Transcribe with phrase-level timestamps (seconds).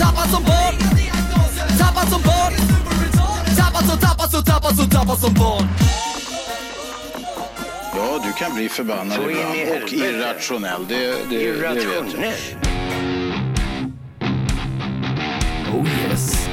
[0.00, 0.74] Tappad som barn
[1.78, 2.52] Tappad som barn
[3.56, 5.68] Tappad som, tappad som, tappad som, tappad som barn
[7.94, 10.86] Ja, du kan bli förbannad Så ibland och irrationell.
[10.88, 11.84] Det, det, det vet jag.
[11.84, 12.34] Irrationell.
[15.72, 16.48] Oh yes.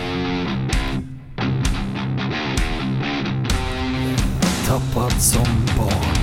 [4.68, 5.46] Tappad som
[5.78, 6.20] barn.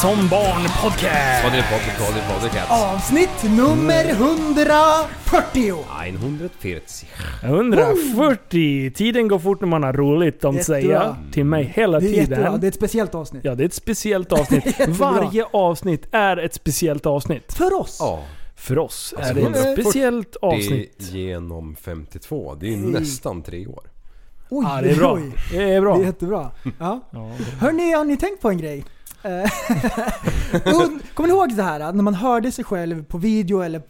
[0.01, 1.43] som barn podcast.
[2.43, 2.67] Det det?
[2.71, 5.75] Avsnitt nummer 140!
[6.05, 6.81] 140.
[7.43, 8.91] 140.
[8.95, 10.65] Tiden går fort när man har roligt, de Jättebra.
[10.77, 12.61] säger till mig hela Det är jättebra, tiden.
[12.61, 13.45] det är ett speciellt avsnitt.
[13.45, 14.67] Ja, det är ett speciellt avsnitt.
[14.67, 15.11] Jättebra.
[15.13, 17.53] Varje avsnitt är ett speciellt avsnitt.
[17.53, 17.97] För oss!
[18.01, 18.23] Ja.
[18.57, 20.97] För oss Alltså, är det ett 140 speciellt Det är avsnitt.
[21.13, 22.55] genom 52.
[22.61, 23.83] Det är nästan tre år.
[24.51, 25.13] Oj, Ja, det är bra.
[25.15, 25.33] oj.
[25.53, 25.97] Det är bra.
[25.97, 26.51] Det är jättebra.
[26.79, 27.01] Ja.
[27.11, 27.31] Ja.
[27.61, 28.85] Hörni, har ni tänkt på en grej?
[29.25, 29.51] Eh,
[31.15, 33.83] Kommer ni ihåg det här när man hörde sig själv på video eller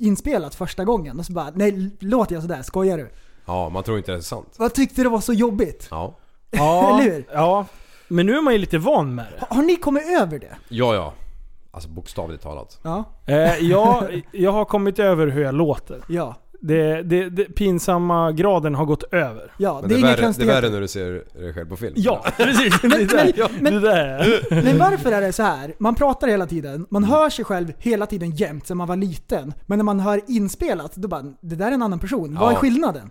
[0.00, 2.62] inspelat första gången och så bara Nej, låter jag sådär?
[2.62, 3.10] Skojar du?
[3.46, 4.54] Ja, man tror inte det är sant.
[4.58, 5.88] Vad tyckte det var så jobbigt?
[5.90, 6.16] Ja.
[6.52, 7.24] Ja, Eller hur?
[7.32, 7.66] ja.
[8.08, 9.44] Men nu är man ju lite van med det.
[9.48, 10.56] Har- Har ni kommit över det?
[10.68, 11.12] Ja, ja.
[11.70, 12.78] Alltså bokstavligt talat.
[12.82, 13.04] Ja.
[13.26, 16.00] Eh, jag, jag har kommit över hur jag låter.
[16.08, 16.34] Ja.
[16.62, 19.52] Det, det, det pinsamma graden har gått över.
[19.58, 21.10] Ja, Men det är är värre, det är värre när du ser
[21.40, 21.92] dig själv på film.
[21.96, 22.82] Ja, precis.
[22.82, 22.90] Men-
[23.72, 24.62] det där.
[24.64, 25.74] Men varför är det så här?
[25.78, 29.52] Man pratar hela tiden, man hör sig själv hela tiden jämt sedan man var liten.
[29.66, 32.36] Men när man hör inspelat, då bara det där är en annan person.
[32.40, 32.58] Vad är Ja.
[32.58, 33.10] skillnaden?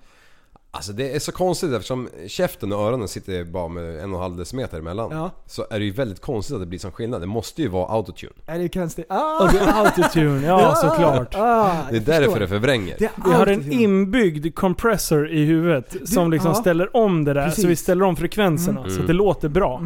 [0.72, 4.22] Alltså det är så konstigt eftersom käften och öronen sitter bara med en och en
[4.22, 5.12] halv decimeter emellan.
[5.12, 5.32] Ja.
[5.46, 7.22] Så är det ju väldigt konstigt att det blir sån skillnad.
[7.22, 8.34] Det måste ju vara autotune.
[8.46, 9.06] Är det konstigt?
[9.10, 11.36] Ah, Och det är autotune, ja såklart.
[11.36, 12.40] Ah, Det är därför förstår.
[12.40, 12.96] det förvränger.
[13.00, 16.56] Det Vi har en inbyggd compressor i huvudet som liksom ja.
[16.56, 17.46] ställer om det där.
[17.48, 17.62] Precis.
[17.62, 19.82] Så vi ställer om frekvenserna så att det låter bra.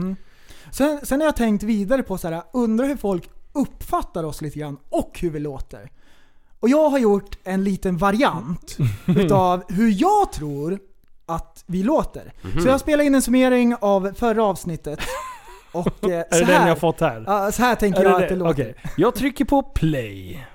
[0.72, 4.60] Sen, sen har jag tänkt vidare på så här, undrar hur folk uppfattar oss lite
[4.60, 5.92] grann och hur vi låter.
[6.64, 8.78] Och jag har gjort en liten variant
[9.18, 10.80] utav hur jag tror
[11.26, 12.34] att vi låter.
[12.62, 15.00] Så jag spelar in en summering av förra avsnittet.
[15.72, 17.24] Och eh, Är så det den här, jag fått här?
[17.28, 18.40] Ja, så här tänker Är jag det att det det?
[18.40, 18.52] låter.
[18.52, 18.76] Okej.
[18.98, 20.46] Jag trycker på play.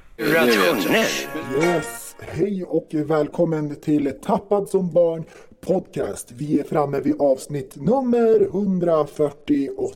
[1.62, 5.24] Yes, hej och välkommen till Tappad som barn
[5.66, 6.32] podcast.
[6.32, 9.86] Vi är framme vid avsnitt nummer 148.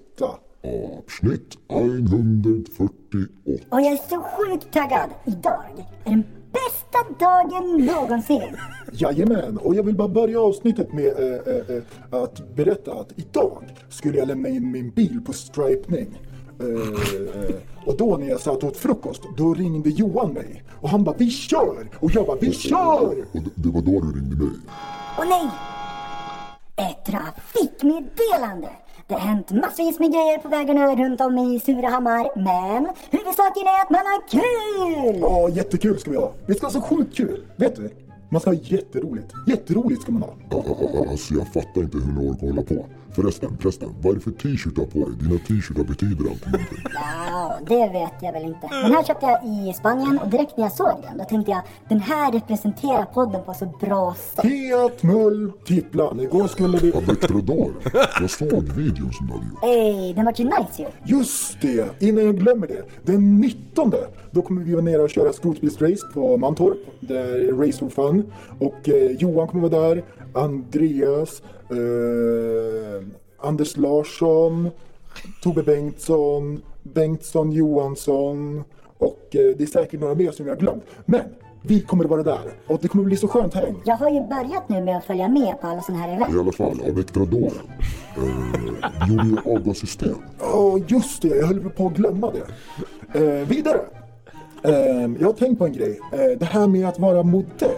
[0.64, 3.01] Avsnitt 148.
[3.68, 5.10] Och jag är så sjukt taggad.
[5.24, 5.64] Idag
[6.04, 8.56] är den bästa dagen någonsin.
[8.92, 13.64] Jajamän, och jag vill bara börja avsnittet med eh, eh, eh, att berätta att idag
[13.88, 16.18] skulle jag lämna in min bil på stripning.
[16.60, 17.54] Eh, eh,
[17.86, 20.64] och då när jag satt åt frukost, då ringde Johan mig.
[20.80, 24.00] Och han bara 'Vi kör!' Och jag bara 'Vi kör!' Och det, det var då
[24.00, 24.56] du ringde mig.
[25.18, 25.50] Och nej!
[26.76, 28.68] Ett trafikmeddelande.
[29.12, 32.30] Det har hänt massvis med grejer på vägarna runt om i Surahammar.
[32.36, 35.20] Men huvudsaken är att man har kul!
[35.20, 36.32] Ja, jättekul ska vi ha.
[36.46, 37.40] Vi ska ha så sjukt kul.
[37.56, 37.90] Vet du?
[38.28, 39.32] Man ska ha jätteroligt.
[39.46, 40.32] Jätteroligt ska man ha.
[41.10, 42.86] Alltså jag fattar inte hur ni orkar hålla på.
[43.14, 45.14] Förresten, förresten, vad är det för t-shirt du har på dig?
[45.20, 46.78] Dina t-shirtar betyder alltid någonting.
[46.94, 48.68] Ja, det vet jag väl inte.
[48.82, 51.62] Den här köpte jag i Spanien och direkt när jag såg den då tänkte jag
[51.88, 54.42] den här representerar podden på så bra sätt.
[54.42, 56.20] Fiat Multiplan.
[56.20, 56.92] Igår skulle vi...
[56.96, 57.70] Avec Radar.
[58.20, 59.64] Jag såg videon som du hade gjort.
[59.64, 61.16] Ey, den var ju nice ju.
[61.16, 62.82] Just det, innan jag glömmer det.
[63.04, 63.92] Den 19
[64.30, 66.78] då kommer vi vara nere och köra skrotbilsrace på Mantorp.
[67.00, 68.32] Det är Race for Fun.
[68.58, 70.04] Och eh, Johan kommer vara där.
[70.34, 71.42] Andreas.
[71.70, 73.06] Eh,
[73.38, 74.70] Anders Larsson.
[75.42, 76.62] Tobbe Bengtsson.
[76.82, 78.64] Bengtsson Johansson.
[78.98, 80.84] Och eh, det är säkert några mer som jag har glömt.
[81.04, 81.20] Men
[81.62, 82.52] vi kommer att vara där.
[82.66, 83.74] Och det kommer att bli så skönt häng.
[83.84, 86.34] Jag har ju börjat nu med att följa med på alla såna här event.
[86.34, 87.52] I alla fall, Avec Radar.
[88.16, 90.14] Eh, gjorde ju avgassystem.
[90.40, 91.28] Ja, just det.
[91.28, 92.46] Jag höll på att glömma det.
[93.20, 93.80] Eh, vidare.
[94.62, 96.00] Eh, jag har tänkt på en grej.
[96.12, 97.70] Eh, det här med att vara modell.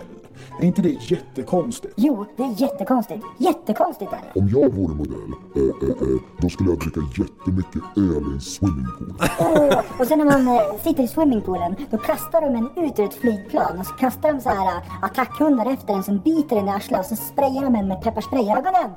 [0.60, 1.94] Är inte det jättekonstigt?
[1.96, 3.24] Jo, det är jättekonstigt.
[3.38, 4.40] Jättekonstigt är det.
[4.40, 8.40] Om jag vore modell, eh, eh, eh, då skulle jag dricka jättemycket öl i en
[8.40, 9.14] swimmingpool.
[9.40, 13.04] Åh, och sen när man eh, sitter i swimmingpoolen då kastar de en ut ur
[13.04, 16.68] ett flygplan och så kastar de så här eh, attackhundar efter en som biter en
[16.68, 18.90] i arslet och så sprayar de en med pepparspray i ögonen.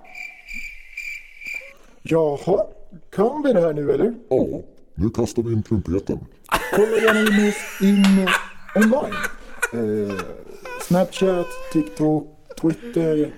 [2.04, 2.64] Jaha,
[3.16, 4.14] kan vi det här nu eller?
[4.30, 4.46] Ja,
[4.96, 6.20] nu kastar vi in trumpeten.
[6.76, 8.28] Kolla gärna in oss in
[8.76, 9.14] online.
[9.74, 10.16] Eh,
[10.82, 12.28] Snapchat, TikTok,
[12.62, 13.34] Twitter.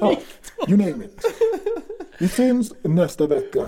[0.00, 0.16] Ja,
[0.68, 1.24] you name it.
[2.18, 3.60] Vi syns nästa vecka.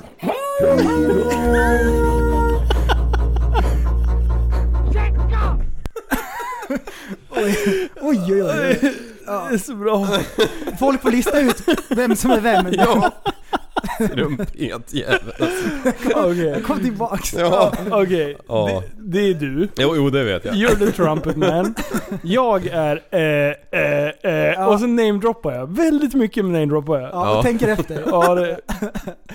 [7.31, 8.79] Oj, oj, oj.
[9.27, 10.07] Det är så bra.
[10.79, 12.67] Folk får lista ut vem som är vem.
[12.73, 13.11] Ja.
[14.15, 14.55] Trumpet
[14.95, 15.21] jävel.
[16.15, 16.63] Okej.
[16.63, 17.35] Kom tillbaks.
[17.35, 17.73] Ja.
[17.91, 18.83] Okej, Ja.
[18.97, 19.69] det, det är du.
[19.77, 20.55] Jo, jo, det vet jag.
[20.55, 21.75] You're the trumpet man.
[22.23, 25.77] Jag är eh, eh, eh, och så namedroppar jag.
[25.77, 27.11] Väldigt mycket namedroppar jag.
[27.13, 27.43] Ja, och Ja.
[27.43, 28.03] tänker efter.
[28.07, 28.61] Ja, det,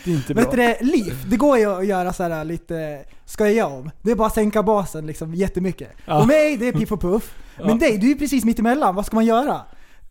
[0.04, 0.44] det är inte bra.
[0.44, 3.92] Vet du det, liv, det går ju att göra så här lite skoja om.
[4.02, 5.90] Det är bara att sänka basen liksom jättemycket.
[6.06, 6.22] Ja.
[6.22, 7.34] Och mig, det är Piff och Puff.
[7.64, 8.96] Men dig, du är precis mitt emellan.
[8.96, 9.62] Vad ska man göra?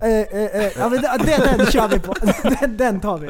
[0.03, 2.15] Eh, eh, eh, ja, men den, den kör vi på.
[2.61, 3.27] Den, den tar vi.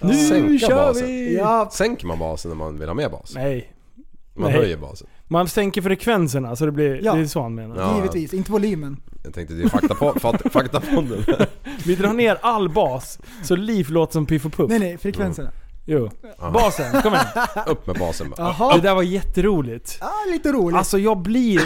[0.00, 1.06] Nu Sänka kör basen.
[1.06, 1.36] vi!
[1.36, 3.32] Ja, Sänker man basen när man vill ha mer bas?
[3.34, 3.72] Nej.
[4.34, 4.60] Man Nej.
[4.60, 5.06] höjer basen.
[5.28, 7.14] Man sänker frekvenserna så det blir, Ja.
[7.14, 7.76] det är så han menar.
[7.76, 7.96] Ja.
[7.96, 8.34] givetvis.
[8.34, 8.96] Inte volymen.
[9.24, 10.12] Jag tänkte det är fakta på,
[10.50, 10.74] fakt-.
[11.86, 14.68] Vi drar ner all bas så Liv låter som Piff och Puff.
[14.70, 15.50] Nej, nej, frekvenserna.
[15.86, 16.10] Jo.
[16.52, 17.26] Basen, kom igen.
[17.66, 18.42] Upp med basen bara.
[18.42, 18.74] Jaha.
[18.76, 19.98] Det där var jätteroligt.
[20.00, 20.76] Ja, lite roligt.
[20.76, 21.60] Alltså jag blir...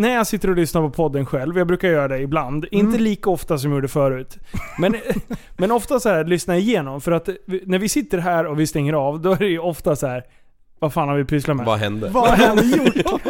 [0.00, 2.66] När jag sitter och lyssnar på podden själv, jag brukar göra det ibland.
[2.70, 4.38] Inte lika ofta som jag gjorde förut.
[4.78, 4.96] Men,
[5.56, 7.00] men ofta så här lyssna igenom.
[7.00, 7.28] För att
[7.66, 10.24] när vi sitter här och vi stänger av, då är det ju ofta så här.
[10.78, 11.66] Vad fan har vi pysslat med?
[11.66, 12.08] Vad hände?
[12.08, 13.22] Vad har ni gjort?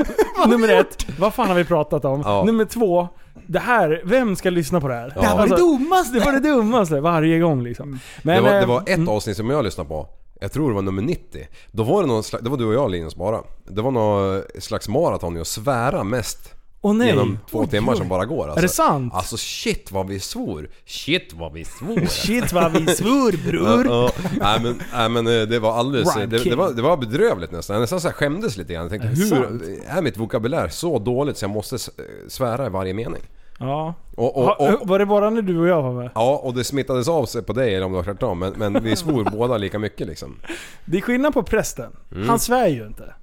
[0.48, 2.22] Nummer ett, vad fan har vi pratat om?
[2.24, 2.44] Ja.
[2.44, 3.08] Nummer två,
[3.46, 5.04] det här, vem ska lyssna på det här?
[5.04, 6.18] Alltså, Det här var det dummaste!
[6.18, 7.98] Det var det dummaste varje gång liksom.
[8.22, 10.08] Men, Det var, det eh, var ett mm, avsnitt som jag lyssnade på.
[10.40, 11.46] Jag tror det var nummer 90.
[11.72, 13.40] Då var det någon slags, det var du och jag Linus bara.
[13.68, 16.54] Det var någon slags maraton i att svära mest.
[16.82, 17.06] Åh nej.
[17.08, 17.98] Genom två Oj, timmar oj.
[17.98, 18.44] som bara går.
[18.44, 18.58] Alltså.
[18.58, 19.14] Är det sant?
[19.14, 20.68] Alltså shit vad vi svor.
[20.86, 22.06] Shit vad vi svor.
[22.08, 23.86] Shit vad vi svor Ja, bror.
[23.86, 24.10] ja.
[24.40, 26.16] Nej men, nej, men eh, det var alldeles...
[26.16, 26.50] Rhyme Det, King.
[26.50, 27.74] det, var, det var bedrövligt nästan.
[27.74, 28.82] Jag nästan så här skämdes lite grann.
[28.82, 29.62] Jag tänkte Är det sant?
[29.62, 31.90] hur är mitt vokabulär så dåligt så jag måste s-
[32.28, 33.22] svära i varje mening?
[33.58, 33.94] Ja.
[34.16, 36.10] Och, och, Ha, och, var det bara när du och jag var med?
[36.14, 38.38] ja, och det smittades av sig på dig eller om det var tvärtom.
[38.38, 40.36] Men, men vi svor båda lika mycket liksom.
[40.84, 41.92] Det är skillnad på prästen.
[42.14, 42.28] Mm.
[42.28, 43.14] Han svär ju inte.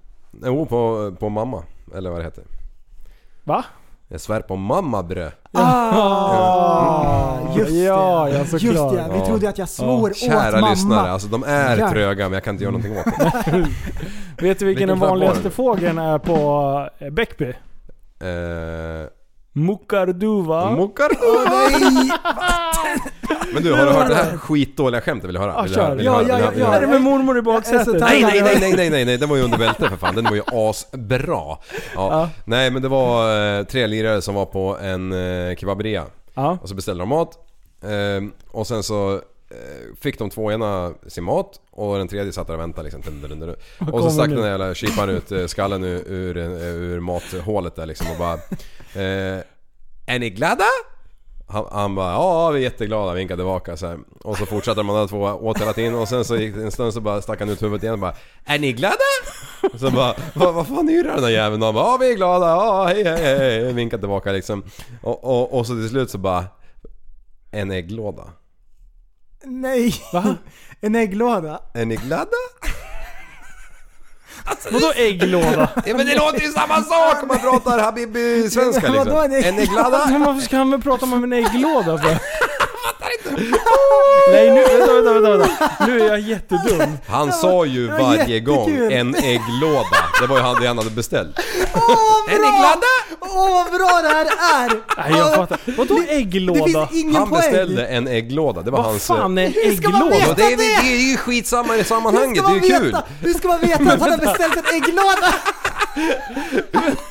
[0.46, 1.64] Jo, på, på mamma.
[1.96, 2.44] Eller vad det heter.
[3.48, 3.64] Va?
[4.08, 5.30] Jag svär på mamma brö.
[5.52, 7.78] Ah, just det.
[7.78, 8.62] Ja, ja, såklart.
[8.64, 10.70] Just det, vi trodde att jag svor åt Kära mamma.
[10.70, 11.90] lyssnare, alltså de är Ja.
[11.90, 13.68] tröga men jag kan inte göra någonting åt det.
[14.46, 17.50] Vet du vilken Vilken den färg var vanligaste fågeln är på eh, Bäckby?
[18.20, 19.08] Eh,
[19.54, 20.70] Mukarduva.
[20.72, 21.10] Mokar.
[21.50, 22.12] Nej!
[23.58, 25.28] Men du, har du hört det här skitdåliga skämtet?
[25.28, 25.54] Vill du höra?
[25.58, 26.00] Ja, kör.
[26.02, 27.88] Ja, ja, ja, är det med mormor i baksätet?
[28.00, 30.16] Nej, nej, nej, nej, nej, nej, nej, den var ju under bältet för fan.
[30.16, 31.28] Den var ju asbra.
[31.28, 31.60] Ja.
[31.96, 32.30] Ja.
[32.46, 36.04] Nej, men det var eh, tre lirare som var på en eh, kebaberia.
[36.34, 36.58] Ja.
[36.62, 37.38] Och så beställde de mat.
[37.84, 39.22] Eh, och sen så
[40.02, 43.56] fick de två ena sin mat och den tredje satt där och väntade liksom.
[43.92, 48.12] Och så stack den där jävla kyparen ut skallen ur, ur, ur mathålet där liksom
[48.12, 48.40] och bara...
[48.96, 49.42] Eh,
[50.10, 50.64] är ni glada?
[51.50, 54.00] Han, han bara ja vi är jätteglada, vinkade tillbaka så här.
[54.24, 56.72] Och så fortsatte de andra två åt hela tiden och sen så gick det en
[56.72, 58.14] stund så bara stack han ut huvudet igen och bara
[58.46, 58.96] Är ni glada?
[59.74, 61.62] Och så bara vad, vad fan yrar den där jäveln?
[61.62, 64.64] Och han bara ja vi är glada, ja hej hej hej Vinkade tillbaka liksom.
[65.02, 66.46] Och, och, och så till slut så bara
[67.52, 68.24] En ägglåda.
[69.44, 69.94] Nej!
[70.14, 70.36] Va?
[70.82, 71.62] En ägglåda?
[71.74, 72.28] Är ni glada?
[74.72, 75.70] Vadå ägglåda?
[75.86, 79.08] Ja men det låter ju samma sak om man pratar habibi-svenska liksom.
[79.18, 80.06] En ägg- Är ni glada?
[80.12, 82.10] Men varför ska han väl prata om en ägglåda för?
[84.32, 85.86] Nej nu, vänta, vänta, vänta, vänta.
[85.88, 86.98] Nu är jag jättedum.
[87.08, 88.92] Han sa ju varje gång jättekul.
[88.94, 89.98] en ägglåda.
[90.22, 91.40] Det var ju han, det han hade beställt.
[91.76, 92.58] Åh, Är ni bra!
[92.58, 92.82] glada?
[93.20, 94.26] Åh vad bra det här
[94.66, 94.70] är!
[95.10, 95.60] Nej jag fattar.
[95.78, 96.88] Vadå Det ägglåda?
[96.88, 97.42] finns ingen Han poäng.
[97.42, 98.62] beställde en ägglåda.
[98.62, 99.10] Det var Vad hans...
[99.10, 100.26] eh, fan är en Hur ska man ägglåda?
[100.28, 100.64] Ja, det, är, det?
[100.82, 102.86] det är ju skitsamma i Hur ska sammanhanget, det är ju kul!
[102.86, 103.04] veta?
[103.22, 105.34] Hur ska man veta att han har beställt en ägglåda?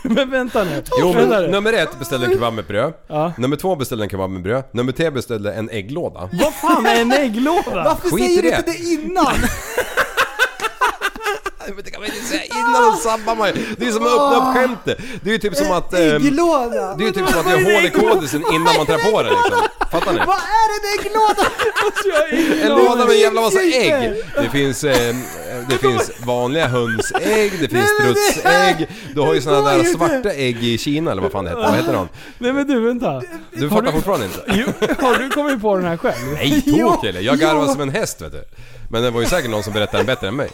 [0.02, 0.82] Men vänta nu.
[1.00, 1.48] Jo Vänta men nu.
[1.50, 2.92] nummer ett beställde en kebab med bröd.
[3.08, 3.32] Ja.
[3.38, 4.64] Nummer två beställde en kebab med bröd.
[4.72, 6.28] Nummer tre beställde en ägglåda.
[6.32, 7.62] Vad fan är en ägglåda?
[7.84, 8.56] Varför Skit i säger du det.
[8.56, 9.26] inte det innan?
[11.85, 13.54] Det kan man inte säga innan och sabbar man ju.
[13.78, 14.99] Det är som att öppna upp skämtet.
[15.23, 15.94] Det är ju typ som att...
[15.94, 16.94] ehm, Ägglåda?
[16.96, 19.23] det är ju typ som att det är hål i kodisen innan man trär på
[19.23, 19.66] det liksom.
[19.90, 20.18] Fattar ni?
[20.18, 21.46] Vad är en ägglåda?
[22.62, 24.23] En låda med en jävla massa ägg.
[24.42, 25.16] Det finns, eh,
[25.68, 28.88] det finns vanliga hönsägg, det finns strutsägg.
[29.14, 31.62] Du har ju såna där svarta ägg i Kina eller vad fan det heter.
[31.62, 32.08] Vad heter de?
[32.38, 33.23] Nej men du vänta.
[33.52, 34.42] Du fattar fortfarande inte?
[34.46, 36.14] Jo, har du kommit på den här själv?
[36.35, 37.20] Nej, Jo, tokille.
[37.20, 38.44] Jag garvar som en häst vet du.
[38.90, 40.49] Men det var ju säkert någon som berättade den bättre än mig.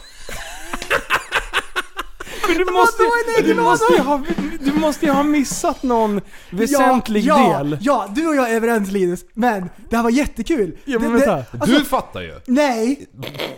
[2.58, 3.02] Men du måste,
[3.42, 4.22] du, måste ha,
[4.60, 7.78] du måste ju ha missat någon väsentlig ja, del.
[7.80, 9.20] Ja, du och jag är överens Linus.
[9.34, 10.76] Men det här var jättekul.
[10.84, 11.34] Ja, men det, vänta.
[11.36, 12.40] det, alltså, Du fattar ju!
[12.46, 13.06] Nej!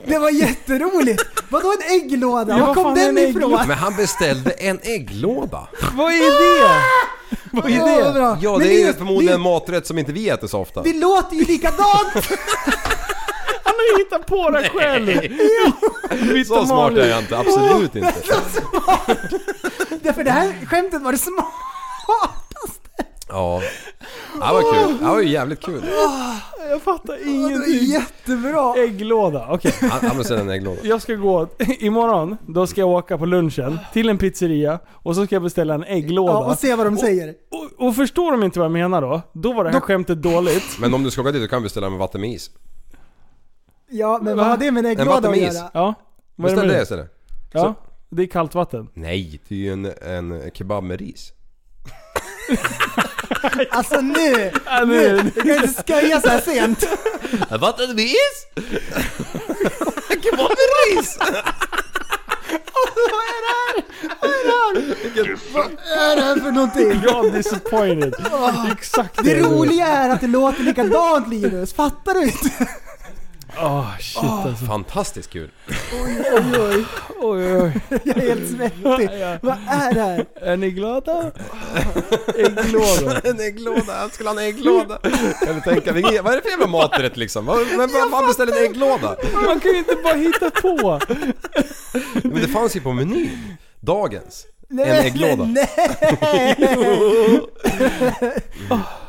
[0.06, 1.22] Det var jätteroligt!
[1.48, 2.58] Vadå en ägglåda?
[2.58, 3.26] Ja, Var kom den en ifrån?
[3.42, 3.64] ägglåda?
[3.68, 5.68] Men han beställde en ägglåda.
[5.94, 6.80] Vad är det?
[7.52, 8.38] Vad är Ja, det?
[8.42, 10.82] Ja, det är förmodligen en maträtt som inte vi äter så ofta.
[10.82, 12.12] det låter ju likadant!
[13.92, 15.06] Har ju hittat på det själv!
[16.32, 18.14] Vitt Så och smart är jag inte, absolut inte.
[20.02, 21.44] Därför det här skämtet var det smart.
[23.28, 23.60] Ja.
[24.34, 24.98] Det var kul.
[24.98, 25.82] Det var ju jävligt kul.
[26.70, 27.84] Jag fattar ingenting.
[27.84, 28.74] jättebra.
[28.76, 29.72] Ägglåda, okej.
[29.80, 30.80] Han, han beställde en ägglåda.
[30.82, 31.48] Jag ska gå,
[31.78, 35.74] imorgon, då ska jag åka på lunchen till en pizzeria och så ska jag beställa
[35.74, 36.32] en ägglåda.
[36.32, 37.34] Ja, och se vad de säger.
[37.50, 39.22] Och, och förstår de inte vad jag menar då?
[39.32, 40.78] Då var det här Då- skämtet dåligt.
[40.80, 42.50] Men om du ska åka dit så kan du beställa med vatten med is.
[43.96, 45.54] Ja, men vad har det med en En ägglåda att vattenmis.
[45.54, 45.70] göra?
[45.74, 45.94] Ja.
[46.36, 47.10] Vad är Beställ med det istället.
[47.52, 47.74] Ja,
[48.10, 48.88] det är kallt vatten.
[48.94, 51.32] Nej, det är ju en, en kebab med ris.
[53.70, 54.50] Alltså nu!
[54.66, 55.22] Ja, Nu!
[55.22, 56.84] nu- Du kan inte skoja så här sent.
[57.60, 58.46] Vatten med is?
[60.22, 61.18] kebab med ris!
[65.52, 67.00] Vad är det här för någonting?
[67.06, 68.14] Jag disappointed.
[68.72, 69.42] Exakt Det är du.
[69.42, 72.68] roliga är att det låter likadant Linus, fattar du inte?
[73.58, 74.64] Åh shit alltså.
[74.64, 75.50] Fantastiskt kul.
[76.04, 76.84] Oj, oj,
[77.20, 77.72] Oj, oj.
[78.04, 79.10] jag är helt svettig.
[79.42, 80.26] Vad är det här?
[80.40, 81.30] Är ni glada?
[82.36, 83.20] Ägglåda.
[83.24, 84.98] En ägglåda, jag skulle ha en ägglåda.
[85.46, 87.46] Kan du tänka dig, vad är det för jävla maträtt liksom?
[88.10, 89.16] Fan beställer en ägglåda?
[89.46, 91.00] Man kan ju inte bara hitta på.
[92.22, 93.56] Men det fanns ju på menyn.
[93.80, 94.46] Dagens.
[94.68, 95.44] Nej, En ägglåda.
[95.44, 96.56] Nej!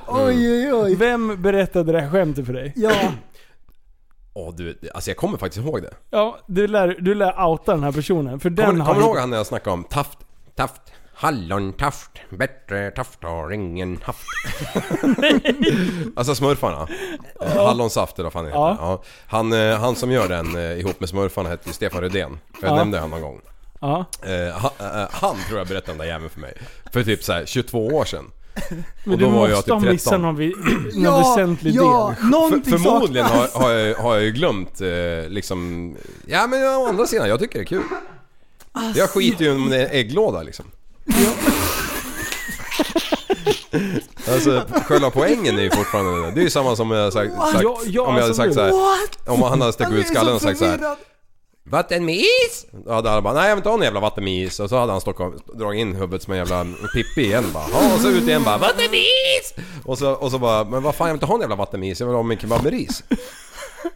[0.08, 0.96] Oj, oj, oj.
[0.96, 2.74] Vem berättade det här skämtet för dig?
[2.76, 2.92] Ja,
[4.38, 5.94] Åh du, alltså jag kommer faktiskt ihåg det.
[6.10, 8.40] Ja, du lär, du lär outa den här personen.
[8.40, 10.18] För den Kommer, har kommer du ihåg han när jag snackade om taft,
[10.56, 10.82] taft,
[11.14, 14.26] hallontaft, bättre taft har ingen haft.
[16.16, 16.88] alltså smurfarna.
[17.42, 18.58] Eh, Hallonsaft eller vad fan heter.
[18.58, 18.78] Ja.
[18.80, 19.04] Ja.
[19.28, 22.40] Han, eh, han som gör den eh, ihop med smurfarna heter ju Stefan Rydén.
[22.62, 22.76] Jag Ja.
[22.76, 23.42] nämnde han någon gång.
[23.80, 24.72] Ja, Eh, han,
[25.12, 26.54] han tror jag berättade den där jäveln för mig.
[26.94, 28.32] För typ så här 22 år sedan.
[29.04, 30.22] Men du då var jag måste typ ha missat 13.
[30.22, 30.54] någon, vi,
[30.94, 32.30] någon ja, väsentlig ja, del.
[32.30, 34.88] någonting För, förmodligen har, har, jag, har jag ju glömt eh,
[35.30, 35.92] liksom...
[36.26, 37.84] Ja men å andra sidan, jag tycker det är kul.
[38.96, 40.66] Jag skiter ju om det är ägglåda liksom.
[44.28, 46.42] Alltså själva poängen är ju fortfarande det.
[46.42, 48.62] Är ju samma som jag sagt, sagt Ja, ja, om jag hade alltså, sagt så
[48.62, 49.30] här, What?
[49.30, 50.72] Om han hade Han ut är skallen och sagt så här.
[50.72, 50.98] förvirrad.
[51.70, 52.66] Vatten med is?
[52.86, 54.60] Då hade han bara, nej jag vill inte ha någon jävla vatten med is.
[54.60, 57.64] Och så hade han och dragit in huvudet som en jävla Pippi igen bara.
[57.72, 59.54] Ja, och så ut igen bara, vatten med is!
[59.86, 61.80] Och så, och så bara, men vad fan jag vill inte ha någon jävla vatten
[61.80, 63.04] med is, jag vill ha min kebab med ris.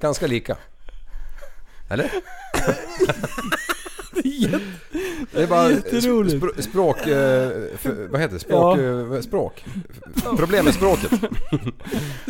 [0.02, 0.58] Ganska lika.
[1.90, 2.12] Eller?
[5.32, 6.36] Det är bara Jätteroligt.
[6.44, 7.08] spr- språk...
[7.08, 7.50] Eh,
[8.10, 8.40] vad heter det?
[8.40, 8.78] Språk...
[8.80, 9.16] Ja.
[9.16, 9.66] Eh, språk.
[10.38, 11.12] Problem med språket.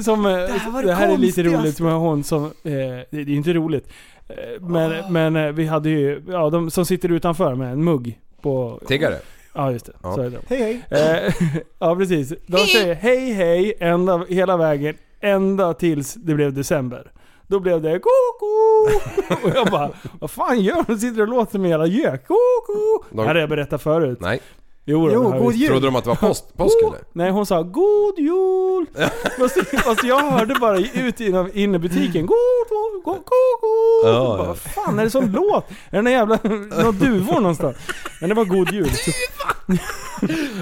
[0.05, 3.05] Som, eh, här var det det här är lite roligt med hon som, eh, det
[3.11, 3.87] det är inte roligt.
[4.29, 8.19] Eh, Men, men eh, vi hade ju, ja de som sitter utanför med en mugg
[8.41, 8.79] på...
[8.87, 9.15] Tiggare.
[9.53, 10.13] Ja just det, Ja.
[10.15, 10.39] så är det.
[10.47, 11.01] Hej hej.
[11.27, 11.33] Eh,
[11.79, 12.33] ja precis.
[12.47, 17.11] De säger hej hej ända, hela vägen, ända tills det blev december.
[17.47, 19.43] Då blev det koko!
[19.49, 20.97] Och jag bara, vad fan gör de?
[20.97, 22.27] Sitter och låter en jävla gök.
[22.27, 23.03] Koko!
[23.09, 24.17] De- Det här hade jag berättat förut.
[24.21, 24.39] Nej.
[24.85, 25.67] Jo, Jo, god jul.
[25.69, 26.99] Trodde de att det var post, påsk eller?
[27.13, 28.85] Nej hon sa 'God jul'
[29.39, 31.19] fast, fast jag hörde bara ut
[31.53, 32.37] inne i butiken 'God,
[32.69, 33.23] god, god, god,
[33.61, 34.45] god' Ja, Bara, ja.
[34.47, 35.65] Vad fan är det som låt?
[35.89, 37.77] Är det någon jävla, några duvor någonstans?
[38.21, 38.89] Men det var God Jul.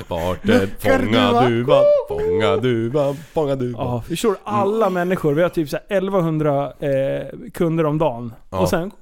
[0.08, 3.88] Vart är fånga duvan, fånga duvan, fånga duvan.
[3.88, 5.34] Ja, vi kör alla människor.
[5.34, 8.34] Vi har typ så här 1100 eh, kunder om dagen.
[8.50, 8.60] Ja.
[8.60, 8.98] Och sen 'God,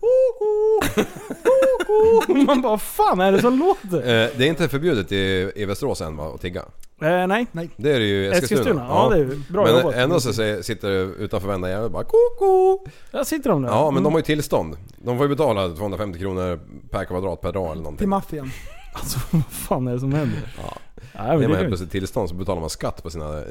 [1.88, 3.98] god' Man bara, vad fan är det som låter?
[3.98, 6.62] Eh, det är inte förbjudet i, i Västerås än va, att tigga?
[7.02, 7.46] Eh, nej.
[7.78, 8.60] Det är det ju i Eskilstuna.
[8.62, 9.96] Eskilstuna, ja, det är bra Men jobbat.
[9.96, 12.86] ändå så sitter det utanför varenda jävel bara koko.
[13.12, 13.70] Där sitter de där.
[13.70, 14.78] Ja men de har ju tillstånd.
[14.98, 18.10] De får ju betala 250 kronor per kvadrat per dag eller Till någonting.
[18.10, 18.52] maffian.
[18.98, 20.54] Alltså vad fan är det som händer?
[20.64, 20.78] Ja.
[20.96, 23.44] Nej, men man det helt är plötsligt tillstånd så betalar man skatt på sina eh,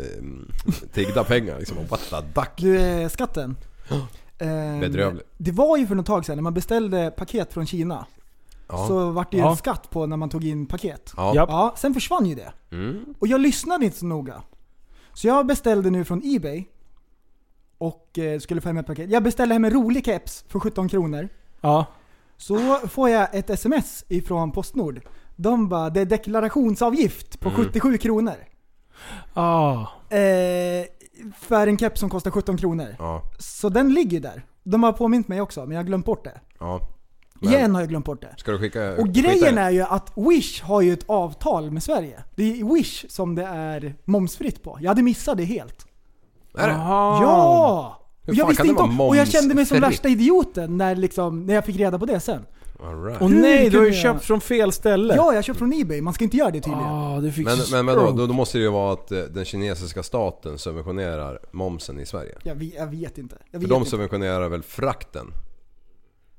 [0.92, 1.76] tiggda pengar liksom.
[1.88, 2.48] What the duck?
[2.56, 3.56] Du, eh, skatten.
[4.38, 5.26] Ehm, Bedrövligt.
[5.36, 8.06] Det var ju för något tag sedan när man beställde paket från Kina.
[8.68, 8.86] Ja.
[8.88, 9.50] Så vart det ju Ja.
[9.50, 11.12] en skatt på när man tog in paket.
[11.16, 11.34] Ja.
[11.34, 12.52] Ja, sen försvann ju det.
[12.70, 13.04] Mm.
[13.18, 14.42] Och jag lyssnade inte så noga.
[15.12, 16.64] Så jag beställde nu från Ebay.
[17.78, 19.10] Och eh, skulle få hem ett paket.
[19.10, 21.28] Jag beställde hem en rolig keps för 17 kronor.
[21.60, 21.86] Ja.
[22.36, 25.00] Så får jag ett sms ifrån Postnord.
[25.36, 28.34] De bara, det är deklarationsavgift på 77 kronor.
[29.34, 29.80] Ah.
[30.10, 30.84] Eh,
[31.38, 32.96] för en keps som kostar 17 kronor.
[32.98, 33.22] Ja.
[33.38, 34.46] Så den ligger där.
[34.62, 36.40] De har påmint mig också, men jag har glömt bort det.
[36.58, 36.80] Ja.
[37.40, 38.34] Men- Igen har jag glömt bort det.
[38.36, 38.96] Ska du skicka...
[38.96, 42.24] Och grejen är ju att Wish har ju ett avtal med Sverige.
[42.34, 44.78] Det är Wish som det är momsfritt på.
[44.80, 45.86] Jag hade missat det helt.
[46.58, 46.74] Är det?
[46.74, 47.22] Aha.
[47.22, 48.00] Ja!
[48.22, 51.46] Hur Och jag visste inte om, och jag kände mig som värsta idioten när, liksom,
[51.46, 52.46] när jag fick reda på det sen.
[52.82, 53.22] All right.
[53.22, 55.14] Och Hur nej, du har ju köpt från fel ställe.
[55.16, 56.00] Ja, jag köpte från Ebay.
[56.00, 56.86] Man ska inte göra det tydligen.
[56.86, 58.18] Ah, du fick Men, men vadå, stroke.
[58.18, 62.38] då, då måste det ju vara att eh, den kinesiska staten subventionerar momsen i Sverige.
[62.42, 63.36] Jag, vet, jag vet inte.
[63.44, 63.90] Jag För vet de inte.
[63.90, 65.26] subventionerar väl frakten?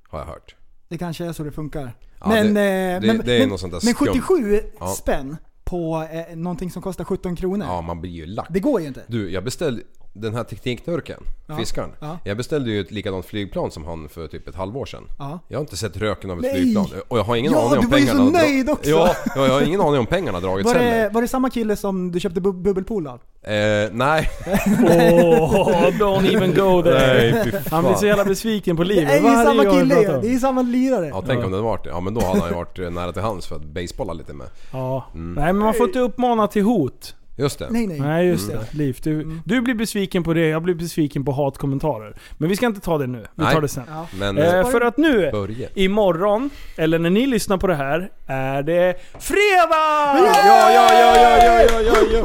[0.07, 0.55] Har jag hört.
[0.87, 1.93] Det kanske är så det funkar.
[2.19, 3.95] Ja, men, det- eh, det- men, det men, men skumt.
[3.95, 4.87] 77 Ja.
[4.87, 7.65] spänn på eh, någonting som kostar 17 kronor.
[7.67, 8.47] Ja, man blir ju lack.
[8.49, 9.03] Det går ju inte.
[9.07, 9.81] Du, jag beställde
[10.17, 11.57] den här teknikturken, Ja.
[11.57, 11.89] fiskaren.
[11.99, 12.17] Ja.
[12.23, 15.03] Jag beställde ju ett likadant flygplan som han för typ ett halvår sedan.
[15.19, 15.39] Ja.
[15.47, 16.53] Jag har inte sett röken av ett Nej.
[16.61, 16.87] flygplan.
[17.07, 18.31] Och jag har ingen Ja, aning om du var ju så pengarna...
[18.39, 18.89] nöjd också.
[18.89, 21.09] Ja, ja, jag har ingen aning om pengarna dragits Var det, heller.
[21.09, 23.19] var det samma kille som du köpte bub- bubbelpool av?
[23.41, 24.29] Eh, nej.
[25.01, 27.31] Åh, don't even go there.
[27.31, 29.11] Nej, Han blir så jävla besviken på Det livet.
[29.23, 30.07] är ju samma kille ju.
[30.07, 31.07] Det är ju samma lirare.
[31.07, 31.89] Ja, tänk om det varit det.
[31.89, 34.33] Ja, men då hade han ju varit eh, nära till hands för att baseballa lite
[34.33, 34.47] med.
[34.71, 35.05] Ja.
[35.13, 35.33] Mm.
[35.33, 37.15] Nej men man får inte uppmana till hot.
[37.37, 37.67] Just det.
[37.69, 37.99] Nej, nej.
[37.99, 38.61] Nej just Mm.
[38.71, 38.77] det.
[38.77, 42.15] Liv, du, du blir besviken på det, jag blir besviken på hatkommentarer.
[42.37, 43.53] Men vi ska inte ta det nu, vi Nej.
[43.53, 43.83] tar det sen.
[43.89, 44.07] Ja.
[44.19, 44.37] Men...
[44.37, 45.69] Eh, för att nu, Börje.
[45.75, 50.17] imorgon, eller när ni lyssnar på det här, är det FREDAG!
[50.17, 52.23] Ja, ja, ja, ja, ja, ja, ja, ja.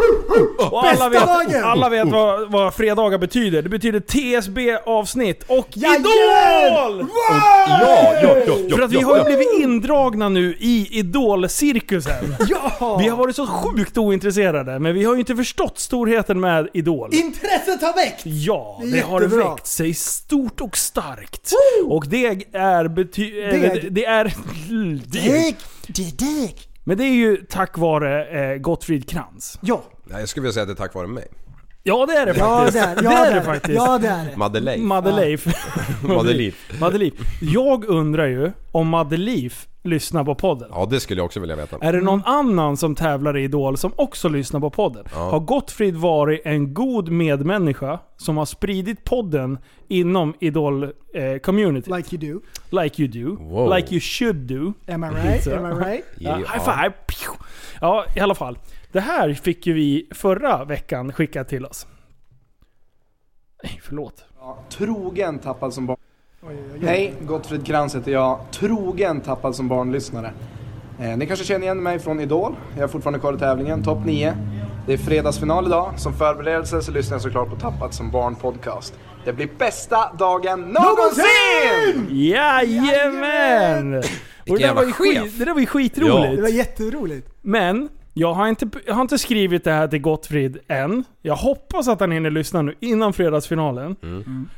[0.70, 1.23] Och alla vet,
[1.64, 3.62] alla vet vad, vad fredagar betyder.
[3.62, 5.68] Det betyder TSB-avsnitt och!
[5.77, 7.07] IDOL!
[7.29, 8.37] Ja, ja, ja,
[8.68, 12.35] ja, För att vi har ju blivit indragna nu i Idol-cirkusen.
[12.49, 12.96] Ja!
[13.01, 17.15] Vi har varit så sjukt ointresserade, men vi har ju inte förstått storheten med Idol.
[17.15, 18.23] Intresset har väckt!
[18.25, 19.51] Ja, Det det har jättebra.
[19.51, 21.53] växt sig stort och starkt.
[21.87, 23.31] Och det är bety...
[23.31, 23.65] Deg.
[23.65, 24.25] eller Det är...
[25.07, 25.57] Deg.
[25.87, 26.57] Det är deg!
[26.85, 29.59] Men det är ju tack vare eh, Gottfrid Krantz.
[29.63, 29.83] Ja.
[30.05, 31.29] Nej, jag skulle vilja säga att det är tack vare mig.
[31.83, 32.75] Ja det är det Ja faktiskt.
[32.85, 33.75] det är det är det faktiskt.
[33.75, 34.37] Ja det är det.
[34.37, 34.85] Madeleine.
[34.85, 35.47] Madeleif.
[36.03, 36.53] Madeleine.
[36.81, 37.15] Madeleif.
[37.41, 40.69] Jag undrar ju om Madeleif lyssnar på podden.
[40.73, 41.77] Ja, det skulle jag också vilja veta.
[41.81, 45.05] Är det någon annan som tävlar i Idol som också lyssnar på podden?
[45.12, 45.19] Ja.
[45.31, 51.97] Har Gottfrid varit en god medmänniska som har spridit podden inom Idol-community?
[51.97, 52.40] Like you do.
[52.83, 53.43] like you do.
[53.45, 53.77] Wow.
[53.77, 54.73] Like you should do.
[54.88, 55.47] Am I right?
[55.47, 56.05] Am I right?
[56.19, 56.93] Ja, high five!
[57.81, 58.59] Ja, i alla fall.
[58.93, 61.87] Det här fick ju vi förra veckan skickat till oss.
[63.62, 64.25] Nej, förlåt.
[64.71, 65.99] Trogen tappad som barn.
[66.83, 68.40] Hej, Gottfrid Krantz heter jag.
[68.53, 70.33] Trogen tappad som barnlyssnare.
[71.00, 72.57] Eh, ni kanske känner igen mig från Idol.
[72.74, 74.35] Jag är fortfarande kvar i tävlingen, topp 9.
[74.87, 75.92] Det är fredagsfinal idag.
[75.96, 78.94] Som förberedelse så lyssnar jag såklart på Tappad som barn podcast.
[79.24, 82.07] Det blir bästa dagen någonsin!
[82.11, 83.94] Jajamän!
[83.94, 84.03] Och
[84.44, 86.37] det, där jävla var ju skit, det där var ju skitroligt.
[86.37, 87.29] Det var jätteroligt.
[87.42, 87.88] Men,
[88.21, 91.05] jag har, inte, jag har inte skrivit det här till Gottfrid än.
[91.23, 93.97] Jag hoppas att han hinner lyssna nu innan fredagsfinalen.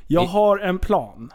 [0.06, 1.30] Jag har en plan.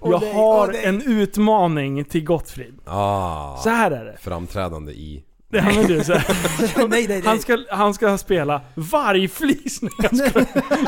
[0.00, 2.74] Jag Och det- har det- en utmaning till Gottfrid.
[2.84, 4.16] Ah, Så här är det.
[4.20, 5.24] framträdande i...
[5.50, 6.36] Ja, men du, så här.
[6.76, 7.22] nej, nej, nej.
[7.24, 9.80] Han ska, han ska spela vargflis.
[9.82, 10.32] Nej,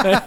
[0.05, 0.21] jag.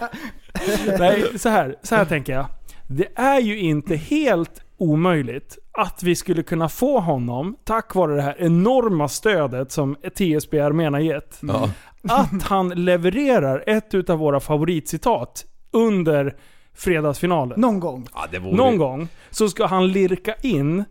[0.98, 2.46] Nej, så här, så här tänker jag.
[2.92, 8.22] Det är ju inte helt omöjligt att vi skulle kunna få honom, tack vare det
[8.22, 11.70] här enorma stödet som TSB Armén har gett, Ja.
[12.02, 16.36] att han levererar ett utav våra favoritcitat under
[16.74, 17.60] fredagsfinalen.
[17.60, 18.06] Någon gång.
[18.14, 18.56] Ja, det vore...
[18.56, 20.84] Någon gång så ska han lirka in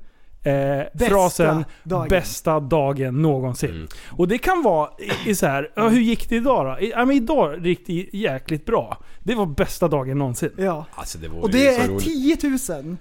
[0.44, 2.08] eh, frasen dagen.
[2.10, 3.88] 'Bästa dagen någonsin' Mm.
[4.12, 4.90] Och det kan vara
[5.26, 6.86] i, i så här, ja, hur gick det idag då?
[6.86, 8.98] I, ja, men idag gick det jäkligt bra.
[9.24, 10.52] Det var bästa dagen någonsin.
[10.58, 10.86] Ja.
[10.96, 12.04] Alltså det Och det är roligt.
[12.04, 12.38] 10
[12.84, 12.98] 000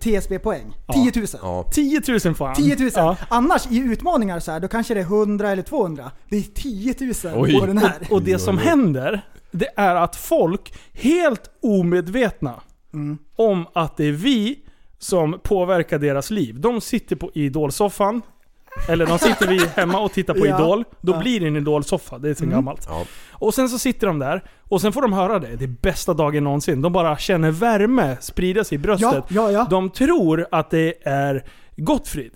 [0.00, 0.76] TSB-poäng.
[0.86, 0.94] Ja.
[0.94, 1.26] 10 000.
[1.42, 1.64] Ja.
[1.72, 2.54] 10 000 fan.
[2.54, 2.90] 10 000.
[2.94, 3.16] Ja.
[3.28, 6.10] Annars i utmaningar så här, då kanske det är 100 eller 200.
[6.30, 6.94] Det är 10
[7.34, 7.60] 000 Oj.
[7.60, 7.94] på den här.
[8.10, 12.60] Och det som händer, det är att folk helt omedvetna
[12.94, 13.18] Mm.
[13.36, 14.58] om att det är vi
[14.98, 16.60] som påverkar deras liv.
[16.60, 18.22] De sitter på idolsoffan,
[18.88, 20.56] eller de sitter vi hemma och tittar på Ja.
[20.58, 20.84] Idol.
[21.00, 21.18] Då Ja.
[21.18, 22.54] blir det en Idol-soffa, det är så Mm.
[22.56, 22.86] gammalt.
[22.88, 23.04] Ja.
[23.32, 25.56] Och sen så sitter de där, och sen får de höra det.
[25.56, 26.82] Det är bästa dagen någonsin.
[26.82, 29.10] De bara känner värme sprida sig i bröstet.
[29.12, 29.66] Ja, ja, ja.
[29.70, 31.44] De tror att det är
[31.76, 32.32] Gottfrid.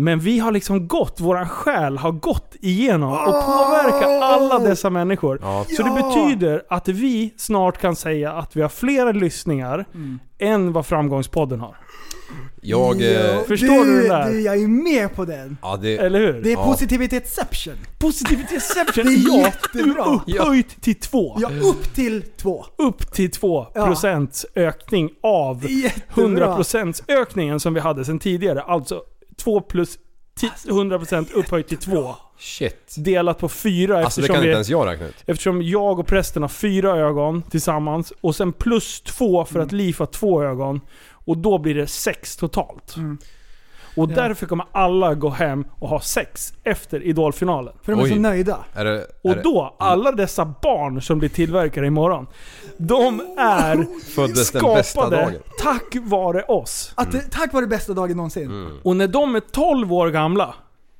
[0.00, 5.38] Men vi har liksom gått, våran själ har gått igenom och påverkat alla dessa människor.
[5.42, 5.64] Ja.
[5.76, 5.94] Så det Ja.
[6.26, 9.84] betyder att vi snart kan säga att vi har fler lyssningar
[10.38, 11.76] än vad Framgångspodden har.
[12.62, 13.02] Jag...
[13.02, 14.30] Eh, Förstår du det där?
[14.30, 15.56] Du, jag är med på den.
[15.62, 16.32] ja, det, Eller hur?
[16.42, 16.64] Det är Ja.
[16.64, 17.74] positivitetsception.
[17.98, 20.04] Positivitetsception Det är ja, jättebra.
[20.04, 21.36] upphöjt till två.
[21.40, 22.64] Ja, upp till två.
[22.78, 23.86] Upp till 2% Ja.
[23.86, 26.56] procents ökning av Det är jättebra.
[26.56, 28.62] 100% ökningen som vi hade sedan tidigare.
[28.62, 29.02] Alltså
[29.40, 29.98] 2 plus
[30.40, 32.14] ti- 100% upphöjt till 2.
[32.38, 32.94] shit.
[32.96, 35.14] Delat på 4 Alltså det eftersom, kan vi, inte ens jag räkna ut.
[35.26, 38.12] eftersom jag och prästen har fyra ögon tillsammans.
[38.20, 40.80] Och sen plus 2 för att Liv har två ögon.
[41.10, 42.96] Och då blir det 6 totalt.
[42.96, 43.18] Mm.
[44.00, 44.14] Och Ja.
[44.14, 47.74] därför kommer alla gå hem och ha sex efter Idolfinalen.
[47.82, 48.10] För de är Oj.
[48.10, 48.58] så nöjda.
[48.74, 52.26] Är det, är Och det, då, alla dessa barn som blir tillverkade imorgon.
[52.76, 55.34] De är Föddes den bästa skapade dagen.
[55.62, 56.92] tack vare oss.
[56.96, 58.46] Att, det- Tack vare bästa dagen någonsin.
[58.50, 58.78] Mm.
[58.82, 60.54] Och när de är 12 år gamla,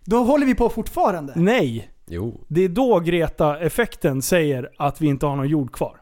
[0.05, 1.33] Då håller vi på fortfarande.
[1.37, 1.91] nej.
[2.13, 2.45] Jo.
[2.49, 5.97] Det är då Greta-effekten säger att vi inte har någon jord kvar.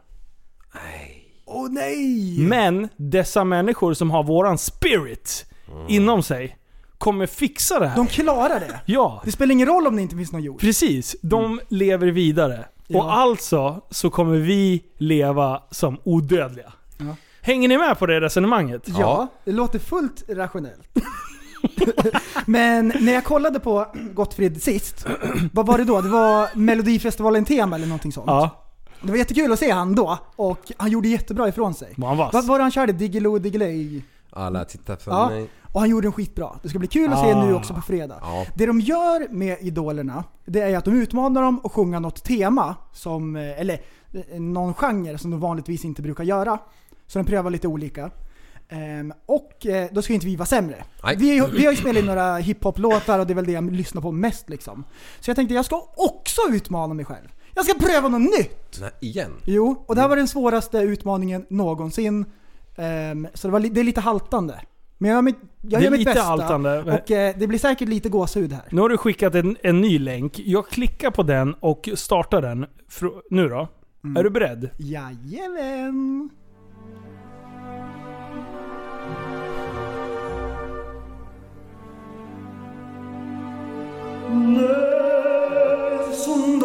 [1.47, 2.39] Åh nej!
[2.41, 5.45] Men dessa människor som har våran spirit
[5.89, 6.57] inom sig
[6.99, 7.97] kommer fixa det här.
[7.97, 8.81] De klarar det.
[8.87, 10.61] ja, Det spelar ingen roll om det inte finns någon jord.
[10.61, 11.17] precis.
[11.23, 12.65] De lever vidare.
[12.87, 12.99] Ja.
[12.99, 16.73] Och alltså så kommer vi leva som odödliga.
[16.99, 17.05] Ja.
[17.41, 18.83] Hänger ni med på det resonemanget?
[18.87, 20.89] Ja, det låter fullt rationellt.
[22.47, 25.07] Men när jag kollade på Gottfrid sist,
[25.53, 26.01] vad var det då?
[26.01, 28.27] Det var Melodifestivalen-tema eller någonting sånt.
[28.27, 28.65] Ja.
[29.03, 31.95] Det var jättekul att se han då, och han gjorde jättebra ifrån sig.
[31.97, 32.35] Var han vass?
[32.35, 32.93] Vad var det han körde?
[32.93, 34.03] Diggiloo Diggiley?
[34.31, 35.29] Alla tittar på Ja.
[35.29, 35.49] mig.
[35.73, 36.59] Och han gjorde den skitbra.
[36.63, 37.45] Det ska bli kul att se Ah.
[37.45, 38.19] nu också på fredag.
[38.23, 38.47] Ja.
[38.55, 42.77] Det de gör med idolerna, det är att de utmanar dem att sjunga något tema,
[42.93, 43.81] som, eh, eller
[44.13, 46.59] eh, någon genre som de vanligtvis inte brukar göra.
[47.07, 48.11] Så de prövar lite olika.
[48.69, 50.85] Ehm, och eh, då ska inte vi vara sämre.
[51.05, 51.17] Nej.
[51.17, 54.03] Vi, vi har ju spelat in några hiphop-låtar och det är väl det jag lyssnar
[54.03, 54.85] på mest liksom.
[55.21, 57.29] Så jag tänkte jag ska också utmana mig själv.
[57.55, 58.79] Jag ska pröva något nytt!
[58.81, 59.33] Nej, igen.
[59.45, 62.25] Jo, och det här var den svåraste utmaningen någonsin.
[62.77, 64.61] Ehm, så det, var det är lite haltande.
[64.99, 65.39] Men jag gör mitt,
[65.71, 66.23] jag Det är gör mitt bästa.
[66.23, 66.83] haltande.
[66.83, 68.63] Och eh, det blir säkert lite gåshud här.
[68.71, 70.39] Nu har du skickat en, en ny länk.
[70.39, 72.67] Jag klickar på den och startar den.
[72.91, 73.69] Fr- nu då?
[74.05, 74.17] Mm.
[74.17, 74.71] Är du beredd?
[74.79, 76.31] Jajamän!
[85.29, 86.59] Nessun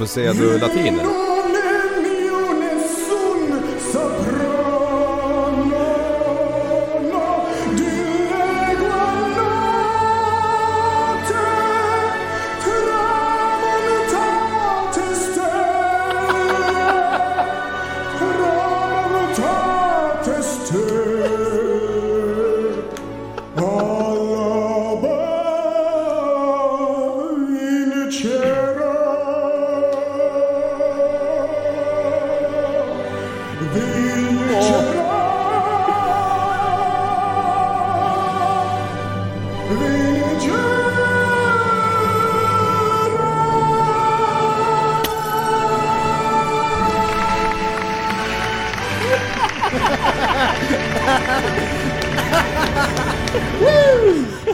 [0.00, 1.27] Är det på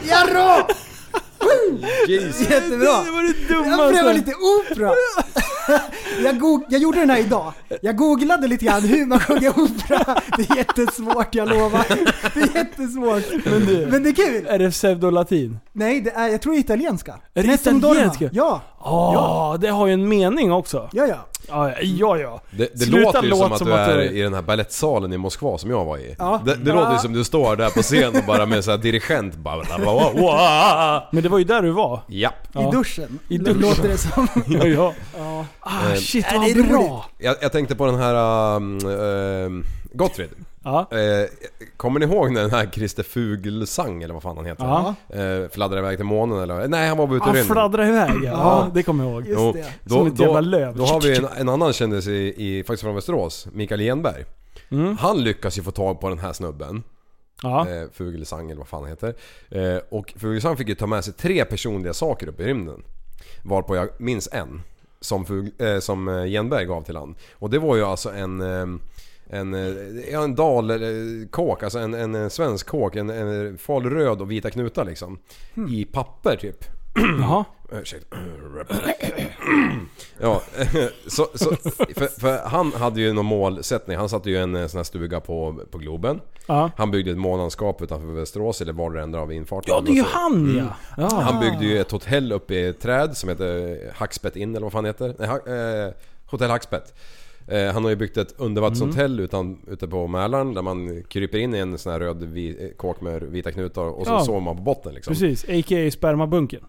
[0.08, 0.66] Jarro!
[2.08, 2.40] Jesus.
[2.50, 2.76] Jättebra!
[3.04, 3.92] Det var det Jag dummaste.
[3.94, 4.92] prövar lite opera.
[6.22, 7.52] Jag, jag gjorde den här idag.
[7.82, 10.20] Jag googlade lite grann hur man sjunger opera.
[10.36, 11.84] Det är jättesvårt, jag lovar.
[12.34, 13.44] Det är jättesvårt.
[13.44, 14.46] Men du, Men det är kul.
[14.46, 15.58] är det pseudolatin?
[15.72, 17.14] Nej, det är, jag tror det är italienska.
[17.34, 17.94] Är det Nessun Dorma.
[17.94, 18.28] italienska?
[18.32, 20.88] Ja, Ja, det har ju en mening också.
[20.92, 21.26] ja, ja.
[21.48, 22.40] Ja, ja, ja.
[22.50, 24.34] Det, det Sluta låter ju låt som att som du att är du- i den
[24.34, 26.16] här ballettsalen i Moskva som jag var i.
[26.18, 26.40] Ja.
[26.44, 26.74] Det, det Ja.
[26.76, 29.78] låter ju som du står där på scen och bara med så här dirigent bara...
[29.84, 31.02] Wa, wa.
[31.12, 32.00] Men det var ju där du var.
[32.08, 32.34] Japp.
[32.52, 32.68] Ja.
[32.68, 33.18] I duschen.
[33.28, 33.60] I duschen.
[33.60, 34.28] Låter det som.
[34.46, 34.92] Ja, ja.
[35.18, 35.44] Ja.
[35.60, 37.04] Ah, Eh, shit vad det bra.
[37.18, 38.14] Jag, jag tänkte på den här...
[38.56, 40.30] Um, um, Gottfrid.
[40.64, 40.86] Ja.
[40.90, 41.28] Eh,
[41.76, 44.64] kommer ni ihåg när den här Christer Fuglesang eller vad fan han heter?
[44.64, 44.94] Ja.
[45.08, 46.68] Eh, fladdrade iväg till månen eller?
[46.68, 47.54] Nej han var bara ute i Han rymden.
[47.54, 48.20] fladdrade iväg ja.
[48.30, 48.70] ja.
[48.74, 49.26] det kommer jag ihåg.
[49.26, 49.72] Just det.
[49.84, 50.76] Då, Som ett jävla då, löv.
[50.76, 54.24] då har vi en, en annan kändis i, i, faktiskt från Västerås, Mikael Genberg.
[54.70, 54.96] Mm.
[54.96, 56.82] Han lyckas ju få tag på den här snubben.
[57.42, 57.68] Ja.
[57.68, 59.14] Eh, Fuglesang eller vad fan han heter.
[59.50, 62.82] Eh, och Fuglesang fick ju ta med sig tre personliga saker upp i rymden.
[63.42, 64.62] Varpå jag minns en.
[65.00, 67.14] Som, Fug, eh, som eh, Genberg gav till han.
[67.32, 68.40] Och det var ju alltså en...
[68.40, 68.66] Eh,
[69.26, 72.96] en, eh, ja, en dalkåk, alltså en, en, eh, svensk kåk.
[72.96, 75.18] En, en falröd och vita knutar liksom.
[75.68, 76.64] I papper typ.
[77.20, 77.44] Jaha.
[77.72, 78.16] Eh, Ursäkta.
[80.20, 80.42] Ja,
[81.06, 81.56] så, så,
[81.94, 83.96] för, för han hade ju någon målsättning.
[83.96, 86.20] Han satte ju en eh, sån här stuga på, på Globen.
[86.46, 86.70] Ja.
[86.76, 89.74] Han byggde ett månlandskap utanför Västerås, eller var det ändå av infarten.
[89.74, 90.76] Ja, det är ju han ja.
[91.10, 91.20] ja.
[91.20, 94.72] Han byggde ju ett hotell uppe i ett träd som heter Hackspett Inn eller vad
[94.72, 95.14] fan heter.
[95.18, 95.92] Nej, ha, eh,
[96.26, 96.94] Hotell Hackspett.
[97.48, 101.54] Eh, han har ju byggt ett undervattenshotell utan, ute på Mälaren där man kryper in
[101.54, 104.24] i en sån här röd vi, eh, kåk med vita knutar och så Ja.
[104.24, 105.14] sover man på botten liksom.
[105.14, 105.90] Precis, a.k.a.
[105.90, 106.60] spermabunken.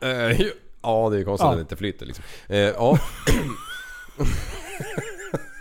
[0.00, 0.08] Eh,
[0.82, 1.50] ja, det är ju konstigt Ja.
[1.50, 2.24] att det inte flyter liksom.
[2.48, 2.98] Eh, ja.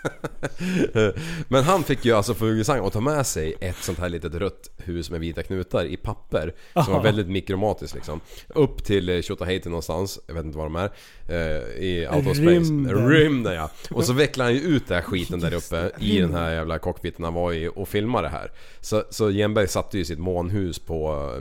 [1.47, 4.69] Men han fick ju alltså Fuglesang att ta med sig ett sånt här litet rött
[4.77, 6.53] hus med vita knutar i papper.
[6.73, 8.21] Som var väldigt mikromatiskt liksom.
[8.47, 10.89] Upp till eh, Tjotahejti någonstans, jag vet inte var de är.
[11.29, 12.49] Eh, I outer space.
[12.49, 13.09] Rymden.
[13.09, 13.71] Rymden ja.
[13.91, 16.79] Och så vecklade han ju ut den här skiten där uppe i den här jävla
[16.79, 18.51] cockpiten han var i och filmade det här.
[18.81, 21.31] Så, så Genberg satte ju sitt månhus på,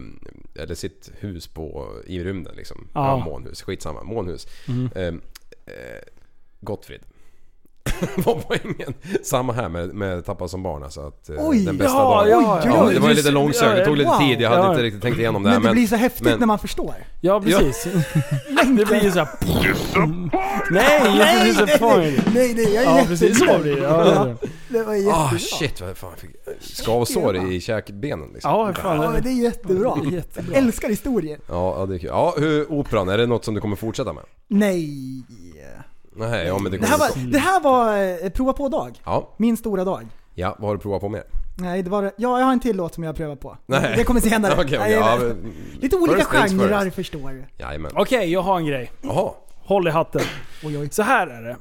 [0.56, 2.88] eh, eller sitt hus på, i rymden liksom.
[2.94, 3.24] Ja, Ja.
[3.24, 4.02] månhus, skitsamma.
[4.02, 4.46] Månhus.
[4.68, 4.88] Mm.
[4.94, 5.06] Eh,
[5.74, 6.02] eh,
[6.60, 7.00] Gottfrid.
[8.16, 8.94] var poängen.
[9.22, 11.00] Samma här med, med Tappa som barn alltså.
[11.00, 12.28] Att, eh, Oj, den bästa ja, dagen.
[12.30, 14.18] ja, Ja, oj, det var ju lite långsökt, det tog lite wow.
[14.18, 14.40] tid.
[14.40, 14.70] Jag hade Ja.
[14.70, 15.58] inte riktigt tänkt igenom det här.
[15.58, 16.94] Men det blir så häftigt men- när man förstår.
[17.20, 17.84] Ja, precis.
[18.76, 19.28] det blir ju såhär...
[20.70, 22.22] nej, inte disappointed.
[22.34, 23.82] Nej, nej, jag är Ja, precis så blir det.
[23.82, 24.34] Ja,
[24.68, 25.14] det var jättebra.
[25.16, 26.30] Ah shit vad fan jag fick
[26.76, 28.50] skavsår i käkbenen liksom.
[28.50, 28.96] Ja, fan.
[29.02, 29.96] Ja, det- är jättebra.
[30.12, 30.56] Jättebra.
[30.56, 31.38] Älskar historier.
[31.48, 32.08] Ja, ja, det är kul.
[32.12, 34.24] Ja, hur, operan, är det något som du kommer fortsätta med?
[34.48, 34.88] Nej.
[36.16, 39.00] Nej, ja men det Det här var, det här var eh, prova på-dag.
[39.04, 40.06] Ja, Min stora dag.
[40.34, 41.22] ja, vad har du provat på mer?
[41.58, 43.56] Nej, det var Ja, jag har en till låt som jag prövar på.
[43.66, 43.92] Nej.
[43.96, 44.54] Det kommer senare.
[44.60, 46.94] Okej, Nej, ja, men- Lite olika first things genrer first.
[46.96, 47.44] förstår du.
[47.58, 47.90] Jajamän.
[47.94, 48.92] Okej, jag har en grej.
[49.02, 49.30] Jaha.
[49.64, 50.20] Håll i hatten.
[50.64, 50.88] Oj, oj.
[50.90, 51.56] Så här är det.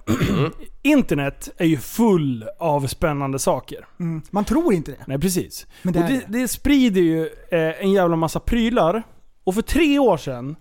[0.81, 3.87] Internet är ju full av spännande saker.
[3.99, 4.21] Mm.
[4.31, 4.97] Man tror inte det.
[5.07, 5.67] Nej, precis.
[5.81, 6.39] Men det och är det, det.
[6.39, 9.03] det sprider ju eh, en jävla massa prylar.
[9.43, 10.55] Och för tre år sedan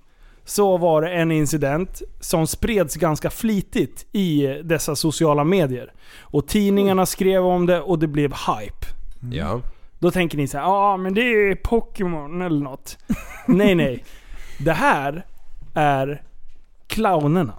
[0.44, 5.92] så var det en incident som spreds ganska flitigt i dessa sociala medier.
[6.20, 8.86] Och tidningarna skrev om det och det blev hype.
[9.32, 9.60] Ja.
[9.98, 12.98] Då tänker ni så här, ja ah, men det är Pokémon eller något.
[13.46, 14.04] nej nej.
[14.58, 15.26] Det här
[15.74, 16.22] är
[16.86, 17.52] clownerna.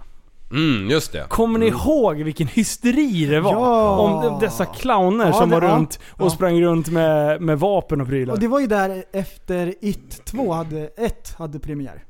[0.50, 1.24] Mm, just det.
[1.28, 3.52] Kommer ni ihåg vilken hysteri det var?
[3.52, 3.98] Ja.
[3.98, 5.68] Om de- dessa clowner Ja, som var ja.
[5.76, 6.30] runt och Ja.
[6.30, 8.34] sprang runt med, med vapen och prylar.
[8.34, 12.04] Och det var ju där efter It 2 hade, 1 hade premiär.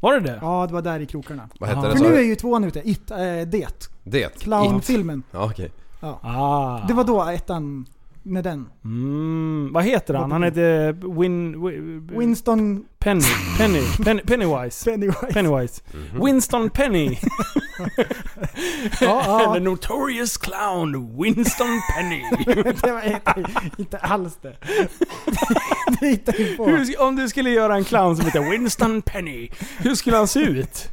[0.00, 0.38] Var det det?
[0.42, 1.48] Ja, det var där i krokarna.
[1.60, 2.24] Vad hette det För sa nu är du?
[2.26, 2.90] ju tvåan ute.
[2.90, 3.90] It, äh, det.
[4.04, 4.38] Det?
[4.40, 5.22] Clownfilmen.
[5.30, 5.70] Ja, okej.
[6.00, 6.18] Ja.
[6.22, 6.86] Ah.
[6.88, 7.86] Det var då ettan,
[8.28, 8.68] när den.
[8.84, 10.32] Mm, vad heter han?
[10.32, 11.66] Han heter Win...
[11.66, 13.22] Win Winston Penny.
[13.58, 13.82] Penny.
[14.04, 14.90] Penny Pennywise.
[14.90, 15.26] Pennywise.
[15.32, 15.82] Pennywise.
[15.92, 16.24] Mhm.
[16.24, 17.18] Winston Penny.
[19.00, 19.54] Ja, ja.
[19.54, 22.22] The notorious clown Winston Penny.
[22.82, 24.56] det var inte, inte alls det.
[26.00, 26.38] det.
[26.58, 30.40] Hur, om du skulle göra en clown som heter Winston Penny, hur skulle han se
[30.40, 30.88] ut?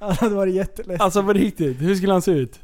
[0.00, 1.02] Ja, det var jätteläskigt.
[1.02, 2.60] Alltså på riktigt, hur skulle han se ut?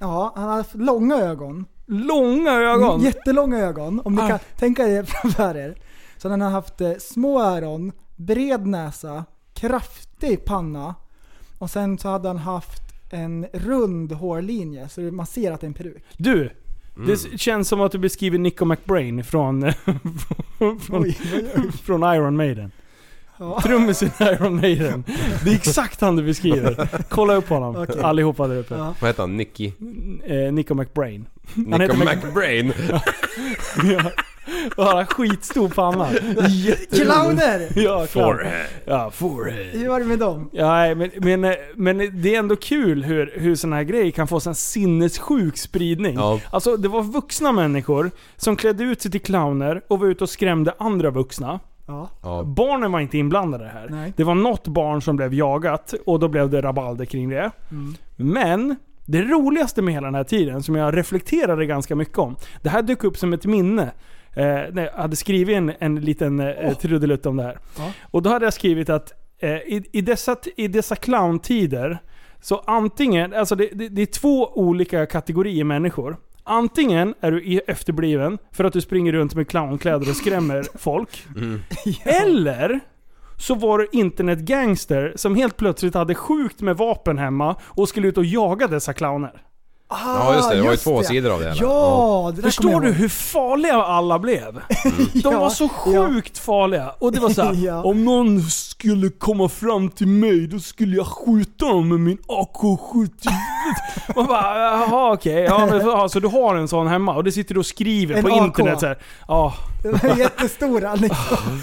[0.00, 1.64] Ja, han hade långa ögon.
[1.86, 3.00] Långa ögon?
[3.00, 4.00] Jättelånga ögon.
[4.04, 4.28] Om ni Ah.
[4.28, 5.74] kan tänka er framför er.
[6.16, 10.94] Så han har haft eh, små öron, bred näsa, kraftig panna.
[11.58, 15.68] Och sen så hade han haft en rund hårlinje så man ser att det är
[15.68, 16.04] en peruk.
[16.16, 16.50] Du,
[16.96, 17.06] Mm.
[17.06, 19.72] det känns som att du beskriver Nico McBrain från,
[20.80, 21.72] från, Oj, oj, oj.
[21.84, 22.70] från Iron Maiden.
[23.38, 23.60] Ja.
[23.62, 25.04] Trummisen i Iron Maiden.
[25.44, 26.88] Det är exakt han du beskriver.
[27.08, 27.76] Kolla upp honom.
[27.76, 28.02] Okej.
[28.02, 28.74] Allihopa där uppe.
[28.74, 28.94] Ja.
[29.00, 29.36] Vad heter han?
[29.36, 29.72] Nicky?
[30.24, 31.26] Eh, Nico McBrain.
[31.54, 32.72] Nico McBrain?
[33.84, 34.10] ja.
[34.76, 36.08] Och han har skitstor panna.
[36.92, 37.68] Clowner!
[37.84, 38.06] Ja.
[38.06, 38.66] Forehead.
[38.84, 39.66] Ja, forehead.
[39.72, 40.50] Hur var det med dem?
[40.52, 44.40] Ja, men, men, men det är ändå kul hur, hur såna här grejer kan få
[44.40, 46.14] sån sinnessjuk spridning.
[46.14, 46.40] Ja.
[46.50, 50.30] Alltså det var vuxna människor som klädde ut sig till clowner och var ute och
[50.30, 51.60] skrämde andra vuxna.
[51.86, 52.10] Ja.
[52.22, 52.42] Ja.
[52.42, 53.88] Barnen var inte inblandade här.
[53.90, 54.12] Nej.
[54.16, 57.50] Det var något barn som blev jagat och då blev det rabalder kring det.
[57.70, 57.94] Mm.
[58.16, 62.36] Men det roligaste med hela den här tiden, som jag reflekterade ganska mycket om.
[62.62, 63.92] Det här dök upp som ett minne.
[64.36, 67.58] Eh, när jag hade skrivit en, en liten eh, trudelutt om det här.
[67.78, 67.92] Ja.
[68.10, 71.98] Och då hade jag skrivit att eh, i, i, dessa, i dessa clowntider,
[72.40, 76.16] så antingen, alltså det, det, det är två olika kategorier människor.
[76.44, 81.26] Antingen är du i- efterbliven för att du springer runt med clownkläder och skrämmer folk.
[82.04, 82.80] Eller
[83.38, 88.18] så var du internetgangster som helt plötsligt hade sjukt med vapen hemma och skulle ut
[88.18, 89.42] och jaga dessa clowner.
[89.90, 91.56] Ja just det, det var ju två sidor av det hela.
[91.60, 94.54] Ja, det Förstår du hur farliga alla blev?
[95.12, 96.90] De Ja, var så sjukt farliga.
[96.98, 97.82] Och det var så här, Ja.
[97.84, 103.08] om någon skulle komma fram till mig då skulle jag skjuta dem med min AK-71.
[104.16, 105.34] Man bara, jaha okej.
[105.44, 108.14] Ja, men, ja, så du har en sån hemma och det sitter du och skriver
[108.14, 108.36] En på AK.
[108.36, 108.98] internet så här.
[109.28, 109.54] Ja.
[109.84, 111.60] Den är jättestora liksom.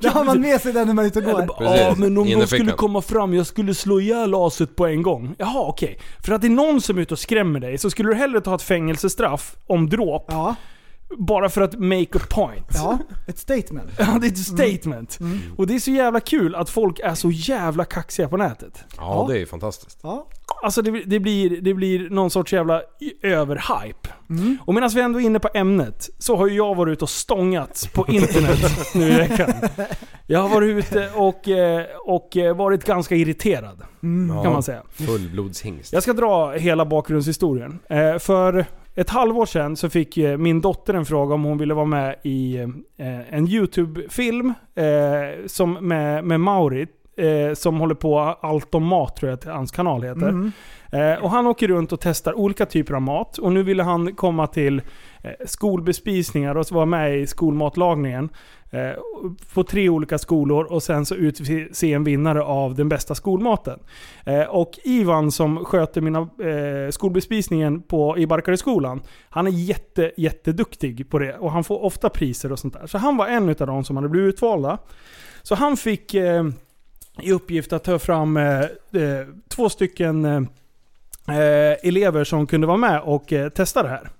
[0.00, 1.48] Då har man med sig den när man är ute och går.
[1.60, 2.46] ja men om de innerfickan.
[2.46, 5.34] skulle komma fram, jag skulle slå ihjäl aset på en gång.
[5.38, 5.98] Jaha okej.
[6.24, 8.40] För att det är någon som är ute och skrämmer dig så skulle du hellre
[8.40, 10.24] ta ett fängelsestraff om dråp.
[10.28, 10.54] Ja,
[11.18, 12.66] Bara för att make a point.
[12.74, 13.90] ja, ett statement.
[13.98, 15.18] Ja, det är ett statement.
[15.56, 18.84] Och det är så jävla kul att folk är så jävla kaxiga på nätet.
[18.96, 19.98] Ja, det är ju fantastiskt.
[20.02, 20.28] Ja.
[20.62, 22.82] Alltså det, det, blir, det blir någon sorts jävla
[23.22, 24.08] överhype.
[24.66, 27.10] Och medan vi ändå är inne på ämnet så har ju jag varit ute och
[27.10, 28.58] stångats på internet
[28.94, 29.52] nu i veckan.
[30.26, 33.82] Jag har varit ute och, eh, och eh, varit ganska irriterad.
[34.00, 34.82] Kan man säga.
[34.90, 35.92] Fullblodshingst.
[35.92, 37.78] Jag ska dra hela bakgrundshistorien.
[37.88, 41.74] Eh, för ett halvår sedan så fick eh, min dotter en fråga om hon ville
[41.74, 42.56] vara med i
[42.98, 46.86] eh, en YouTube-film eh, som med, med Mauri.
[47.16, 50.50] Eh, som håller på Allt om mat tror jag att hans kanal heter.
[50.92, 53.38] Eh, och han åker runt och testar olika typer av mat.
[53.38, 54.82] Och nu ville han komma till
[55.22, 58.28] eh, skolbespisningar och vara med i skolmatlagningen.
[58.74, 58.94] Eh,
[59.54, 63.78] på tre olika skolor och sen så utse en vinnare av den bästa skolmaten.
[64.26, 71.10] Eh, och Ivan som sköter mina eh, skolbespisningen på, i Barkareskolan, han är jätte, jätteduktig
[71.10, 72.86] på det och han får ofta priser och sånt där.
[72.86, 74.78] Så han var en av de som hade blivit utvalda.
[75.42, 76.14] Så han fick
[77.22, 78.38] i uppgift att ta fram
[79.48, 80.48] två stycken
[81.82, 84.10] elever som kunde vara med och testa det här.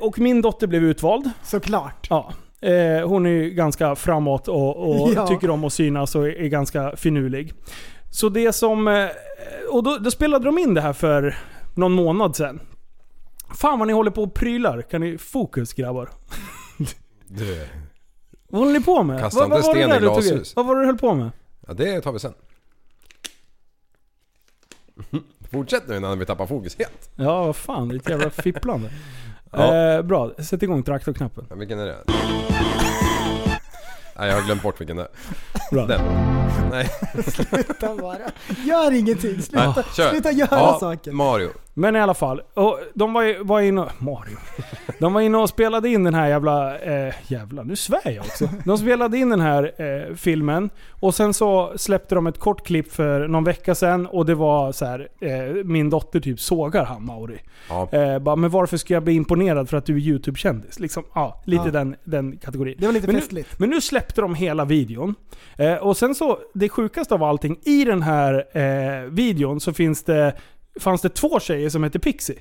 [0.00, 1.30] Och min dotter blev utvald.
[1.42, 2.06] Såklart.
[2.10, 2.32] Ja.
[2.60, 5.26] Eh, hon är ju ganska framåt och, och Ja.
[5.26, 7.52] tycker om att synas och är ganska finurlig.
[8.10, 8.88] Så det som...
[8.88, 9.06] eh,
[9.70, 11.36] Och då, då spelade de in det här för
[11.74, 12.60] någon månad sedan.
[13.54, 14.82] Fan vad ni håller på och prylar.
[14.82, 16.08] Kan ni fokus grabbar?
[17.26, 17.66] Du.
[18.48, 19.20] Vad håller ni på med?
[19.20, 20.56] Kasta Vad- vad inte sten i du tog glashus.
[20.56, 21.30] Vad var det du höll på med?
[21.66, 22.34] Ja, det tar vi sen.
[25.50, 27.10] Fortsätt nu innan vi tappar fokus helt.
[27.16, 27.88] Ja, vad fan.
[27.88, 28.90] Det är ett jävla fipplande.
[29.52, 29.74] Ja.
[29.74, 31.46] Eh, bra, sätt igång traktorknappen.
[31.50, 31.96] Ja, vilken är det?
[34.18, 35.08] Nej, jag har glömt bort vilken det är.
[35.74, 35.86] Bra.
[35.86, 36.00] Den.
[36.70, 36.90] Nej.
[37.26, 38.18] Sluta bara.
[38.64, 39.42] Gör ingenting.
[39.42, 40.10] Sluta, Nej, kör.
[40.10, 41.12] sluta göra ja, saker.
[41.12, 41.48] Mario.
[41.78, 42.40] Men i alla fall.
[42.54, 43.84] Och de var, ju- var inne...
[43.98, 44.36] Mario.
[44.98, 46.78] De var inne och spelade in den här jävla...
[46.78, 48.48] Eh, jävla, nu svär jag också.
[48.64, 50.70] De spelade in den här eh, filmen.
[51.00, 54.06] Och sen så släppte de ett kort klipp för någon vecka sedan.
[54.06, 57.38] Och det var så här, eh, min dotter typ sågar han Mauri.
[57.68, 57.88] Ja.
[57.92, 60.80] Eh, bara, men varför ska jag bli imponerad för att du är YouTube-kändis?
[60.80, 61.70] Liksom, ja, lite Ja.
[61.70, 62.74] Den, den kategorin.
[62.78, 63.58] Det var lite Men nu- festligt.
[63.58, 65.14] Men nu släppte de hela videon.
[65.56, 70.02] Eh, och sen så, det sjukaste av allting, i den här eh, videon så finns
[70.04, 70.32] det,
[70.78, 72.38] fanns det två tjejer som heter Pixie.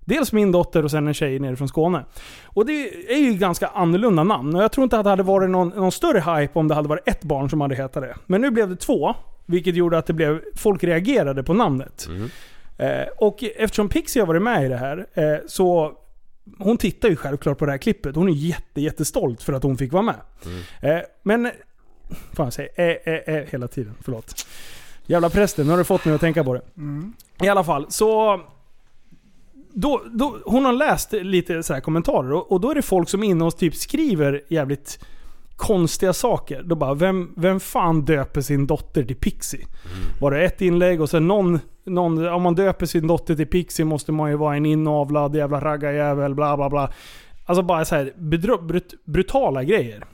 [0.00, 2.04] Dels min dotter och sen en tjej nere från Skåne.
[2.44, 4.54] Och det är ju ganska annorlunda namn.
[4.56, 6.88] Och jag tror inte att det hade varit någon, någon större hype om det hade
[6.88, 8.16] varit ett barn som hade hetat det.
[8.26, 9.14] Men nu blev det två.
[9.46, 12.08] Vilket gjorde att det blev, folk reagerade på namnet.
[12.78, 15.92] Eh, och eftersom Pixie har varit med i det här, eh, så
[16.58, 18.16] hon tittar ju självklart på det här klippet.
[18.16, 20.16] Hon är jätte, jättestolt för att hon fick vara med.
[20.80, 21.50] Eh, men...
[22.32, 23.94] Fan jag säger eh, eh, eh, hela tiden.
[24.00, 24.46] Förlåt.
[25.06, 26.62] Jävla prästen, nu har du fått mig att tänka på det.
[27.42, 28.40] I alla fall, så...
[29.76, 33.08] Då, då, hon har läst lite så här kommentarer och, och då är det folk
[33.08, 35.04] som är inne och typ skriver jävligt
[35.56, 36.62] konstiga saker.
[36.62, 39.66] Då bara, vem, vem fan döper sin dotter till Pixie?
[40.20, 42.28] Var det ett inlägg och sen någon, någon...
[42.28, 46.34] Om man döper sin dotter till Pixie måste man ju vara en inavlad jävla raggarjävel,
[46.34, 46.92] bla bla bla.
[47.46, 50.04] Alltså bara så här bedrö- brut, brutala grejer.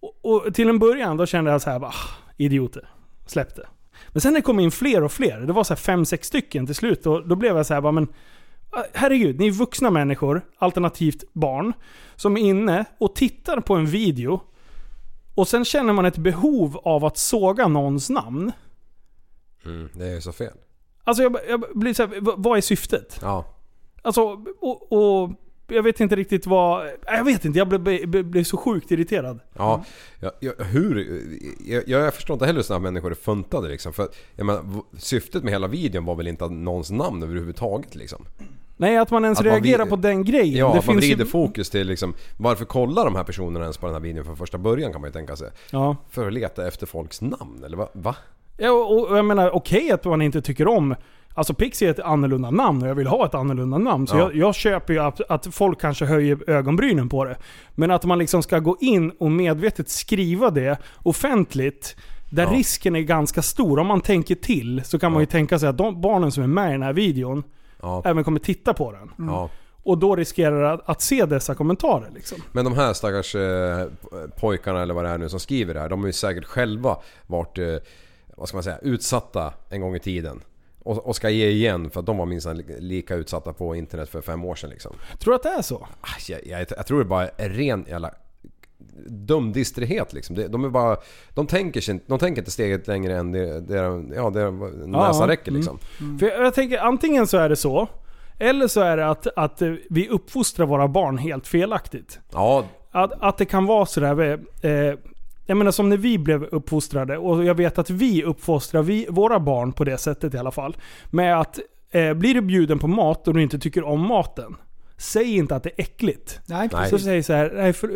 [0.00, 2.88] Och, och till en början då kände jag så här, bara, ah, idioter.
[3.26, 3.66] Släppte.
[4.16, 6.66] Men sen när det kom in fler och fler, det var så fem, sex stycken
[6.66, 7.06] till slut.
[7.06, 8.08] Och då blev jag så här, bara, men
[8.70, 11.72] ah, herregud, ni är vuxna människor, alternativt barn,
[12.14, 14.40] som är inne och tittar på en video.
[15.34, 18.52] Och sen känner man ett behov av att såga någons namn.
[19.64, 20.56] Mm, det är ju så fel.
[21.04, 23.18] Alltså jag, jag blir så här, vad är syftet?
[23.22, 23.44] Ja.
[24.02, 25.30] Alltså, och, och
[25.66, 26.86] jag vet inte riktigt vad...
[27.06, 29.40] Jag vet inte, jag blev, blev, blev så sjukt irriterad.
[29.54, 29.84] Ja,
[30.20, 31.22] ja, ja hur...
[31.66, 33.92] Jag, jag förstår inte heller sådana människor är funtade liksom.
[33.92, 34.64] För jag menar,
[34.98, 38.26] syftet med hela videon var väl inte att någons namn överhuvudtaget liksom.
[38.76, 40.58] Nej, att man ens Att man reagerar vid- på den grejen.
[40.58, 43.78] Ja, det att man vrider ju, fokus till liksom, varför kollar de här personerna ens
[43.78, 45.50] på den här videon från första början kan man ju tänka sig.
[45.70, 45.96] Ja.
[46.10, 47.88] För att leta efter folks namn eller va?
[47.92, 48.16] va?
[48.56, 50.94] Ja, och, och jag menar okej att man inte tycker om
[51.36, 54.06] Alltså Pixie är ett annorlunda namn och jag vill ha ett annorlunda namn.
[54.06, 54.20] Så Ja.
[54.20, 57.36] jag, jag köper ju att, att folk kanske höjer ögonbrynen på det.
[57.74, 61.96] Men att man liksom ska gå in och medvetet skriva det offentligt,
[62.30, 62.50] där Ja.
[62.52, 63.78] risken är ganska stor.
[63.78, 66.46] Om man tänker till så kan man ju tänka sig att de barnen som är
[66.46, 67.42] med i den här videon
[67.82, 68.02] Ja.
[68.04, 69.10] även kommer titta på den.
[69.28, 69.50] Ja.
[69.82, 72.38] Och då riskerar att, att se dessa kommentarer liksom.
[72.52, 73.86] Men de här stackars eh,
[74.40, 76.96] pojkarna eller vad det är nu som skriver det här, de har ju säkert själva
[77.26, 77.64] varit, eh,
[78.36, 80.40] vad ska man säga, utsatta en gång i tiden.
[80.86, 84.20] Och, och ska ge igen för att de var minst lika utsatta på internet för
[84.20, 84.92] fem år sedan liksom.
[85.18, 85.86] Tror du att det är så?
[86.00, 88.10] Ah, Jag, jag, jag tror det bara är ren jävla
[89.06, 90.36] dum distrighet liksom.
[90.48, 90.96] De, är bara...
[91.34, 93.76] De tänker, sig, de tänker inte steget längre än det, det,
[94.14, 95.56] ja, det näsan Ja, räcker mm.
[95.60, 95.78] liksom.
[96.18, 97.88] För jag, jag tänker antingen så är det så,
[98.38, 102.20] eller så är det att, att eh, vi uppfostrar våra barn helt felaktigt.
[102.32, 104.40] Ja, Att, att det kan vara sådär...
[104.62, 104.94] Eh,
[105.46, 109.40] jag menar som när vi blev uppfostrade, och jag vet att vi uppfostrar vi, våra
[109.40, 110.76] barn på det sättet i alla fall.
[111.10, 111.58] Med att
[111.90, 114.56] eh, blir du bjuden på mat och du inte tycker om maten,
[114.98, 116.40] säg inte att det är äckligt.
[116.48, 116.90] Nej, Nej.
[116.90, 117.90] Så säg så här, nej, för,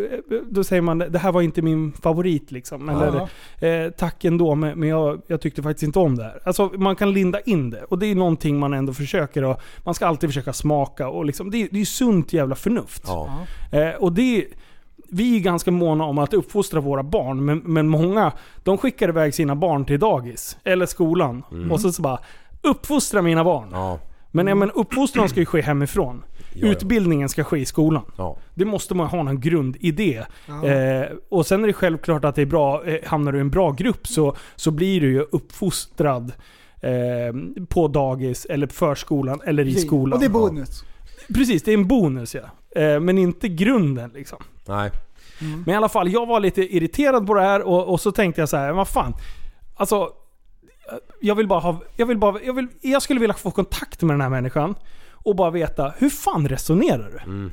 [0.50, 2.88] då säger man det här var inte min favorit liksom.
[2.88, 6.40] Eller, eh, tack ändå men, men jag, jag tyckte faktiskt inte om det här.
[6.44, 7.84] Alltså man kan linda in det.
[7.84, 11.50] Och det är någonting man ändå försöker och Man ska alltid försöka smaka och liksom,
[11.50, 13.02] det, är- det är ju sunt jävla förnuft.
[13.06, 13.46] ja.
[13.72, 14.44] Eh, och det är,
[15.12, 18.32] vi är ganska måna om att uppfostra våra barn, men, men många
[18.64, 21.42] de skickar iväg sina barn till dagis eller skolan.
[21.70, 22.18] Och så, så bara
[22.62, 23.68] Uppfostra mina barn.
[23.72, 23.98] ja.
[24.32, 26.22] Men, ja, men uppfostran ska ju ske hemifrån.
[26.38, 26.72] Ja, ja.
[26.72, 28.02] Utbildningen ska ske i skolan.
[28.16, 28.36] ja.
[28.54, 30.22] Det måste man ha någon grundidé.
[30.46, 30.66] Ja.
[30.66, 33.50] Eh, och sen är det självklart att det är bra, eh, hamnar du i en
[33.50, 36.32] bra grupp så, så blir du ju uppfostrad
[36.80, 36.90] eh,
[37.68, 40.12] på dagis, eller förskolan, eller i skolan.
[40.12, 40.84] Och det är bonus.
[41.34, 42.42] Precis, det är en bonus ja.
[42.76, 44.38] Eh, men inte grunden liksom.
[44.66, 44.90] Nej.
[45.66, 48.40] Men i alla fall, jag var lite irriterad på det här och, och så tänkte
[48.42, 49.14] jag så här, vad fan.
[49.76, 50.08] Alltså,
[51.20, 54.14] jag vill bara ha, jag vill bara, jag, vill, jag skulle vilja få kontakt med
[54.14, 54.74] den här människan.
[55.12, 57.50] Och bara veta, hur fan resonerar du?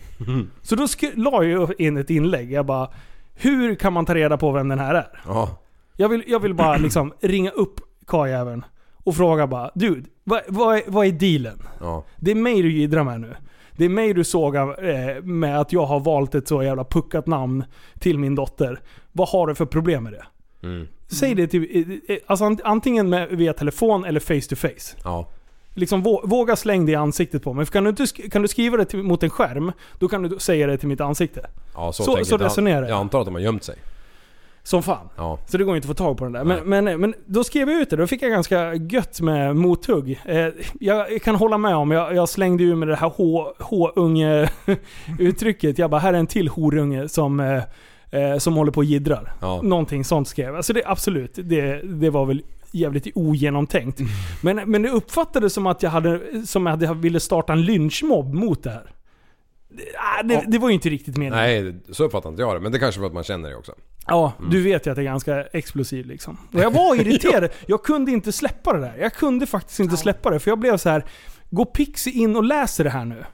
[0.61, 2.89] Så då sk- la jag in ett inlägg, jag bara,
[3.36, 5.22] hur kan man ta reda på vem den här är?
[5.26, 5.59] Ja.
[5.95, 8.65] Jag vill, jag vill bara liksom ringa upp karljäveln
[9.03, 11.59] och fråga bara, dude, vad, vad, är, vad är dealen?
[11.80, 12.03] Ja.
[12.18, 13.36] Det är mig du jiddrar med nu.
[13.78, 17.28] Det är mig du sågar eh, med att jag har valt ett så jävla puckat
[17.28, 17.63] namn
[17.99, 18.80] till min dotter.
[19.11, 20.25] Vad har du för problem med det?
[20.67, 20.88] Mm.
[21.07, 21.63] Säg det till,
[22.07, 24.95] eh, eh, alltså ant- antingen med, via telefon eller face to face.
[25.03, 25.28] Ja.
[25.73, 27.65] Liksom vå- våga släng det i ansiktet på mig.
[27.65, 30.39] För kan du, inte, kan du skriva det till, mot en skärm, då kan du
[30.39, 31.45] säga det till mitt ansikte.
[31.75, 32.89] Ja, så, Så- så resonerar jag.
[32.89, 33.75] Jag antar att de har gömt sig.
[34.68, 35.09] Som fan.
[35.18, 35.39] Ja.
[35.47, 36.43] Så det går inte att få tag på den där.
[36.43, 40.22] Men, men, men då skrev jag ut det, då fick jag ganska gött med mothugg.
[40.26, 40.47] Eh,
[40.80, 44.49] jag kan hålla med om, jag, jag slängde ur med det här H- H-unge
[45.20, 45.78] uttrycket.
[45.78, 47.63] Jag bara, här är en till horunge som, eh,
[48.22, 49.34] eh, som håller på och jiddrar.
[49.41, 49.61] Ja.
[49.61, 50.55] Någonting sånt skrev jag.
[50.55, 52.41] Alltså det, absolut, det, det var väl
[52.72, 53.99] jävligt ogenomtänkt.
[54.41, 58.34] Men, men det uppfattades som att jag hade, som att jag ville starta en lynchmobb
[58.34, 58.91] mot det här.
[59.70, 59.84] Det,
[60.20, 61.36] ah, det, det var ju inte riktigt meningen.
[61.38, 62.59] Nej, så uppfattar inte jag det.
[62.59, 63.72] Men det kanske för att man känner det också.
[64.08, 66.38] Ja, du vet ju att det är ganska explosiv liksom.
[66.53, 67.49] Och jag var irriterad.
[67.68, 68.95] Jag kunde inte släppa det där.
[68.99, 70.39] Jag kunde faktiskt inte släppa det.
[70.39, 71.05] För jag blev så här.
[71.49, 73.26] Gå Pixie in och läser det här nu.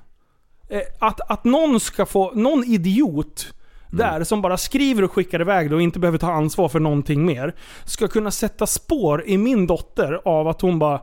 [0.69, 3.53] Eh, Att, att någon ska få, någon idiot
[3.91, 7.25] där som bara skriver och skickar iväg det och inte behöver ta ansvar för någonting
[7.25, 7.55] mer.
[7.85, 11.01] Ska kunna sätta spår i min dotter av att hon bara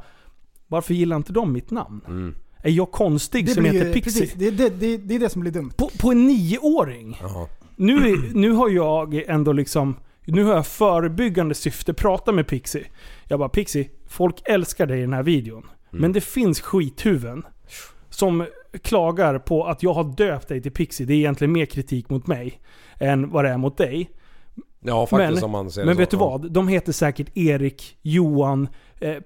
[0.69, 2.35] Varför gillar inte de mitt namn?
[2.63, 4.03] Är jag konstig Det som blir heter Pixie?
[4.23, 5.71] precis, det, det, det, det är det som blir dumt.
[5.77, 7.19] På, på en nioåring?
[7.23, 7.47] Jaha.
[7.81, 9.97] Nu, nu har jag ändå liksom...
[10.25, 12.85] Nu har jag förebyggande syfte pratat med Pixie.
[13.29, 15.67] Jag bara Pixie, folk älskar dig i den här videon.
[15.91, 17.43] Men det finns skithuvuden
[18.11, 18.47] som
[18.83, 21.07] klagar på att jag har döpt dig till Pixie.
[21.07, 22.61] Det är egentligen mer kritik mot mig
[22.99, 24.11] än vad det är mot dig.
[24.81, 25.99] Ja, faktiskt Men- om man ser det Men så.
[25.99, 26.53] vet du vad?
[26.53, 28.69] De heter säkert Erik, Johan,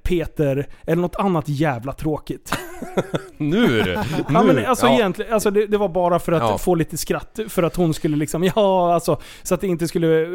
[0.03, 2.53] Peter eller något annat jävla tråkigt.
[3.37, 3.67] Nu!
[3.85, 3.97] nu.
[4.33, 4.95] Ja, men alltså Ja.
[4.95, 6.59] egentligen, alltså det, det var bara för att Ja.
[6.59, 7.39] få lite skratt.
[7.49, 10.27] För att hon skulle liksom, ja alltså, så att det inte skulle,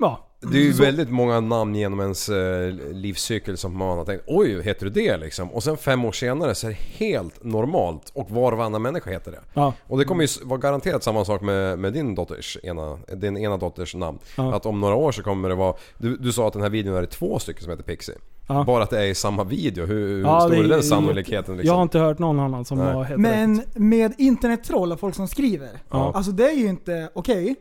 [0.00, 0.30] ja.
[0.52, 4.24] Det är ju Så- väldigt många namn genom ens eh, livscykel som man har tänkt
[4.26, 5.50] Oj, heter du det liksom?
[5.52, 9.10] Och sen fem år senare så är det helt normalt och var och varannan människa
[9.10, 9.40] heter det.
[9.54, 9.72] Ja.
[9.86, 13.56] Och det kommer ju vara garanterat samma sak med, med din dotters ena, din ena
[13.56, 14.18] dotters namn.
[14.36, 14.54] Ja.
[14.54, 15.74] Att om några år så kommer det vara...
[15.98, 18.14] Du, du sa att den här videon är det två stycken som heter Pixie.
[18.48, 18.64] Ja.
[18.64, 21.66] Bara att det är i samma video, hur, Ja, stor det är den sannolikheten liksom?
[21.68, 22.92] Jag har inte hört någon annan som Nej.
[22.94, 23.78] har hetat Men rätt.
[23.78, 25.70] med internettroll och folk som skriver.
[25.90, 26.12] Ja.
[26.14, 27.54] Alltså det är ju inte okej.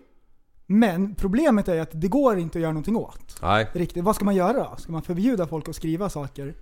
[0.66, 3.36] Men problemet är att det går inte att göra någonting åt.
[3.42, 4.04] Nej, Riktigt.
[4.04, 4.76] Vad ska man göra då?
[4.78, 6.54] Ska man förbjuda folk att skriva saker?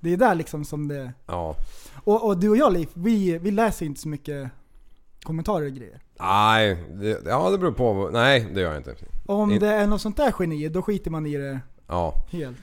[0.00, 1.12] Det är där liksom som det...
[1.26, 1.54] ja.
[2.04, 4.50] Och, och du och jag Liv, vi, vi läser inte så mycket
[5.22, 6.00] kommentarer och grejer.
[6.20, 8.10] Nej, det, ja det beror på.
[8.12, 8.94] Nej, det gör jag inte.
[9.26, 12.14] Om In- det är något sånt där geni, då skiter man i det Ja.
[12.30, 12.56] helt.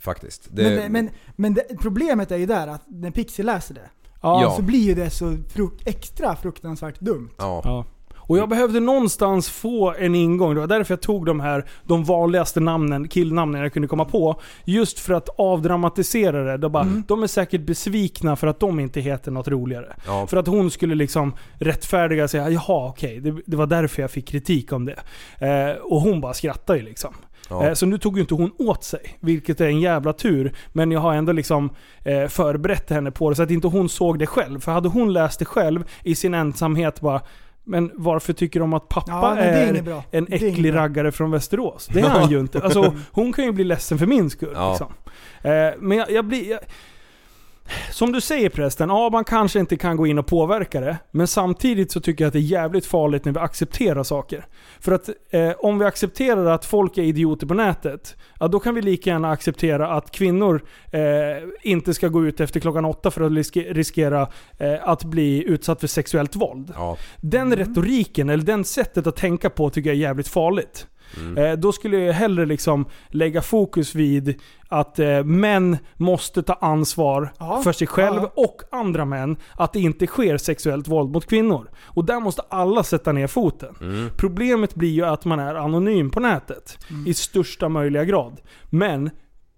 [0.00, 0.48] Faktiskt.
[0.50, 3.90] Det, Men, men, men det, problemet är ju där att när Pixie läser det,
[4.22, 4.54] Ja.
[4.56, 7.30] så blir ju det så fruk- extra fruktansvärt dumt.
[7.38, 7.60] ja.
[7.64, 7.84] Ja.
[8.16, 10.54] Och jag behövde någonstans få en ingång.
[10.54, 14.40] Det var därför jag tog de här, de vanligaste namnen, killnamnen jag kunde komma på.
[14.64, 16.56] Just för att avdramatisera det.
[16.56, 19.96] De, bara, de är säkert besvikna för att de inte heter något roligare.
[20.06, 20.26] Ja.
[20.26, 24.10] För att hon skulle liksom rättfärdiga och säga jaha okej, det, det var därför jag
[24.10, 24.98] fick kritik om det.
[25.46, 27.14] Eh, och hon bara skrattar ju liksom.
[27.48, 27.66] Ja.
[27.66, 30.52] Eh, Så nu tog ju inte hon åt sig, vilket är en jävla tur.
[30.72, 31.70] Men jag har ändå liksom
[32.04, 34.60] eh, förberett henne på det så att inte hon såg det själv.
[34.60, 37.20] För hade hon läst det själv i sin ensamhet bara
[37.64, 40.82] men varför tycker de att pappa Ja, är är, en är äcklig bra.
[40.82, 41.88] raggare från Västerås?
[41.92, 42.60] Det är han ju inte.
[42.62, 44.52] Alltså, hon kan ju bli ledsen för min skull.
[44.54, 44.70] Ja.
[44.70, 44.92] Liksom.
[45.42, 46.50] Eh, men jag, jag blir...
[46.50, 46.60] Jag,
[47.90, 50.98] som du säger prästen, ja man kanske inte kan gå in och påverka det.
[51.10, 54.46] Men samtidigt så tycker jag att det är jävligt farligt när vi accepterar saker.
[54.80, 58.74] För att eh, om vi accepterar att folk är idioter på nätet, ja, då kan
[58.74, 61.00] vi lika gärna acceptera att kvinnor eh,
[61.62, 65.80] inte ska gå ut efter klockan åtta för att riske, riskera eh, att bli utsatt
[65.80, 66.72] för sexuellt våld.
[66.76, 66.96] Ja.
[67.16, 70.86] Den retoriken, eller den sättet att tänka på tycker jag är jävligt farligt.
[71.36, 77.32] Eh, då skulle jag hellre liksom lägga fokus vid att eh, män måste ta ansvar
[77.38, 78.32] Ja, för sig själv ja.
[78.36, 79.36] och andra män.
[79.56, 81.70] Att det inte sker sexuellt våld mot kvinnor.
[81.80, 83.74] Och där måste alla sätta ner foten.
[84.16, 86.78] Problemet blir ju att man är anonym på nätet.
[87.06, 88.40] I största möjliga grad.
[88.70, 89.10] Men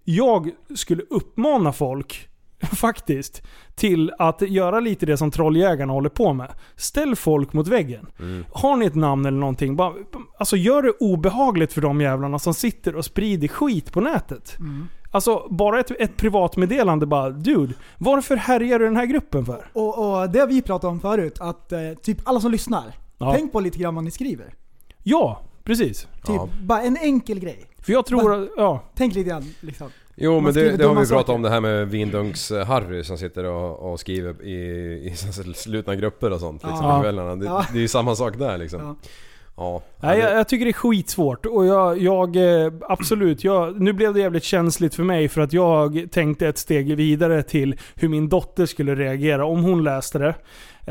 [0.03, 2.27] jag skulle uppmana folk
[2.75, 3.41] faktiskt
[3.75, 6.51] till att göra lite det som trolljägarna håller på med.
[6.75, 8.07] Ställ folk mot väggen.
[8.51, 9.93] Har ni ett namn eller någonting, bara,
[10.37, 14.57] alltså gör det obehagligt för de jävlarna som sitter och sprider skit på nätet.
[15.13, 19.65] Alltså bara ett, ett privatmeddelande bara Dude, varför härjar du den här gruppen för?
[19.73, 23.33] Och, och det har vi pratat om förut, att eh, typ alla som lyssnar, Ja.
[23.35, 24.53] tänk på lite grann vad ni skriver.
[25.03, 26.01] Ja, precis.
[26.01, 26.49] Typ Ja.
[26.63, 27.65] bara en enkel grej.
[27.79, 28.83] För jag tror att, ja.
[28.95, 29.89] Tänk lite grann liksom.
[30.23, 31.33] Jo men det, det har vi pratat saker.
[31.33, 34.55] om det här med Vindunks-Harry som sitter och, och skriver i,
[35.11, 35.15] i
[35.55, 37.01] slutna grupper och sånt liksom, Ja.
[37.01, 37.35] kvällarna.
[37.35, 37.65] Det, Ja.
[37.73, 38.79] det är ju samma sak där liksom.
[38.81, 38.95] Ja.
[39.57, 39.81] Ja.
[40.01, 41.45] Nej, jag, jag tycker det är skitsvårt.
[41.45, 45.53] Och jag, jag eh, absolut, jag, nu blev det jävligt känsligt för mig för att
[45.53, 50.35] jag tänkte ett steg vidare till hur min dotter skulle reagera om hon läste det.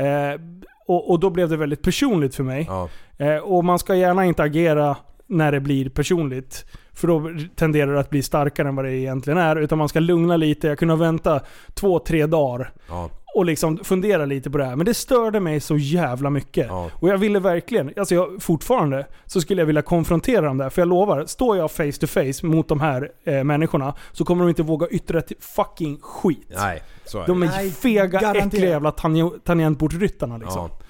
[0.03, 0.39] Eh,
[0.87, 2.65] och, och då blev det väldigt personligt för mig.
[2.69, 2.89] Ja.
[3.17, 4.95] Eh, och man ska gärna inte agera
[5.27, 6.65] när det blir personligt.
[6.93, 9.55] För då tenderar det att bli starkare än vad det egentligen är.
[9.55, 10.67] Utan man ska lugna lite.
[10.67, 11.39] Jag kunde vänta
[11.73, 13.09] två, tre dagar Ja.
[13.35, 14.75] och liksom fundera lite på det här.
[14.75, 16.67] Men det störde mig så jävla mycket.
[16.69, 16.89] Ja.
[16.93, 20.69] Och jag ville verkligen, alltså jag, fortfarande, så skulle jag vilja konfrontera dem där.
[20.69, 24.43] För jag lovar, står jag face to face mot de här eh, människorna så kommer
[24.43, 26.47] de inte våga yttra ett fucking skit.
[26.55, 27.53] Nej, så är De är det.
[27.55, 28.45] Nej, fega, garanterat.
[28.53, 30.69] äckliga jävla tange- tangentbordsryttarna liksom.
[30.71, 30.85] Ja.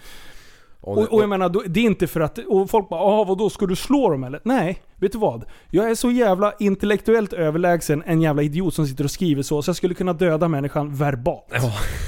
[0.82, 2.38] Och, Och, och jag menar, det är inte för att...
[2.38, 4.42] Och folk bara ah, vadå, ska du slå dem eller?
[4.44, 5.46] Nej, vet du vad?
[5.70, 9.70] Jag är så jävla intellektuellt överlägsen en jävla idiot som sitter och skriver så, så
[9.70, 11.54] jag skulle kunna döda människan verbalt.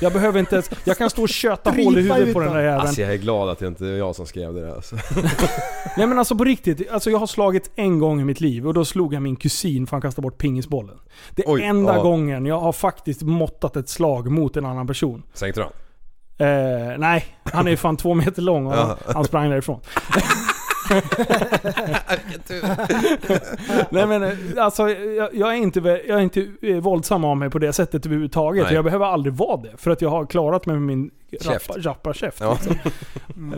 [0.01, 0.69] Jag behöver inte ens...
[0.83, 2.81] Jag kan stå och köta hål i huvudet på den där jäveln.
[2.81, 4.95] alltså jag är glad att det inte är jag som skrev det där alltså.
[5.97, 8.73] Nej men alltså på riktigt, alltså jag har slagit en gång i mitt liv och
[8.73, 10.97] då slog jag min kusin för han kastade bort pingisbollen.
[11.35, 12.03] Det Oj, enda ja.
[12.03, 15.23] gången jag har faktiskt måttat ett slag mot en annan person.
[15.33, 15.73] Sänkte du han?
[16.37, 18.97] Eh, nej, han är fan två meter lång och Ja.
[19.13, 19.79] han sprang därifrån.
[23.89, 27.49] Nej men eh, alltså, jag, jag är inte, jag är inte eh, våldsam av mig
[27.49, 28.65] på det sättet överhuvudtaget.
[28.65, 28.73] Nej.
[28.73, 29.71] Jag behöver aldrig vara det.
[29.77, 31.11] För att jag har klarat mig med min
[31.41, 31.69] Käft.
[31.69, 32.39] rappa, rapparkäft.
[32.39, 32.57] Ja.
[32.61, 32.91] Liksom.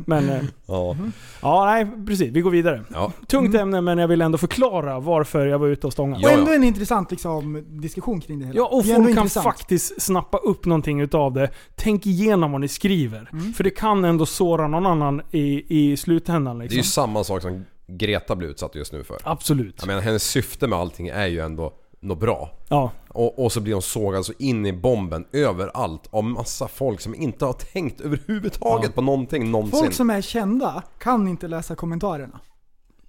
[0.06, 0.96] Men, eh, Ja.
[1.42, 2.32] ja nej precis.
[2.32, 2.84] Vi går vidare.
[2.94, 3.12] Ja.
[3.28, 6.22] Tungt ämne men jag vill ändå förklara varför jag var ute och stångade.
[6.24, 6.56] Ja, och ändå ja.
[6.56, 8.58] en intressant liksom, diskussion kring det hela.
[8.58, 9.44] Ja, och folk kan intressant.
[9.44, 11.50] faktiskt snappa upp någonting utav det.
[11.76, 13.30] Tänk igenom vad ni skriver.
[13.34, 13.54] Mm.
[13.54, 16.58] För det kan ändå såra någon annan i, i slutändan.
[16.58, 16.78] Det är Liksom.
[16.78, 19.18] ju samma sak som Greta blir utsatt just nu för.
[19.24, 19.76] Absolut.
[19.80, 22.50] Jag menar hennes syfte med allting är ju ändå något bra.
[22.70, 22.92] Ja.
[23.16, 27.16] Och, och så blir hon sågad så in i bomben överallt av massa folk som
[27.16, 29.80] inte har tänkt överhuvudtaget på någonting någonsin.
[29.80, 32.40] Folk som är kända kan inte läsa kommentarerna.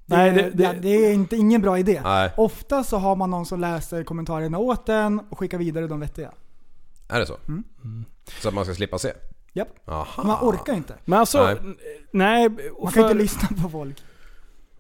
[0.07, 2.01] Det, Nej, det, det- det- det, är inte, ingen bra idé.
[2.05, 2.33] Nej.
[2.37, 6.31] Ofta så har man någon som läser kommentarerna åt en och skickar vidare de vettiga.
[7.09, 7.37] Är det så?
[7.49, 7.65] Mm.
[8.43, 9.13] Så att man ska slippa se?
[9.53, 9.69] Japp.
[9.89, 10.23] Aha.
[10.25, 10.95] Man orkar inte.
[11.05, 11.57] Men alltså, Nej.
[12.13, 12.49] nej.
[12.49, 13.97] Man kan för- inte lyssna på folk.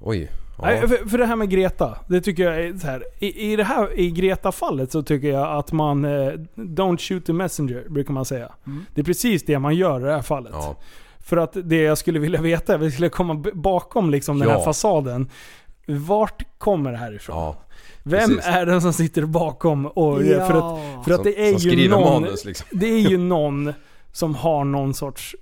[0.00, 0.30] Oj.
[0.58, 0.64] Ja.
[0.64, 1.98] Nej, för, för det här med Greta.
[2.08, 3.04] Det tycker jag är så här.
[3.18, 6.04] I, i det här i Greta-fallet så tycker jag att man...
[6.04, 8.52] Eh, don't shoot the messenger, brukar man säga.
[8.94, 10.52] Det är precis det man gör i det här fallet.
[10.54, 10.76] Ja.
[11.18, 14.56] För att det jag skulle vilja veta, vi skulle komma bakom liksom den Ja.
[14.56, 15.30] här fasaden.
[15.86, 17.36] Vart kommer det här ifrån?
[17.36, 17.56] Ja.
[18.02, 18.46] Vem precis.
[18.46, 19.86] är den som sitter bakom?
[19.86, 20.46] Och, Ja.
[20.46, 22.66] för att, för att Som- det är ju någon, manus, liksom.
[22.72, 23.72] Det är ju någon
[24.12, 25.36] som har någon sorts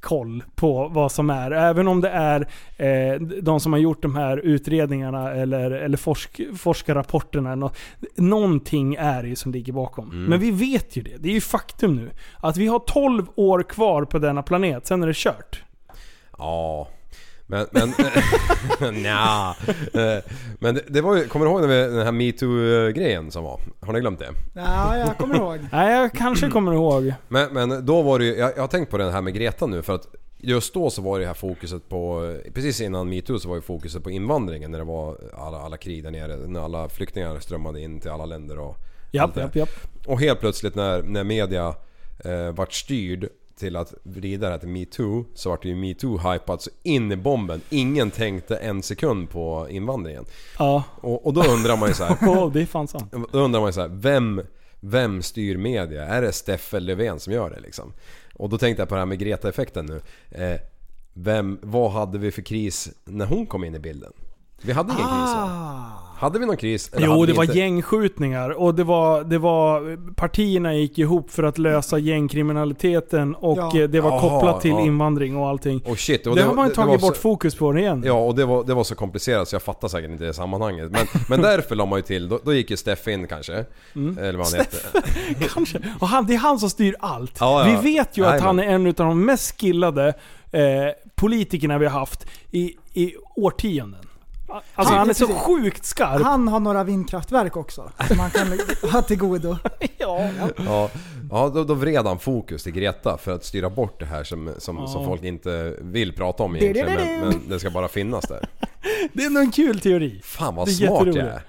[0.00, 1.50] koll på vad som är.
[1.50, 6.40] Även om det är eh, de som har gjort de här utredningarna eller, eller forsk,
[6.58, 7.54] forskarrapporterna.
[7.54, 7.70] Nå,
[8.16, 10.10] någonting är det ju som ligger bakom.
[10.10, 10.24] Mm.
[10.24, 11.16] Men vi vet ju det.
[11.18, 12.10] Det är ju faktum nu.
[12.40, 15.62] Att vi har 12 år kvar på denna planet, sen är det kört.
[16.38, 16.88] Ja.
[17.46, 17.94] Men, men,
[19.02, 19.56] nja.
[19.94, 20.24] Eh,
[20.58, 23.60] Men det, det var ju, kommer du ihåg när vi, den här metoo-grejen som var?
[23.80, 24.28] Har ni glömt det?
[24.54, 25.58] Ja, jag kommer ihåg.
[25.72, 27.14] Nej, jag kanske kommer ihåg.
[27.28, 29.66] Men, men då var det ju, jag, jag har tänkt på det här med Greta
[29.66, 30.06] nu för att
[30.38, 34.02] just då så var det här fokuset på, precis innan metoo så var ju fokuset
[34.04, 38.00] på invandringen när det var alla, alla krig där nere, när alla flyktingar strömmade in
[38.00, 38.76] till alla länder och
[39.10, 39.68] Japp, japp, japp.
[40.06, 41.74] Och helt plötsligt när, när media
[42.24, 43.28] eh, vart styrd
[43.58, 47.12] till att vrida det här till metoo så vart det ju metoo hypat så in
[47.12, 47.60] i bomben.
[47.70, 50.24] Ingen tänkte en sekund på invandringen.
[50.58, 50.82] Ja.
[51.00, 52.50] Och, och då undrar man ju så här.
[52.52, 53.12] Det är fan sant.
[53.32, 54.42] Då undrar man ju så här, vem,
[54.80, 56.06] vem styr media?
[56.06, 57.92] Är det Steffe Löfven som gör det liksom?
[58.34, 60.00] Och då tänkte jag på det här med Greta-effekten nu.
[60.30, 60.60] Eh,
[61.14, 64.12] vem, vad hade vi för kris när hon kom in i bilden?
[64.62, 66.05] Vi hade ingen kris va?
[66.18, 66.90] Hade vi någon kris?
[66.98, 67.58] Jo, det var inte?
[67.58, 69.96] gängskjutningar och det var, det var...
[70.14, 73.80] Partierna gick ihop för att lösa gängkriminaliteten och Ja.
[73.80, 74.80] eh, det var Jaha, kopplat till ja.
[74.80, 75.82] invandring och allting.
[75.86, 78.02] Oh shit, och det, har man det tagit bort så- fokus på igen.
[78.06, 80.90] Ja, och det var, det var så komplicerat så jag fattar säkert inte det sammanhanget.
[80.90, 83.64] Men, men därför la man ju till, då, då gick ju Steff in kanske.
[83.94, 84.18] Mm.
[84.18, 85.02] Eller vad han hette.
[85.54, 85.78] Kanske.
[86.00, 87.36] Och han, det är han som styr allt.
[87.40, 87.80] Ja, ja.
[87.82, 88.42] Vi vet ju att Jajamän.
[88.46, 90.08] han är en av de mest skillade
[90.52, 90.62] eh,
[91.14, 94.00] politikerna vi har haft i, i årtionden.
[94.48, 95.42] Alltså Han- han är så precis.
[95.42, 96.22] sjukt skarp.
[96.22, 98.46] Han har några vindkraftverk också, som man kan
[98.92, 99.56] ha till godo.
[99.98, 100.30] ja.
[100.66, 100.90] Ja,
[101.30, 104.50] ja då, då vred han fokus till Greta för att styra bort det här som,
[104.58, 104.86] som, Ja.
[104.86, 106.94] som folk inte vill prata om egentligen.
[106.94, 108.48] Men, men det ska bara finnas där.
[109.12, 110.20] Det är nog en kul teori.
[110.24, 111.42] Fan vad smart jag är.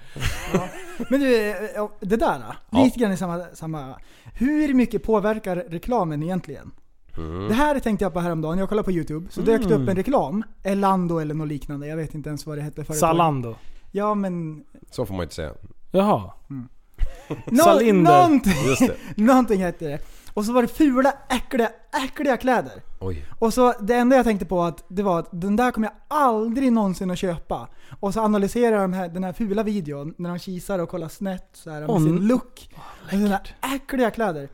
[1.10, 2.54] Men du, eh, det där då?
[2.70, 2.84] Ja.
[2.84, 3.94] Lite grann i samma, samma...
[4.34, 6.70] Hur mycket påverkar reklamen egentligen?
[7.18, 7.48] Mm.
[7.48, 9.96] Det här tänkte jag på häromdagen, jag kollade på YouTube, så dök det upp en
[9.96, 10.44] reklam.
[10.62, 13.00] Elando eller något liknande, jag vet inte ens vad det hette företaget.
[13.00, 13.54] Zalando.
[13.90, 14.64] Ja men...
[14.90, 15.52] Så får man inte säga.
[15.90, 16.32] Jaha.
[17.46, 18.12] Nå- Salinder.
[18.12, 18.96] Någonting, Just det.
[19.22, 19.98] någonting hette det.
[20.34, 21.70] Och så var det fula, äckliga,
[22.04, 22.82] äckliga kläder.
[23.00, 23.24] Oj.
[23.38, 26.18] Och så det enda jag tänkte på att det var att den där kommer jag
[26.18, 27.68] aldrig någonsin att köpa.
[28.00, 31.48] Och så analyserar de här, den här fula videon när de kisar och kollar snett
[31.52, 32.70] så här, med Åh, sin look.
[33.04, 33.40] och sina
[33.74, 34.48] äckliga kläder.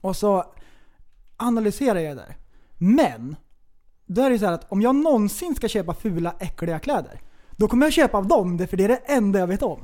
[0.00, 0.44] Och så
[1.40, 2.36] analyserar jag det där.
[2.78, 3.36] Men,
[4.06, 7.20] då är det så här att om jag någonsin ska köpa fula, äckliga kläder.
[7.56, 9.80] Då kommer jag köpa av dem, det- för det är det enda jag vet om.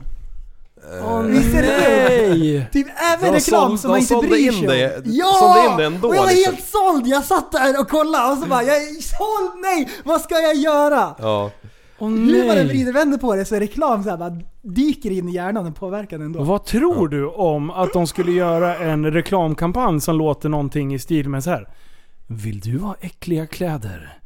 [1.04, 1.78] Åh Visst är det
[2.08, 2.68] nej!
[2.72, 5.32] Typ även De reklam såld- som man inte bryr in sig det- om.
[5.40, 6.54] sålde in det ändå, Och jag var liksom.
[6.54, 7.06] helt såld!
[7.06, 9.88] Jag satt där och kollade och så bara jag är såld, nej!
[10.04, 11.14] Vad ska jag göra?
[11.18, 11.50] Ja.
[11.98, 14.40] Åh Hur man än vrider och vänder på det så är reklam så här bara
[14.62, 16.44] dyker in i hjärnan och påverkar den ändå.
[16.44, 21.28] Vad tror du om att de skulle göra en reklamkampanj som låter någonting i stil
[21.28, 21.68] med så här.
[22.26, 24.18] Vill du ha äckliga kläder?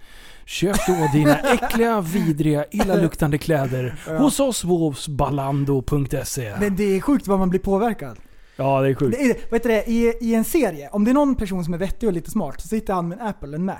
[0.45, 6.55] Köp då dina äckliga, vidriga, illaluktande kläder hos oss på balando.se.
[6.61, 8.17] Men det är sjukt vad man blir påverkad.
[8.57, 9.19] Ja, det är sjukt.
[9.19, 11.75] Det är, vet du det, i, I en serie, om det är någon person som
[11.75, 13.77] är vettig och lite smart så sitter han med en Apple, en Mac.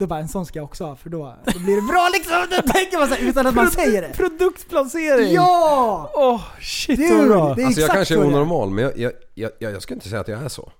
[0.00, 2.36] Då bara en sån ska jag också ha för då, då blir det bra liksom.
[2.50, 4.08] Då tänker man så här, utan att man säger det.
[4.16, 5.32] Produktplacering!
[5.34, 6.10] Ja!
[6.14, 7.54] Åh, shit vad Dude, bra.
[7.54, 9.94] det är Alltså jag exakt kanske är det onormal men jag, jag, jag, jag, ska
[9.94, 10.72] inte säga att jag är så.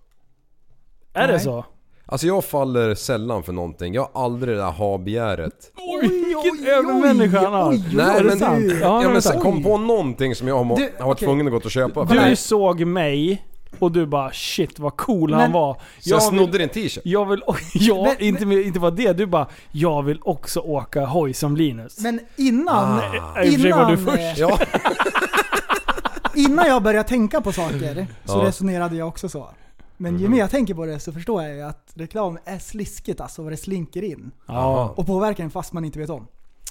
[1.14, 1.40] Är det Nej.
[1.44, 1.64] så?
[2.06, 3.94] Alltså jag faller sällan för någonting.
[3.94, 5.72] Jag har aldrig det där ha-begäret.
[5.76, 7.70] Oj, vilken övermänniska han har.
[7.70, 10.76] oj, oj, Nej det men, ja, Ja, men sen kom på någonting som jag har,
[10.76, 11.26] Du, har varit okej.
[11.26, 12.04] tvungen att gå och köpa.
[12.04, 12.36] Du Nej.
[12.36, 13.44] såg mig
[13.78, 15.74] och du bara shit vad cool han Men- var.
[16.00, 17.02] Så jag vill- snodde din t-shirt.
[17.04, 17.42] Jag vill,
[17.74, 19.12] ja, Men- inte, inte var det.
[19.12, 21.98] Du bara, jag vill också åka hoj som Linus.
[22.00, 23.00] Men innan,
[23.34, 23.42] Ah.
[23.42, 24.18] I och för sig var du innan, först.
[24.18, 24.58] eh, Ja.
[26.34, 28.44] innan jag började tänka på saker så Ja.
[28.46, 29.48] resonerade jag också så.
[29.96, 30.30] Men ju Mhm.
[30.32, 33.52] mer jag tänker på det så förstår jag ju att reklam är sliskigt alltså vad
[33.52, 34.30] det slinker in.
[34.46, 34.94] Ja.
[34.96, 36.26] Och påverkar en fast man inte vet om.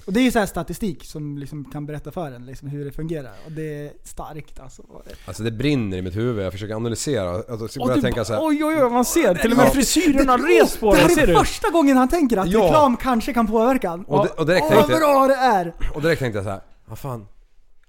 [0.10, 2.86] Och det är ju så här statistik som liksom kan berätta för en liksom hur
[2.86, 3.32] det fungerar.
[3.46, 4.84] Och det är starkt alltså.
[5.26, 6.46] Alltså det brinner i mitt huvud.
[6.46, 7.30] Jag försöker analysera.
[7.30, 8.40] Alltså, jag ska Och börja du tänka så här.
[8.44, 9.36] oj oj oj, man ser.
[9.36, 12.48] Till och med har rest på det dig, här är första gången han tänker att
[12.48, 12.64] Ja.
[12.64, 14.06] reklam kanske kan påverka en.
[14.06, 15.74] Och, di- och, direkt tänkte vad jag, bra det är!
[15.96, 16.62] och direkt tänkte jag så här.
[16.86, 17.28] Vad fan.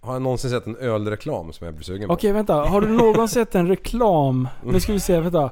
[0.01, 2.15] Har jag någonsin sett en ölreklam som jag blir sugen på?
[2.15, 4.49] Okej vänta, har du någon sett en reklam?
[4.65, 5.51] Nu ska vi se, vänta.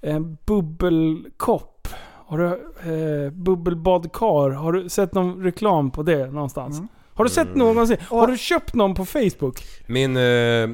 [0.00, 1.88] En bubbelkopp.
[2.28, 4.50] Har du, eh, bubbelbadkar.
[4.50, 6.76] Har du sett någon reklam på det någonstans?
[6.78, 6.88] Mm.
[7.14, 7.96] Har du sett någonsin?
[8.08, 9.64] Har du köpt någon på Facebook?
[9.86, 10.16] Min...
[10.16, 10.68] Eh,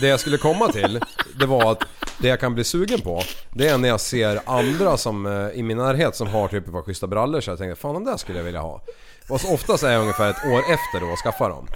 [0.00, 1.00] det jag skulle komma till,
[1.40, 1.82] det var att
[2.20, 5.62] det jag kan bli sugen på, det är när jag ser andra som eh, i
[5.62, 8.16] min närhet som har typ ett par schyssta brallor så jag tänker fan de där
[8.16, 8.80] skulle jag vilja ha.
[9.28, 11.68] Och så oftast är jag ungefär ett år efter då och skaffar dem.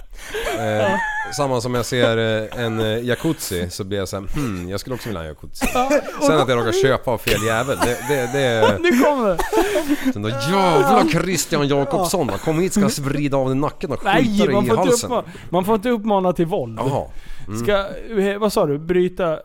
[0.59, 0.91] Eh,
[1.37, 4.95] samma som jag ser eh, en eh, jacuzzi så blir jag såhär, hmm, jag skulle
[4.95, 5.67] också vilja ha en jacuzzi.
[6.27, 10.13] Sen att jag råkar köpa av fel jävel, det, det, det Nu kommer det!
[10.13, 14.13] Sen då jävla Christian Jakobsson, kom hit ska jag vrida av dig nacken och skjuta
[14.13, 15.09] dig i inte halsen.
[15.11, 16.79] uppmana, man får inte uppmana till våld.
[16.79, 17.07] Jaha.
[17.47, 17.59] Mm.
[17.59, 17.71] Ska,
[18.21, 18.77] eh, vad sa du?
[18.77, 19.39] Bryta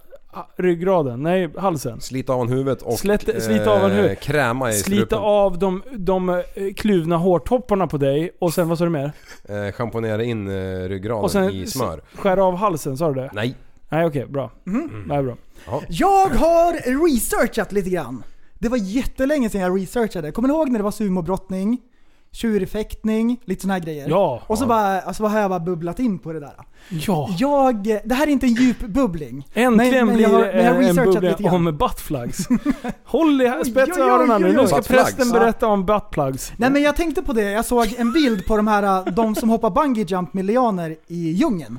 [0.57, 1.23] ryggraden?
[1.23, 2.01] Nej, halsen.
[2.01, 4.19] Slita av en huvudet och Slätt- slita av en eh, huvud.
[4.21, 5.19] kräma i Slita strupen.
[5.19, 6.43] av de, de eh,
[6.77, 9.13] kluvna hårtopparna på dig och sen vad sa du mer?
[9.49, 12.01] Eh, schamponera in eh, ryggraden Och sen i smör.
[12.15, 13.31] skära av halsen, sa du det?
[13.33, 13.55] Nej.
[13.89, 14.51] Nej okej, bra.
[14.65, 15.05] Mhm.
[15.09, 15.37] Det är bra.
[15.89, 16.73] Jag har
[17.09, 18.23] researchat lite grann.
[18.59, 20.33] Det var jättelänge sedan jag researchade.
[20.33, 21.79] Kommer ni ihåg när det var sumobrottning?
[22.37, 24.09] Tjurfäktning, lite såna här grejer.
[24.09, 24.43] Ja.
[24.47, 24.69] Och så, Ja.
[24.69, 26.53] bara, alltså har jag bara bubblat in på det där.
[26.89, 27.29] Ja.
[27.39, 29.47] Jag, det här är inte en djup bubbling.
[29.55, 32.49] Äntligen men blir jag har- det men jag har en researchat bubbla om buttplugs.
[33.05, 34.53] Håll i spetsa öronen nu.
[34.53, 36.53] Nu ska prästen berätta om buttplugs.
[36.57, 39.51] Nej men jag tänkte på det, jag såg en bild på de här, de som
[39.51, 41.79] hoppar bungee jump med lianer i djungeln.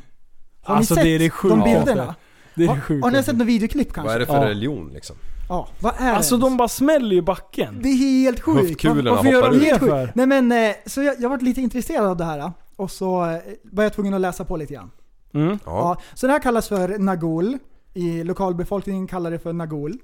[0.63, 2.15] Har Alltså, ni sett det är det de bilderna?
[2.55, 3.03] Det är har, sjukt.
[3.03, 4.07] har ni sett någon videoklipp kanske?
[4.07, 4.49] Vad är det för Ja.
[4.49, 5.15] religion liksom?
[5.49, 6.41] Ja, vad är Alltså det?
[6.41, 7.79] de bara smäller i backen.
[7.81, 8.61] Det är helt sjukt.
[8.61, 10.11] Höftkulorna Varför gör de det för?
[10.15, 12.51] Nej men, eh, så jag, jag varit lite intresserad av det här.
[12.75, 14.91] Och så eh, var jag tvungen att läsa på lite grann.
[15.33, 15.49] Mm.
[15.49, 15.57] Ja.
[15.65, 17.57] Ja, så det här kallas för Nagul.
[17.93, 19.97] I lokalbefolkningen kallar det för Nagul.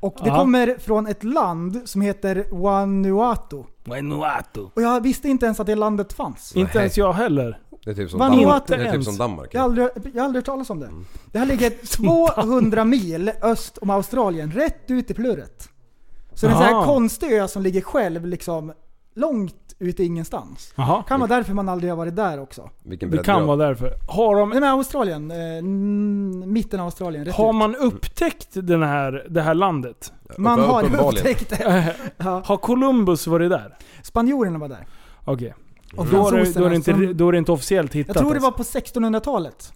[0.00, 0.36] Och det Ja.
[0.36, 3.62] kommer från ett land som heter Vanuatu.
[3.84, 4.60] Vanuatu.
[4.74, 6.56] Och jag visste inte ens att det landet fanns.
[6.56, 7.60] Inte ens jag heller.
[7.84, 8.66] Det är typ som Vanuatu Danmark.
[8.68, 9.54] Det är typ som Danmark.
[9.54, 10.90] Jag har aldrig, jag har aldrig hört talas om det.
[11.32, 11.70] Det här ligger
[12.36, 15.68] 200 mil öst om Australien, rätt ut i plurret.
[16.34, 16.84] Så det är en sån här Aha.
[16.84, 18.72] konstig ö som ligger själv liksom
[19.14, 20.72] långt ute i ingenstans.
[20.76, 21.02] Jaha.
[21.02, 22.70] Kan vara därför man aldrig har varit där också.
[22.82, 23.94] Vilken Det kan vara därför.
[24.08, 25.62] Har, de, Nej men Australien, eh,
[26.46, 27.24] mitten av Australien.
[27.24, 27.54] Rätt har ut.
[27.54, 30.12] man upptäckt den här, det här landet?
[30.38, 31.96] Man har upptäckt det.
[32.16, 32.42] Ja.
[32.44, 33.76] Har Columbus varit där?
[34.02, 34.86] Spanjorerna var där.
[35.24, 35.54] Okej.
[35.96, 38.34] Och Då, är då, är det inte, då är det inte officiellt hittat Jag tror
[38.34, 38.78] det var alltså.
[38.80, 39.72] på 1600-talet.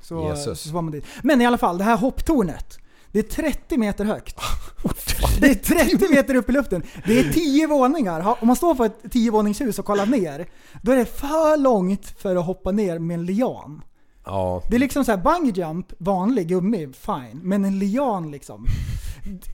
[0.00, 0.60] Så, Jesus.
[0.60, 1.04] så var man dit.
[1.22, 2.78] Men i alla fall, det här hopptornet.
[3.12, 4.36] Det är 30 meter högt.
[5.40, 6.82] Det är 30 meter upp i luften.
[7.06, 8.36] Det är 10 våningar.
[8.40, 10.46] Om man står på ett 10-våningshus och kollar ner,
[10.82, 13.82] då är det för långt för att hoppa ner med en lian.
[14.24, 14.62] Ja.
[14.70, 17.40] Det är liksom så här bungee jump, vanlig gummi, fine.
[17.42, 18.66] Men en lian liksom.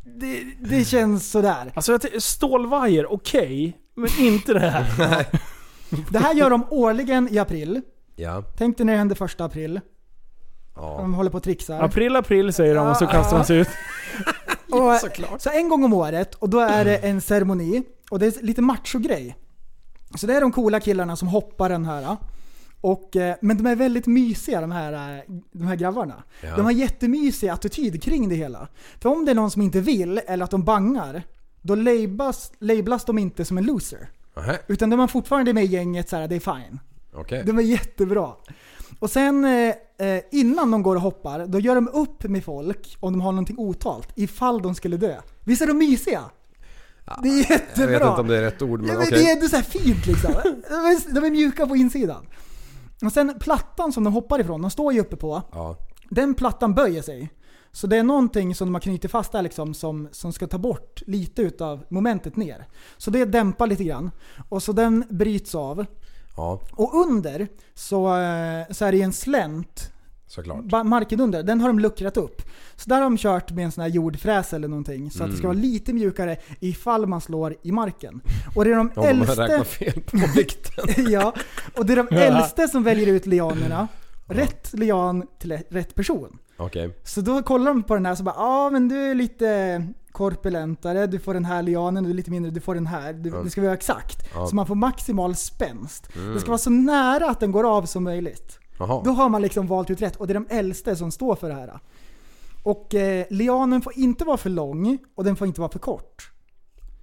[0.05, 1.73] Det, det känns sådär.
[1.75, 3.77] Alltså stålvajer, okej.
[3.95, 5.27] men inte det här.
[6.11, 7.81] Det här gör de årligen i april.
[8.17, 8.43] Ja.
[8.57, 9.81] Tänk dig när det händer första april.
[10.81, 10.97] Ja.
[10.99, 11.83] De håller på och trixar.
[11.83, 13.69] April, april säger de och så kastar de sig ut.
[14.71, 17.83] Och, så en gång om året, och då är det en ceremoni.
[18.11, 19.37] Och det är lite macho-grej.
[20.15, 22.17] Så det är de coola killarna som hoppar den här.
[22.81, 25.23] Och, eh, men de är väldigt mysiga de här, eh,
[25.53, 26.23] de här grabbarna.
[26.41, 26.57] Ja.
[26.57, 28.69] De har jättemysig attityd kring det hela.
[29.01, 31.23] För om det är någon som inte vill, eller att de bangar,
[31.63, 34.11] då lablas, lablas de inte som en loser.
[34.37, 34.59] Nähä.
[34.67, 36.81] Utan de är fortfarande med i gänget så här, det är fine.
[37.13, 37.43] Okej.
[37.47, 38.33] De är jättebra.
[38.99, 39.45] Och sen
[39.99, 43.33] eh, innan de går och hoppar, då gör de upp med folk om de har
[43.33, 44.09] någonting otalt.
[44.15, 45.17] Ifall de skulle dö.
[45.45, 46.25] Visst är de mysiga?
[47.23, 47.93] Det är jättebra.
[47.93, 49.19] Jag vet inte om det är rätt ord men ja, men okej.
[49.19, 50.33] Det är ändå så fint liksom.
[50.69, 52.27] De är, de är mjuka på insidan.
[53.05, 55.43] Och sen plattan som de hoppar ifrån, de står ju uppe på.
[55.53, 55.77] Ja.
[56.11, 57.31] Den plattan böjer sig.
[57.73, 60.59] Så det är någonting som de har knutit fast där liksom som, som ska ta
[60.59, 62.67] bort lite utav momentet ner.
[62.97, 64.11] Så det dämpar lite grann.
[64.49, 65.87] Och så den bryts av.
[66.39, 69.93] Ja, Och under så, eh, så är det en slänt,
[70.27, 70.87] såklart.
[70.87, 72.43] marken under, den har de luckrat upp.
[72.77, 75.37] Så där har de kört med en sån här jordfräs eller någonting så att det
[75.37, 75.57] ska Mm.
[75.57, 78.21] vara lite mjukare ifall man slår i marken.
[78.57, 79.43] Och det är de äldste...
[79.43, 80.85] räknat fel på vikten.
[81.13, 81.35] ja,
[81.77, 83.89] och det är de äldste som väljer ut lianerna.
[84.27, 86.39] Rätt lian till rätt person.
[86.57, 86.91] Okej.
[87.05, 89.83] Så då kollar de på den här så bara ja men du är lite
[90.19, 93.13] korpulentare, du får den här lianen, du är lite mindre, du får den här.
[93.13, 93.37] Du, Ja.
[93.43, 94.29] Det ska vara exakt.
[94.35, 94.47] Ja.
[94.47, 96.09] Så man får maximal spänst.
[96.17, 96.35] Mm.
[96.35, 98.59] Det ska vara så nära att den går av som möjligt.
[98.79, 99.03] Jaha.
[99.05, 101.49] Då har man liksom valt ut rätt och det är de äldste som står för
[101.49, 101.81] det här.
[102.63, 106.31] Och eh, lianen får inte vara för lång och den får inte vara för kort.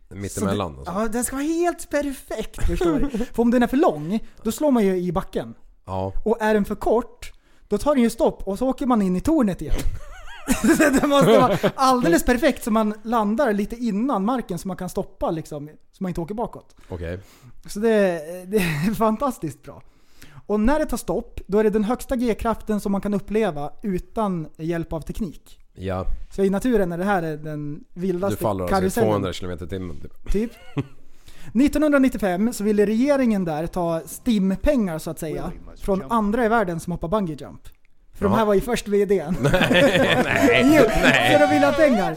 [0.10, 0.94] Mittemellan Så alltså.
[0.94, 3.10] ja, den ska vara helt perfekt förstår du.
[3.34, 5.56] För om den är för lång, då slår man ju i backen.
[5.86, 6.14] Ja.
[6.26, 7.32] Och är den för kort,
[7.68, 9.76] då tar den ju stopp och så åker man in i tornet igen.
[11.02, 15.32] Det måste vara alldeles perfekt så man landar lite innan marken så man kan stoppa
[15.32, 16.76] liksom, så man inte åker bakåt.
[16.90, 17.20] Okej.
[17.66, 17.90] Så det,
[18.48, 19.82] det är fantastiskt bra.
[20.48, 23.72] Och när det tar stopp, då är det den högsta G-kraften som man kan uppleva
[23.84, 25.60] utan hjälp av teknik.
[25.74, 26.06] Ja.
[26.30, 29.10] Så i naturen är det här den Du vildaste faller alltså i karusellen.
[29.10, 30.32] 200 km i timmen typ.
[30.32, 30.52] Typ.
[31.54, 36.92] 1995 så ville regeringen där ta STIM-pengar så att säga från andra i världen som
[36.92, 37.62] hoppar bungee jump.
[38.18, 38.46] För de här Ja.
[38.46, 39.36] var ju först VDn.
[39.42, 41.38] Nej, nej, jo, nej.
[41.40, 42.16] De ville ha pengar.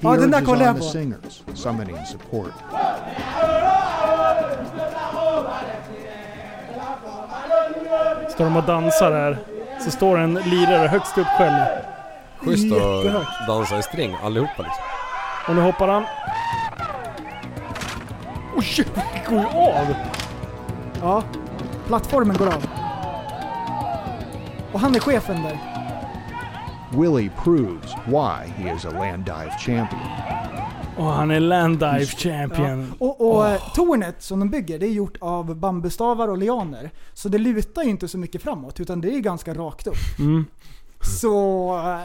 [0.00, 0.82] Ja, den där kollar jag på.
[0.82, 2.52] singers, summoning support.
[8.30, 9.38] Står de och dansar här.
[9.84, 11.64] Så står en lirare högst upp själv.
[12.38, 14.84] Schysst att dansa i string allihopa liksom.
[15.48, 16.04] Och nu hoppar han.
[18.56, 19.94] Oj, det går ju av!
[21.02, 21.22] Ja,
[21.86, 22.66] plattformen går av.
[24.76, 25.58] Och han är chefen där.
[26.90, 30.00] Willie proves why he is a land dive champion.
[30.96, 32.92] Och han är land dive champion.
[33.00, 33.06] Ja.
[33.06, 36.90] Och, och eh, tornet som de bygger, det är gjort av bambustavar och lianer.
[37.14, 40.18] Så det lutar ju inte så mycket framåt, utan det är ganska rakt upp.
[40.18, 40.44] Mm.
[41.20, 41.68] Så...
[41.78, 42.00] eh,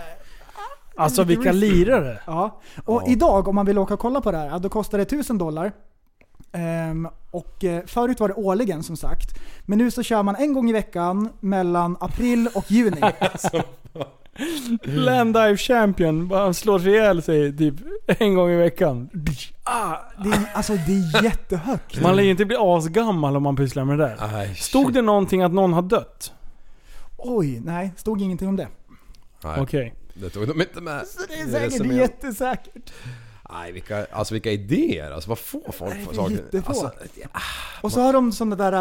[0.97, 2.19] Alltså lite vilka lirare.
[2.25, 2.61] Ja.
[2.85, 5.01] Och idag, om man vill åka och kolla på det här, ja, då kostar det
[5.03, 5.71] 1000 dollar.
[6.51, 9.39] Ehm, och eh, förut var det årligen som sagt.
[9.65, 13.01] Men nu så kör man en gång i veckan mellan april och juni.
[14.83, 16.27] Land dive champion.
[16.27, 17.75] Bara Han slår sig ihjäl sig typ
[18.07, 19.09] en gång i veckan.
[19.63, 22.01] ah, det, är, alltså det är jättehögt.
[22.01, 24.35] Man lär ju inte bli asgammal om man pysslar med det där.
[24.37, 26.33] Aj, Stod det någonting att någon har dött?
[27.17, 28.67] Oj, nej, stod ingenting om det.
[29.57, 29.93] Okej.
[30.13, 31.07] det tog de inte med.
[31.07, 31.97] Så det är säkert resumén.
[31.97, 32.93] jättesäkert.
[33.51, 35.11] Nej, vilka, alltså vilka idéer.
[35.11, 36.61] Alltså vad får folk Nej, för saker?
[36.65, 36.91] Alltså,
[37.81, 38.73] Och så har de sådana där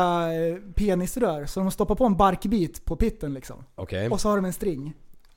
[0.51, 3.65] eh, penisrör, så de stoppar på en barkbit på pitten liksom.
[3.75, 4.09] Okej.
[4.09, 4.93] Och så har de en string.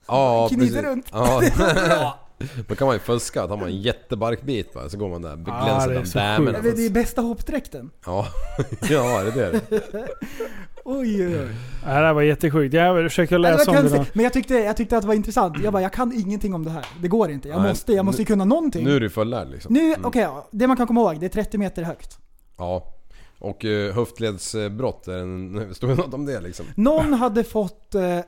[0.08, 0.84] Ja, knyter precis.
[0.84, 1.08] runt.
[1.12, 2.20] Ja.
[2.68, 5.92] Då kan man ju fuska, tar man en jättebarkbit bara, så går man där Ja,
[5.92, 6.56] är av så dämen.
[6.64, 7.92] Det är är bästa hoppdräkten.
[8.06, 8.28] Ja,
[8.90, 9.62] ja är det det?
[10.86, 11.56] Oj, oj, oj.
[11.84, 12.74] Det här var jättesjukt.
[12.74, 14.06] Jag försökte läsa om det.
[14.14, 15.58] Men jag tyckte, jag tyckte att det var intressant.
[15.64, 16.86] Jag bara, jag kan ingenting om det här.
[17.02, 17.50] Det går inte.
[17.50, 17.70] Jag Nej.
[17.70, 18.84] måste, jag måste ju kunna någonting.
[18.86, 19.74] Nu är du fullärd liksom.
[19.74, 22.18] Nu, okej, ja, det man kan komma ihåg, det är 30 meter högt.
[22.58, 22.94] Ja.
[23.40, 26.66] Och uh, höftledsbrott, är en, stod det något om det liksom?
[26.76, 28.24] Någon hade fått eh, eh,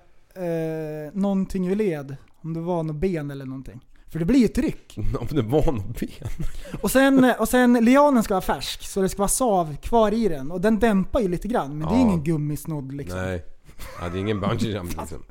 [1.13, 2.15] någonting ur led.
[2.41, 3.81] Om det var något ben eller någonting.
[4.09, 4.97] För det blir ju tryck.
[5.19, 6.09] Om det var något ben?
[6.81, 10.27] Och sen, och sen lianen ska vara färsk, så det ska vara sav kvar i
[10.29, 10.51] den.
[10.51, 12.01] Och den dämpar ju lite grann, men det är Ja.
[12.01, 13.19] ingen gummisnodd liksom.
[13.19, 13.45] Nej.
[14.01, 15.23] Ja, det är ingen bungee jump liksom.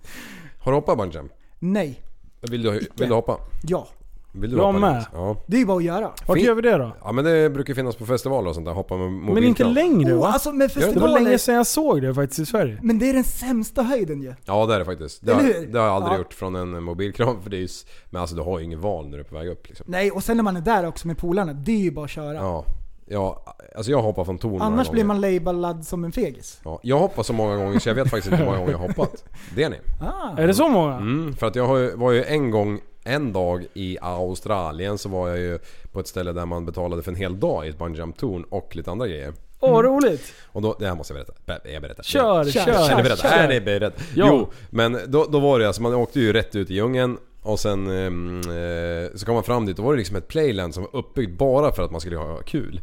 [0.58, 1.32] Har du hoppat bungee jump?
[1.58, 2.00] Nej.
[2.40, 3.38] Vill du, vill du hoppa?
[3.62, 3.88] Ja.
[4.36, 4.78] Vill du Jag hoppa?
[4.78, 5.04] med.
[5.12, 5.36] Ja.
[5.46, 6.10] Det är ju bara att göra.
[6.26, 6.92] Vart Fin- gör vi det då?
[7.04, 9.34] ja men det brukar finnas på festivaler och sånt där, hoppa med mobilkran.
[9.34, 10.26] Men inte längre Oh, va?
[10.26, 12.78] alltså med Det var festivaler, länge sedan jag såg det faktiskt i Sverige.
[12.82, 14.34] men det är den sämsta höjden ju.
[14.44, 15.26] Ja det är det faktiskt.
[15.26, 15.66] Det har, Eller hur?
[15.66, 16.18] det har jag aldrig Ja.
[16.18, 18.80] gjort från en mobilkran för det är ju, s- Men alltså du har ju ingen
[18.80, 19.86] val när du är på väg upp liksom.
[19.88, 22.10] Nej, och sen när man är där också med polarna, det är ju bara att
[22.10, 22.34] köra.
[22.34, 22.64] Ja.
[23.06, 23.44] Ja,
[23.76, 25.20] alltså jag hoppar från torn några Annars blir gånger.
[25.20, 26.60] man labelad som en fegis.
[26.64, 28.78] Ja, jag hoppar så många gånger så jag vet faktiskt inte hur många gånger jag
[28.78, 29.24] har hoppat.
[29.56, 29.76] Det är ni.
[30.00, 30.36] Ah.
[30.38, 30.94] Är det så många?
[30.96, 35.08] Mm, för att jag har ju, var ju en gång, en dag i Australien så
[35.08, 35.58] var jag ju
[35.92, 38.44] på ett ställe där man betalade för en hel dag i ett bungee jump torn
[38.50, 39.32] och lite andra grejer.
[39.60, 40.32] Åh vad roligt.
[40.52, 41.60] Och då, det här måste jag berätta.
[41.62, 42.02] Be- Jag berättar.
[42.02, 42.90] Kör, Kör, kör.
[42.90, 43.16] Är beredda?
[43.16, 43.28] kör.
[43.52, 43.90] Är beredda?
[44.14, 44.26] Ja.
[44.28, 47.60] Jo, men då, då var det alltså, man åkte ju rätt ut i djungeln och
[47.60, 50.82] sen ehm, eh, så kom man fram dit, då var det liksom ett playland som
[50.82, 52.80] var uppbyggt bara för att man skulle ha kul.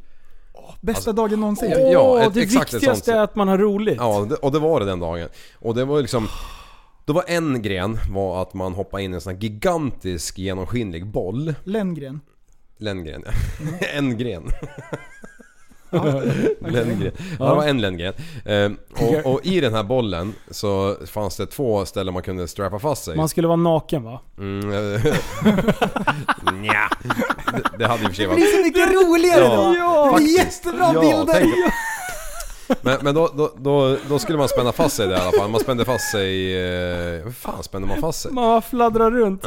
[0.81, 1.71] Bästa dagen någonsin.
[1.91, 3.95] Ja, Åh, ett- det exakt viktigaste är att man har roligt.
[3.99, 5.29] Ja, det, och det var det den dagen.
[5.59, 6.27] Och det var liksom...
[7.11, 11.05] Då var en gren var att man hoppade in i en sån här gigantisk genomskinlig
[11.07, 11.53] boll.
[11.63, 12.19] Lenngren.
[12.77, 13.23] Lenngren
[13.95, 14.43] en gren.
[16.59, 17.11] Lenngren.
[17.39, 18.13] Ja, det var en lenngren.
[18.45, 22.79] Ehm, och, och i den här bollen så fanns det två ställen man kunde strappa
[22.79, 23.15] fast sig.
[23.17, 24.21] Man skulle vara naken va?
[24.37, 25.01] Mm, eh,
[26.53, 26.89] Nja.
[27.53, 28.35] det, det hade i och för sig Det varit...
[28.35, 29.75] blir så mycket roligare Ja, då!
[29.77, 30.37] ja, det faktiskt.
[30.37, 31.33] jättebra Ja, bilder!
[31.33, 31.73] tänk-
[32.81, 35.49] Men, men då, då, då, då skulle man spänna fast sig där i alla fall.
[35.49, 36.57] Man spände fast sig...
[36.57, 38.31] Eh, hur fan spände man fast sig?
[38.31, 39.45] Man fladdrar runt.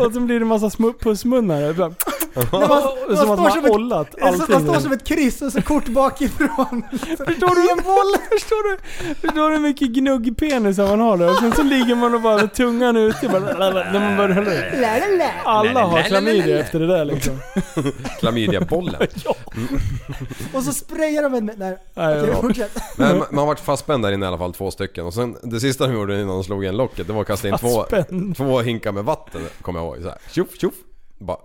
[0.00, 1.72] och så blir det massa smu- pussmunnar.
[1.72, 1.94] Bara-
[2.34, 4.80] När man, man, Som att står man som har ett, ollat så man står allting.
[4.80, 6.82] som ett kryss och så kort bakifrån.
[7.26, 7.70] Förstår du?
[7.70, 8.22] En boll!
[8.30, 8.78] Förstår du?
[9.14, 11.30] Förstår du hur mycket gnuggpenisar man har där?
[11.30, 15.32] Och sen så ligger man och bara med tungan ute bara, när man börjar.
[15.44, 17.38] Alla har klamydia efter det där liksom.
[18.20, 19.02] Klamydiabollen.
[20.52, 21.50] Och så sprayar de en...
[21.56, 22.51] Nej, Nej, ja.
[22.54, 22.82] Fortsätt.
[22.98, 25.06] Men man, man varit fastspänd där inne i alla fall, två stycken.
[25.06, 27.48] Och sen det sista de gjorde innan de slog igen locket, det var att kasta
[27.48, 27.84] in två,
[28.36, 30.02] två hinkar med vatten, kommer jag ihåg.
[30.02, 30.74] Så här, tjoff, tjoff.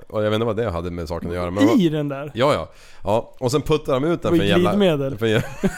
[0.07, 1.51] Och jag vet inte vad det hade med saken att göra.
[1.51, 2.31] Men I den där.
[2.33, 2.69] Ja, ja.
[3.03, 3.33] ja.
[3.39, 4.69] Och sen puttar de ut den Och för en jävla...
[4.69, 5.17] glidmedel.
[5.17, 5.47] För en, jävla-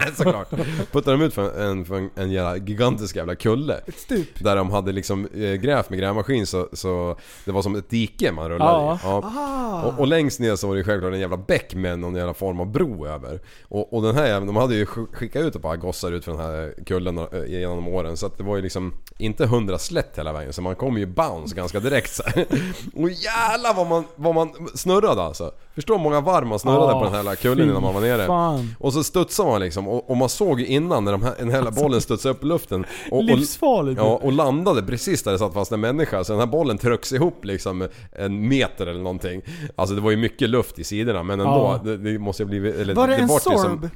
[0.16, 0.50] såklart.
[0.92, 3.80] Puttar de ut för en, för en, en jävla gigantisk jävla kulle.
[3.86, 4.28] Ett stup.
[4.44, 8.32] Där de hade liksom eh, grävt med grävmaskin så, så det var som ett dike
[8.32, 8.94] man rullade Ja.
[8.94, 8.98] i.
[9.02, 9.22] Ja.
[9.36, 9.82] Ah.
[9.82, 12.60] Och, och längst ner så var det självklart en jävla bäck med någon jävla form
[12.60, 13.40] av bro över.
[13.68, 16.24] Och, och den här jäveln, de hade ju sk- skickat ut ett par gossar ut
[16.24, 18.16] för den här kullen eh, genom åren.
[18.16, 20.52] Så att det var ju liksom inte hundra slätt hela vägen.
[20.52, 22.46] Så man kom ju bounce ganska direkt så här.
[22.94, 25.50] Och jävlar vad man, vad man snurrade alltså.
[25.74, 28.26] Förstår många varv man snurrade Ah, på den här jävla kullen innan man var nere.
[28.26, 28.74] fan.
[28.78, 31.48] Och så studsade man liksom och, och man såg ju innan när de här, den
[31.48, 32.84] här jävla bollen studsade upp i luften.
[33.10, 33.98] Och, och, Livsfarligt.
[34.00, 36.24] Ja, och landade precis där det satt fast en människa.
[36.24, 39.42] Så den här bollen trycks ihop liksom en meter eller någonting.
[39.76, 41.52] Alltså det var ju mycket luft i sidorna men ändå.
[41.52, 41.80] Ja.
[41.84, 42.74] Det, det måste ju blivit...
[42.76, 43.60] Eller, Var det en vart ju sorb?
[43.80, 43.90] som-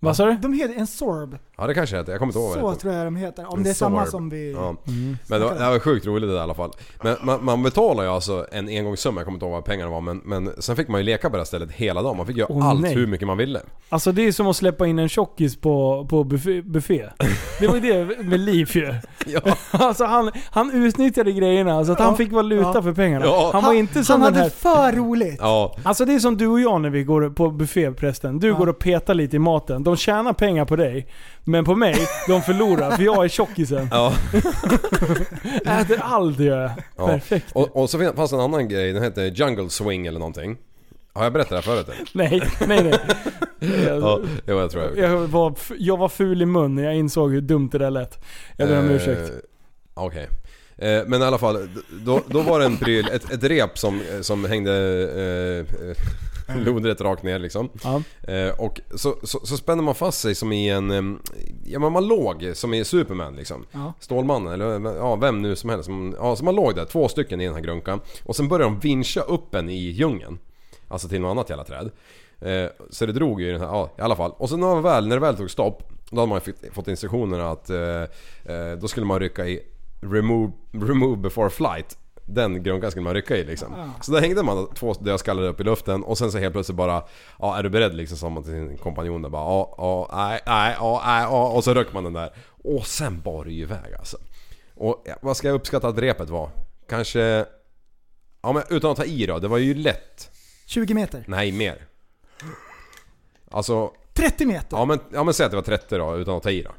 [0.00, 0.34] Vad sa du?
[0.36, 1.38] De heter en sorb.
[1.62, 2.80] Ja, det kanske heter, jag kommer inte ihåg vad det Så heter.
[2.80, 3.52] tror jag de heter.
[3.52, 4.10] Om det är samma Sorb.
[4.10, 4.52] som vi...
[4.52, 4.76] Ja.
[5.28, 6.70] Men det var, det var sjukt roligt det där i alla fall.
[7.02, 10.00] Men man, man betalar ju alltså en engångssumma, jag kommer inte ihåg vad pengarna var
[10.00, 12.16] men, men sen fick man ju leka på det här stället hela dagen.
[12.16, 12.94] Man fick göra Åh, allt nej.
[12.94, 13.60] hur mycket man ville.
[13.88, 17.08] Alltså det är som att släppa in en tjockis på, på buffé, buffé.
[17.60, 18.94] Det var ju det med Liv ju.
[19.26, 19.40] Ja.
[19.70, 22.82] Alltså han, han utnyttjade grejerna så att han fick valuta Ja.
[22.82, 23.24] för pengarna.
[23.24, 23.50] Ja.
[23.52, 24.90] Han var inte som Han den hade här...
[24.90, 25.36] för roligt.
[25.40, 28.38] Ja, Alltså det är som du och jag när vi går på buffé prästen.
[28.40, 28.54] Du Ja.
[28.54, 29.84] går och petar lite i maten.
[29.84, 31.06] De tjänar pengar på dig.
[31.52, 33.88] Men på mig, de förlorar för jag är tjockisen.
[33.90, 34.14] ja.
[35.80, 36.70] Äter allt gör jag.
[36.96, 37.06] Ja.
[37.06, 37.46] Perfekt.
[37.52, 40.56] Och, och så fanns det en annan grej, den hette Jungle Swing eller någonting.
[41.12, 41.88] Har jag berättat det här förut?
[41.88, 42.08] eller?
[42.12, 42.98] Nej, nej, nej.
[43.86, 47.32] Ja, jo, jag tror jag Jag var, jag var ful i mun när jag insåg
[47.32, 48.24] hur dumt det där lät.
[48.56, 49.32] Jag ber om Eh, ursäkt.
[49.94, 50.28] Okej.
[50.76, 51.68] Eh, men i alla fall,
[52.04, 55.96] då, då var det en pryl, ett, ett rep som, som hängde eh, eh,
[56.64, 57.68] lodrätt rakt ner liksom.
[57.84, 58.02] Ja.
[58.32, 61.18] Eh, och så, så, så spände man fast sig som i en...
[61.64, 63.66] Ja men man låg som i Superman liksom.
[63.72, 63.92] Ja.
[64.00, 65.90] Stålmannen eller ja, vem nu som helst.
[66.18, 68.00] Ja, så man låg där, två stycken i den här grunkan.
[68.24, 70.38] Och sen började de vincha upp en i djungeln.
[70.88, 71.90] Alltså till något annat jävla träd.
[72.40, 74.32] Eh, så det drog ju i den här, ja i alla fall.
[74.36, 76.40] Och sen när, väl, när det väl tog stopp, då hade man
[76.72, 79.60] fått- instruktionerna att eh, då skulle man rycka i
[80.00, 81.98] remove, remove before flight.
[82.34, 83.92] Den grunkan skulle man rycka i liksom.
[84.00, 87.04] Så där hängde man två dödskallar upp i luften och sen så helt plötsligt bara
[87.38, 88.18] Ja är du beredd liksom?
[88.18, 91.64] Sa man till sin kompanjon där bara Ja, ja, nej, nej, ja, nej, ja Och
[91.64, 92.32] så röck man den där.
[92.64, 94.16] Och sen bar det ju iväg alltså.
[94.74, 96.50] Och ja, vad ska jag uppskatta att repet var?
[96.88, 97.46] Kanske...
[98.42, 100.30] Ja men utan att ta i då, det var ju lätt
[100.66, 101.24] 20 meter.
[101.26, 101.86] Nej, mer.
[103.50, 104.76] Alltså, 30 meter.
[104.76, 106.70] ja men, ja, men säg att det var 30 då, utan att ta i då.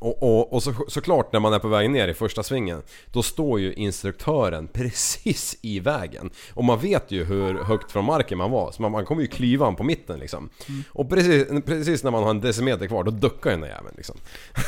[0.00, 2.82] Och, och, och så, såklart när man är på väg ner i första svingen,
[3.12, 6.30] då står ju instruktören precis i vägen.
[6.54, 9.28] Och man vet ju hur högt från marken man var, så man, man kommer ju
[9.28, 10.50] klyva han på mitten liksom.
[10.88, 13.94] Och precis, precis när man har en decimeter kvar, då duckar ju den där jäveln
[13.96, 14.16] liksom.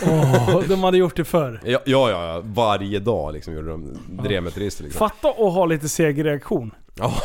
[0.02, 1.60] Åh, de hade gjort det förr.
[1.64, 4.98] Ja, ja, ja varje dag liksom gjorde de, drev med ett register liksom.
[4.98, 6.70] Fatta att ha lite seg reaktion.
[6.94, 7.14] Ja,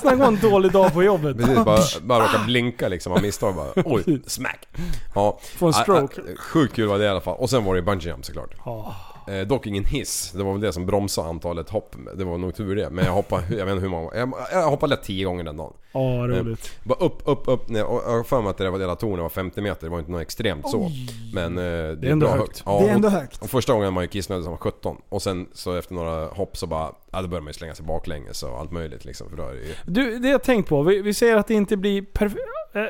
[0.00, 1.36] Snacka om en dålig dag på jobbet.
[1.36, 3.68] Precis, bara, bara råka blinka liksom av misstag bara.
[3.84, 4.68] Oj, smack!
[5.14, 5.38] Ja.
[5.42, 6.20] Få en stroke.
[6.36, 7.36] Sjukt kul var det i alla fall.
[7.36, 8.50] Och sen var det bungee jump såklart.
[8.64, 8.94] Ja.
[9.28, 10.32] Eh, dock ingen hiss.
[10.36, 11.96] Det var väl det som bromsade antalet hopp.
[12.14, 12.90] Det var nog tur det.
[12.90, 14.10] Men jag hoppade, jag vet inte hur många.
[14.14, 15.72] Jag, jag hoppade lätt 10 gånger den dagen.
[15.92, 16.72] Ja, roligt.
[16.84, 17.84] Bara upp, upp, upp ner.
[17.84, 19.86] Och jag har för mig att det var hela tornet var 50 meter.
[19.86, 20.90] Det var inte något extremt så.
[21.34, 22.62] Men eh, det, är ändå bra högt.
[22.66, 23.42] Ja, Det är ändå och- högt.
[23.42, 24.96] Och första gången man gick kissnödig som var 17.
[25.08, 26.92] Och sen så efter några hopp så bara...
[27.10, 29.30] Ja då börjar man ju slänga sig baklänges och allt möjligt liksom.
[29.30, 29.74] För då är det ju...
[29.86, 30.82] Du, det jag tänkt på.
[30.82, 32.40] Vi, vi säger att det inte blir perfekt.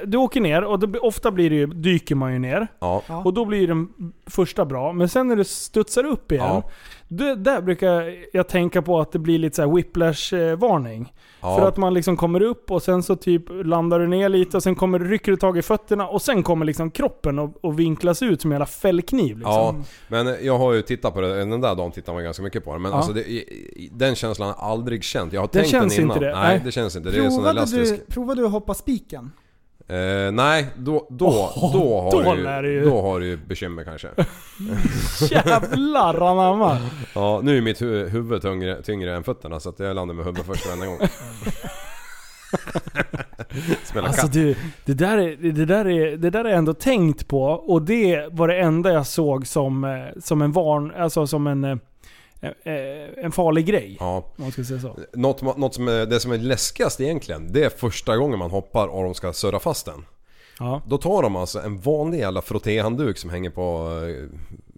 [0.06, 2.68] Du åker ner och det, ofta blir det ju, dyker man ju ner.
[2.78, 3.02] Ja.
[3.24, 3.88] Och då blir den
[4.26, 4.92] första bra.
[4.92, 6.44] Men sen när du studsar upp igen.
[6.46, 6.62] Ja.
[7.08, 11.12] Det, där brukar jag tänka på att det blir lite så här whiplash-varning.
[11.40, 11.56] Ja.
[11.58, 14.62] För att man liksom kommer upp och sen så typ landar du ner lite och
[14.62, 18.22] sen kommer, rycker du tag i fötterna och sen kommer liksom kroppen och, och vinklas
[18.22, 19.36] ut som en jävla fällkniv.
[19.38, 19.52] Liksom.
[19.52, 19.74] Ja,
[20.08, 21.34] men jag har ju tittat på det.
[21.38, 22.78] Den där dagen tittar man ganska mycket på det.
[22.78, 22.96] Men Ja.
[22.96, 23.44] alltså det,
[23.92, 25.32] den känslan har jag aldrig känt.
[25.32, 26.16] Jag har Den tänkt känns den innan.
[26.16, 26.60] inte det, Nej, nej.
[26.64, 27.10] det känns inte.
[27.10, 27.94] Det är sån elastisk.
[28.06, 29.30] du, provade du att hoppa spiken?
[29.88, 31.26] Eh, nej, då, då,
[31.56, 34.08] Åh, då, har då du, ju- då har du bekymmer kanske.
[35.34, 36.78] Jävlar anamma.
[37.14, 40.24] Ja, nu är mitt hu huvud tyngre, tyngre än fötterna så att jag landar med
[40.24, 40.98] huvudet först varenda gång.
[43.84, 44.32] Spela Alltså katt.
[44.32, 48.28] du, det där, är, det, där är, det där är ändå tänkt på och det
[48.30, 49.90] var det enda jag såg som, eh,
[50.22, 51.76] som en varn, alltså som en, eh,
[53.24, 53.96] en farlig grej.
[54.00, 54.24] Ja.
[54.36, 54.96] Man ska säga så.
[55.12, 58.88] Något, något som är, det som är läskigast egentligen, det är första gången man hoppar
[58.88, 60.04] och de ska surra fast den.
[60.58, 60.82] Ja.
[60.86, 63.88] Då tar de alltså en vanlig jävla frottéhandduk som hänger på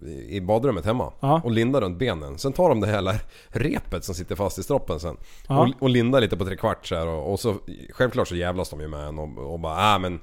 [0.07, 1.41] eh, i badrummet hemma Ja.
[1.43, 2.37] och lindar runt benen.
[2.37, 3.15] Sen tar de det hela
[3.47, 5.17] repet som sitter fast i stroppen sen
[5.47, 5.59] Ja.
[5.61, 7.55] och, och lindar lite på tre kvart så här och, och så
[7.93, 10.19] självklart så jävlas de ju med en och, och bara äh, men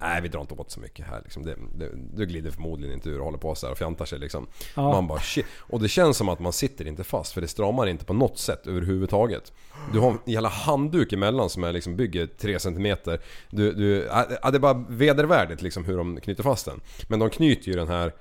[0.00, 1.44] Nej vi drar inte åt så mycket här liksom.
[1.44, 4.18] det, det, Du glider förmodligen inte ur och håller på så här och fjantar sig
[4.18, 4.46] liksom.
[4.76, 4.82] Ja.
[4.92, 5.46] Man bara shit.
[5.58, 8.38] Och det känns som att man sitter inte fast för det stramar inte på något
[8.38, 9.52] sätt överhuvudtaget.
[9.92, 12.96] Du har en jävla handduk emellan som är liksom bygger 3 cm.
[13.50, 14.08] Du, du,
[14.42, 16.80] ja, det är bara vedervärdigt liksom hur de knyter fast den.
[17.08, 18.12] Men de knyter ju den här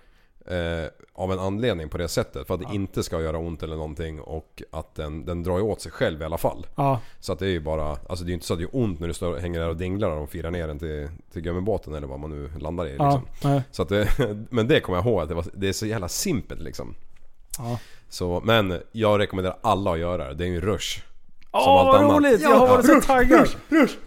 [0.48, 2.48] eh, av en anledning på det sättet.
[2.48, 5.64] För att det inte ska göra ont eller någonting och att den, den drar ju
[5.64, 6.68] åt sig själv i alla fall.
[6.76, 7.00] Ja.
[7.20, 8.76] Så att det är ju bara, alltså det är ju inte så att det gör
[8.76, 11.41] ont när du står, hänger där och dinglar och de firar ner den till, till
[11.41, 13.52] gummibåten eller vad man nu landar i Ja, liksom.
[13.52, 13.62] nej.
[13.72, 14.10] Så att det,
[14.50, 16.95] men det kommer jag ihåg att det, var, det är så jävla simpelt liksom.
[17.58, 17.80] Ja.
[18.10, 20.34] Så, men jag rekommenderar alla att göra det.
[20.34, 21.02] Det är ju en rush.
[21.52, 22.18] Åh vad annat.
[22.18, 22.41] roligt!
[22.41, 23.48] Jag har varit så taggad.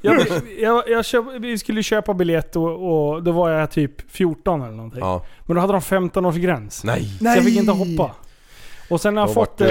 [0.01, 0.27] Jag,
[0.59, 4.73] jag, jag köp, vi skulle köpa biljett och, och då var jag typ 14 eller
[4.73, 5.01] någonting.
[5.01, 5.25] Ja.
[5.47, 6.81] Men då hade de 15-årsgräns.
[6.85, 7.05] Nej!
[7.19, 8.11] Så jag fick inte hoppa.
[8.91, 9.61] Och sen har jag fått...
[9.61, 9.69] Eh,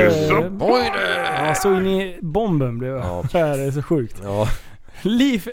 [1.46, 3.06] ja, så in i bomben blev jag.
[3.06, 3.24] Ja.
[3.32, 4.22] Det här är så sjukt.
[4.24, 4.48] Ja.
[5.02, 5.50] Liv,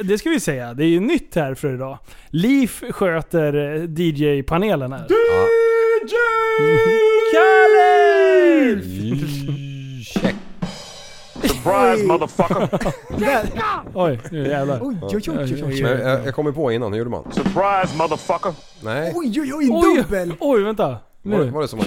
[0.00, 1.98] det ska vi säga, det är ju nytt här för idag.
[2.28, 5.06] Liv sköter eh, DJ-panelen här.
[6.04, 6.14] DJ!
[7.32, 9.01] Kalle!
[11.62, 12.92] Surprise motherfucker!
[13.94, 14.78] Oj, nu jävlar.
[14.82, 15.82] Oj, oj, oj, oj, oj.
[15.82, 17.24] Men jag, jag kommer på innan, hur gjorde man?
[17.32, 18.52] Surprise motherfucker!
[18.84, 19.12] Nej.
[19.16, 20.34] Oj, oj, oj, dubbel!
[20.40, 20.96] oj, vänta.
[21.24, 21.50] Var, Nu.
[21.50, 21.86] var det så man...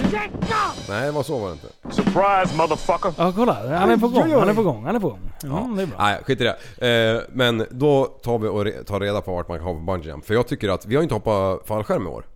[0.88, 1.66] Nej, det var så var det inte.
[1.94, 3.12] Surprise motherfucker!
[3.18, 3.78] Ja, kolla.
[3.78, 5.18] Han är på gång, han är på gång, han är på gång.
[5.42, 5.96] Ja, det är bra.
[5.98, 6.44] Nej, skit i
[6.78, 7.16] det.
[7.16, 10.08] Eh, men då tar vi och re- tar reda på vart man kan hoppa bungee
[10.10, 10.24] jump.
[10.26, 12.26] För jag tycker att vi har inte hoppat fallskärm i år.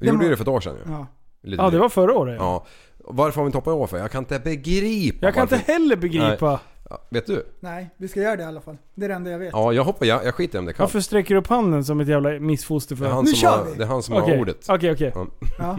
[0.00, 0.92] Vi Det gjorde ju var- det för ett år sedan ju.
[0.92, 1.06] Ja.
[1.42, 1.82] Lite Ja, det drygt.
[1.82, 2.36] var förra året.
[2.40, 2.66] Ja.
[3.10, 3.98] Varför har vi inte hoppat i år för?
[3.98, 5.56] Jag kan inte begripa Jag kan varför.
[5.56, 6.60] inte heller begripa.
[6.90, 7.46] Ja, vet du?
[7.60, 8.76] Nej, vi ska göra det i alla fall.
[8.94, 9.50] Det är det enda jag vet.
[9.52, 10.06] Ja, jag hoppar.
[10.06, 10.82] Jag, jag skiter i om det kan.
[10.84, 13.04] Varför sträcker du upp handen som ett jävla missfoster för?
[13.04, 13.74] Det är han Nu som, kör har, vi!
[13.74, 14.66] det är han som Okej, har ordet.
[14.68, 15.12] Okej, okej.
[15.14, 15.26] Ja.
[15.58, 15.78] Ja.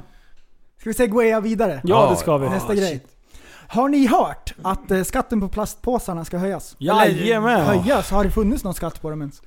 [0.79, 1.81] Ska vi segwaya vidare?
[1.83, 2.49] Ja, Ja, det ska vi.
[2.49, 3.05] Nästa grej.
[3.67, 6.75] Har ni hört att eh, skatten på plastpåsarna ska höjas?
[6.79, 7.49] Jajamän.
[7.61, 8.11] Eller höjas?
[8.11, 9.41] Har det funnits någon skatt på dem ens?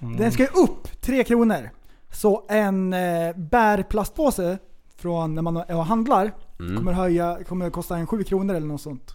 [0.00, 0.16] Mm.
[0.16, 1.70] Den ska ju upp 3 kronor.
[2.12, 4.58] Så en eh, bärplastpåse
[4.96, 6.76] från när man är och handlar Mm.
[6.76, 9.14] kommer, höja, kommer kosta en 7 kronor eller något sånt.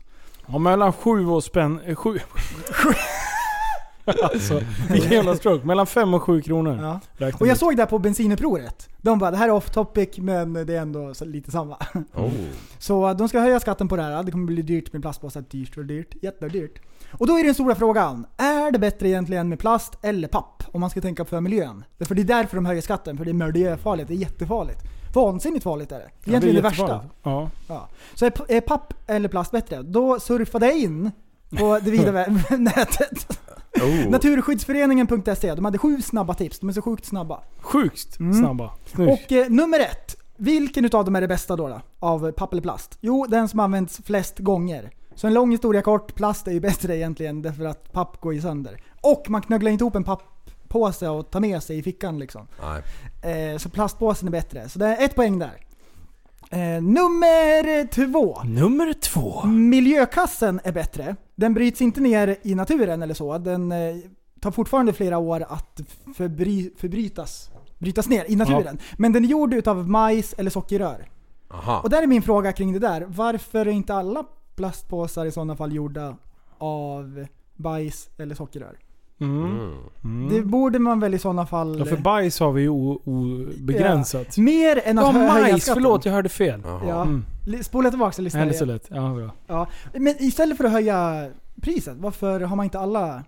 [0.52, 1.80] Ja, mellan sju och spänn...
[1.86, 2.20] eh, Sju...
[4.24, 5.66] alltså, vilken jävla stroke.
[5.68, 6.80] Mellan fem och sju kronor.
[6.82, 7.00] Ja.
[7.18, 7.60] räknar Och jag vi.
[7.60, 8.89] såg det här på bensinupproret.
[9.02, 11.78] De bara, det här är off topic men det är ändå så lite samma.
[12.16, 12.32] Oh.
[12.80, 14.24] Så eh, de ska höja skatten på det här.
[14.24, 15.43] Det kommer bli dyrt med plastpåsar.
[15.50, 16.16] Dyrt och dyrt.
[16.24, 16.82] Jättedyrt.
[17.12, 18.26] Och då är den stora frågan.
[18.38, 20.64] Är det bättre egentligen med plast eller papp?
[20.72, 21.84] Om man ska tänka på miljön.
[22.00, 23.18] För det är därför de höjer skatten.
[23.18, 24.08] För det är miljöfarligt.
[24.08, 24.80] Det är jättefarligt.
[25.14, 26.10] Vansinnigt farligt är det.
[26.24, 27.05] Det är egentligen det, värsta.
[27.24, 27.49] Ja.
[27.68, 27.88] Ja.
[28.16, 29.82] Så är, är papp eller plast bättre?
[29.82, 31.12] Då surfade jag in
[31.57, 32.12] på det vida
[32.57, 33.39] nätet.
[33.82, 34.10] Oh.
[34.10, 35.55] Naturskyddsföreningen.se.
[35.55, 36.60] De hade sju snabba tips.
[36.60, 37.41] De är så sjukt snabba.
[37.60, 38.34] Sjukt Mm.
[38.34, 38.72] snabba.
[38.86, 39.26] Snyggt.
[39.26, 40.16] Och eh, nummer ett.
[40.38, 41.82] Vilken utav dem är det bästa då, då?
[41.99, 42.97] Av papp eller plast?
[43.01, 44.91] Jo, den som används flest gånger.
[45.16, 48.41] Så en lång historia kort, plast är ju bättre egentligen därför att papp går ju
[48.41, 48.82] sönder.
[49.01, 50.03] Och man knögglar inte ihop en
[50.70, 52.47] papppåse och tar med sig i fickan liksom.
[52.61, 53.51] Nej.
[53.51, 54.70] Eh, så plastpåsen är bättre.
[54.70, 55.57] Så det är ett poäng där.
[56.51, 58.43] Eh, nummer två.
[58.43, 59.45] Nummer två.
[59.45, 61.15] Miljökassen är bättre.
[61.36, 63.38] Den bryts inte ner i naturen eller så.
[63.38, 63.95] Den eh,
[64.41, 65.82] tar fortfarande flera år att
[66.17, 67.49] förbry, förbrytas.
[67.78, 68.80] Brytas ner i naturen.
[68.97, 71.09] Men den är gjord utav majs eller sockerrör.
[71.51, 71.80] Aha.
[71.80, 73.05] Och där är min fråga kring det där.
[73.07, 74.24] Varför är inte alla
[74.55, 76.17] plastpåsar i sådana fall gjorda
[76.57, 78.78] av bajs eller sockerrör?
[79.20, 79.74] Mm.
[80.03, 80.30] Mm.
[80.30, 81.80] Det borde man väl i sådana fall...
[81.80, 84.38] Ja, för bajs har vi ju obegränsat.
[84.38, 85.63] Ja, mer än att Ja, hö- höja majs!
[85.63, 85.84] skatten.
[85.84, 86.61] Förlåt, jag hörde fel.
[86.65, 87.01] Ja.
[87.01, 87.26] Mm.
[87.63, 88.88] Spola tillbaka och lyssna så lätt.
[88.89, 89.32] Ja, bra.
[89.47, 89.67] Ja.
[89.93, 91.30] Men istället för att höja
[91.61, 93.24] priset, varför har man inte alla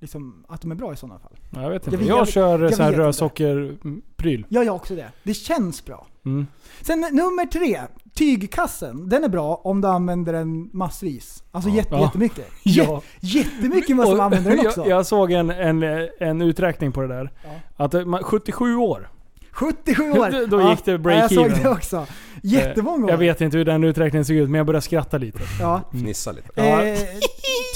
[0.00, 1.32] liksom, att de är bra i sådana fall?
[1.50, 1.96] Ja, Jag vet Jag inte.
[1.96, 4.46] vet- Jag, jag- kör jag så här rödsockerpryl.
[4.48, 5.08] Ja, jag också det.
[5.22, 6.06] Det känns bra.
[6.24, 6.46] Mm.
[6.82, 7.80] Sen nummer tre,
[8.14, 9.08] tygkassen.
[9.08, 11.42] Den är bra om du använder den massvis.
[11.52, 12.00] Alltså jätte, Ja.
[12.02, 12.46] jättemycket.
[12.64, 13.02] Ja.
[13.20, 14.80] Jä- Jättemycket måste man Och använda den också.
[14.80, 15.82] jag, jag såg en, en,
[16.20, 17.30] en uträkning på det där.
[17.76, 19.08] Att eh, man- 77 år.
[19.52, 20.46] 77 år!
[20.46, 22.06] Då- Då gick det ja, break Jag såg det också.
[22.42, 23.10] Jättemånga år.
[23.10, 25.38] Jag vet inte hur den uträkningen såg ut, men jag började skratta lite.
[25.60, 25.80] Ja.
[25.92, 26.48] Fnissa lite.
[26.54, 26.82] Ja.
[26.86, 26.98] Eh,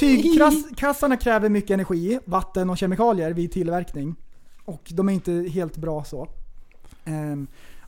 [0.01, 4.17] tygkassarna kräver mycket energi, vatten och kemikalier vid tillverkning.
[4.65, 6.29] Och de är inte helt bra så.
[7.05, 7.47] Ehm,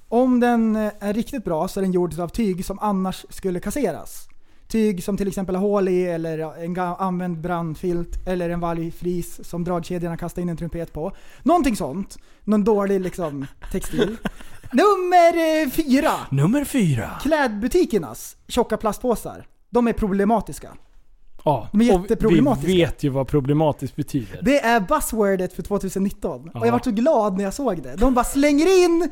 [0.09, 3.61] om den eh, är riktigt bra så är den gjord av tyg som annars skulle
[3.61, 4.28] kasseras.
[4.68, 9.64] Tyg som till exempel har hål i, eller en använd brandfilt, eller en valgflis som
[9.64, 11.12] dragkedjorna kastar in en trumpet på.
[11.42, 12.18] Någonting sånt.
[12.44, 14.16] Någon dålig liksom textil.
[14.72, 16.12] Nummer eh, fyra!
[16.30, 17.11] Nummer fyra.
[17.22, 19.46] Klädbutikernas tjocka plastpåsar.
[19.70, 20.68] De är problematiska.
[21.44, 22.66] Ja, De är jätteproblematiska.
[22.66, 24.38] Vi vet ju vad problematiskt betyder.
[24.42, 26.50] Det är buzzwordet för 2019.
[26.54, 26.61] Ja.
[26.61, 27.96] Och jag var så glad när jag såg det.
[27.96, 29.11] De bara slänger in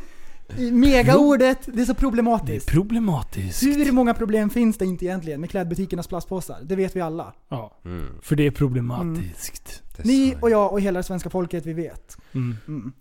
[0.73, 1.59] megaordet.
[1.67, 2.69] Det är så Det är problematiskt.
[2.69, 3.63] problematiskt.
[3.63, 6.59] Hur många problem finns det inte egentligen med klädbutikernas plastpåsar?
[6.63, 7.33] Det vet vi alla.
[7.49, 8.07] Ja, Mm.
[8.23, 9.83] för det är problematiskt.
[10.05, 12.17] Ni och jag och hela det svenska folket, vi vet.
[12.35, 12.57] Mm.
[12.69, 12.93] Mm.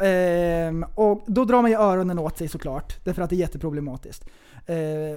[0.00, 4.24] Ehm, och då drar man ju öronen åt sig såklart, därför att det är jätteproblematiskt.
[4.66, 5.16] Ehm,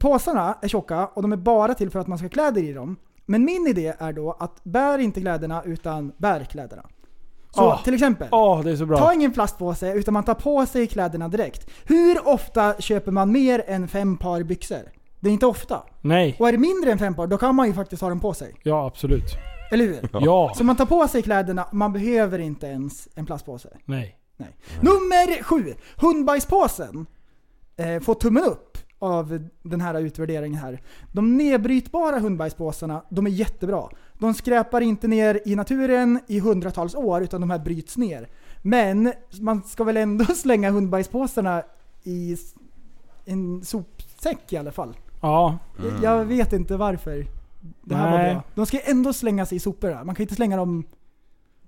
[0.00, 2.72] påsarna är tjocka och de är bara till för att man ska ha kläder i
[2.72, 2.96] dem.
[3.26, 6.82] Men min idé är då att bär inte kläderna utan bär kläderna.
[7.54, 7.78] Så Ah.
[7.84, 8.98] till exempel, Ja, det är så bra.
[8.98, 11.70] ta ingen plastpåse utan man tar på sig kläderna direkt.
[11.84, 14.82] Hur ofta köper man mer än fem par byxor?
[15.20, 15.82] Det är inte ofta.
[16.00, 16.36] Nej.
[16.38, 18.34] Och är det mindre än fem par, då kan man ju faktiskt ha dem på
[18.34, 18.54] sig.
[18.62, 19.24] Ja, absolut.
[19.70, 20.08] Eller hur?
[20.20, 20.52] Ja.
[20.56, 23.68] Så man tar på sig kläderna, man behöver inte ens en plastpåse.
[23.84, 24.14] Nej.
[24.36, 24.56] Nej.
[24.80, 25.74] Nummer sju.
[25.96, 27.06] Hundbajspåsen
[27.76, 30.80] eh, får tummen upp av den här utvärderingen här.
[31.12, 33.88] De nedbrytbara hundbajspåsarna, de är jättebra.
[34.18, 38.28] De skräpar inte ner i naturen i hundratals år, utan de här bryts ner.
[38.62, 41.62] Men man ska väl ändå slänga hundbajspåsarna
[42.02, 42.36] i
[43.24, 44.96] en sopsäck i alla fall.
[45.20, 45.58] Ja.
[45.78, 45.90] Mm.
[45.94, 47.26] Jag- Jag vet inte varför
[47.82, 48.34] det här var Nej.
[48.34, 48.42] bra.
[48.54, 50.04] De ska ändå slängas i soporna.
[50.04, 50.84] Man kan inte slänga dem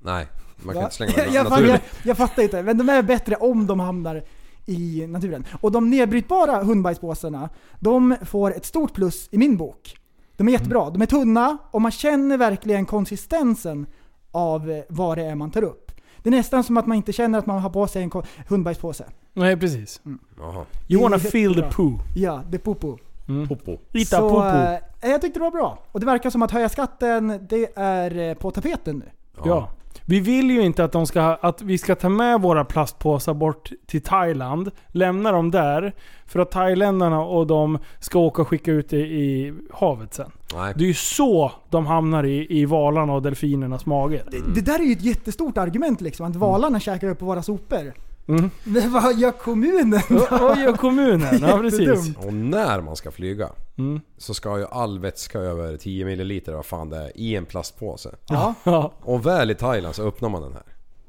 [0.02, 0.26] Nej,
[0.56, 0.86] man kan Va?
[0.86, 1.80] inte slänga dem i jag, fan, jag, naturen.
[2.04, 4.22] jag fattar inte, men de är bättre om de hamnar
[4.70, 5.44] i naturen.
[5.60, 7.48] Och de nedbrytbara hundbajspåsarna,
[7.80, 9.96] de får ett stort plus i min bok.
[10.36, 10.90] De är jättebra.
[10.90, 13.86] De är tunna och man känner verkligen konsistensen
[14.30, 15.92] av eh, vad det är man tar upp.
[16.22, 18.10] Det är nästan som att man inte känner att man har på sig en
[18.48, 19.04] hundbajspåse.
[19.32, 20.00] Nej precis.
[20.38, 20.64] Jaha.
[20.88, 21.98] You wanna feel the poo.
[22.16, 22.98] Ja, det är popo.
[23.28, 23.48] Mm.
[23.48, 23.78] Popo.
[23.92, 24.46] Hitta Så popo.
[24.46, 25.78] eh, jag tyckte det var bra.
[25.92, 29.10] Och det verkar som att höja skatten, det är eh, på tapeten nu.
[29.44, 29.68] Ja.
[30.10, 33.72] Vi vill ju inte att, de ska, att vi ska ta med våra plastpåsar bort
[33.86, 35.92] till Thailand, lämna dem där,
[36.26, 40.30] för att thailändarna och de ska åka och skicka ut det i havet sen.
[40.54, 40.74] Nej.
[40.76, 44.22] Det är ju så de hamnar i, i valarna och delfinernas mage.
[44.54, 47.92] Det där är ju ett jättestort argument liksom, att valarna käkar upp våra sopor.
[48.38, 48.50] Mm.
[48.64, 50.26] Men vad gör kommunen då?
[50.30, 51.38] Vad gör kommunen?
[51.42, 52.16] Ja precis.
[52.16, 53.48] Och när man ska flyga
[53.78, 54.00] Mm.
[54.18, 58.14] så ska ju all vätska över 10 milliliter vad fan det är i en plastpåse.
[58.28, 58.92] Ja, Ja.
[59.02, 60.62] Och väl i Thailand så öppnar man den här.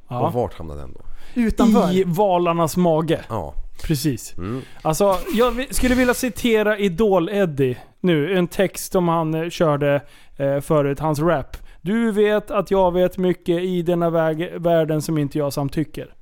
[0.07, 0.30] Och ja.
[0.34, 0.99] vart hamnar den då?
[1.41, 1.91] utanför.
[1.95, 3.22] I valarnas mage.
[3.30, 3.53] Ja.
[3.84, 4.38] Precis.
[4.38, 4.61] Mm.
[4.81, 8.38] Alltså, jag skulle vilja citera Idol-Eddie nu.
[8.38, 10.02] En text som han eh, körde
[10.38, 11.57] eh, förut, hans rap.
[11.81, 16.14] Du vet att jag vet mycket i denna väg, världen som inte jag samtycker.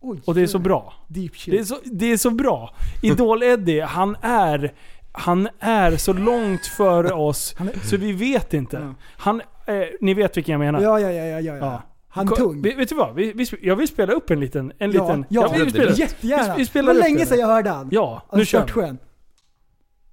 [0.00, 0.94] Oj, Och det är så bra.
[1.08, 1.52] Deep shit.
[1.54, 2.74] Det är så, det är så bra.
[3.02, 4.72] Idol-Eddie, han är,
[5.12, 8.76] han är så långt före oss är- så vi vet inte.
[8.76, 8.94] Ja.
[9.16, 10.80] Han, eh, ni vet vilken jag menar.
[10.80, 11.56] Ja, ja, ja, ja, ja.
[11.56, 11.56] Ja.
[11.66, 11.82] ja.
[12.08, 12.62] Han Ko- tung.
[12.62, 13.14] Vet, vet du vad?
[13.14, 14.72] Vi, vi, jag vill spela upp en liten...
[14.78, 16.42] En ja, liten ja, vi, vi spelar, jättegärna.
[16.42, 17.26] vi, vi det spelar var upp länge det.
[17.26, 17.88] sedan jag hörde han.
[17.92, 18.96] Ja, nu Alltså, kör vi.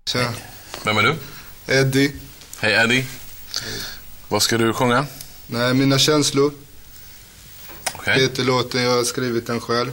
[0.06, 0.20] Tja,
[0.86, 1.16] Vem är du?
[1.74, 2.12] Eddie.
[2.62, 3.06] Hej Eddie.
[4.30, 5.06] Vad ska du sjunga?
[5.48, 6.52] Nej, mina känslor.
[8.04, 8.22] Okej.
[8.22, 9.92] Heter låten, jag har skrivit den själv.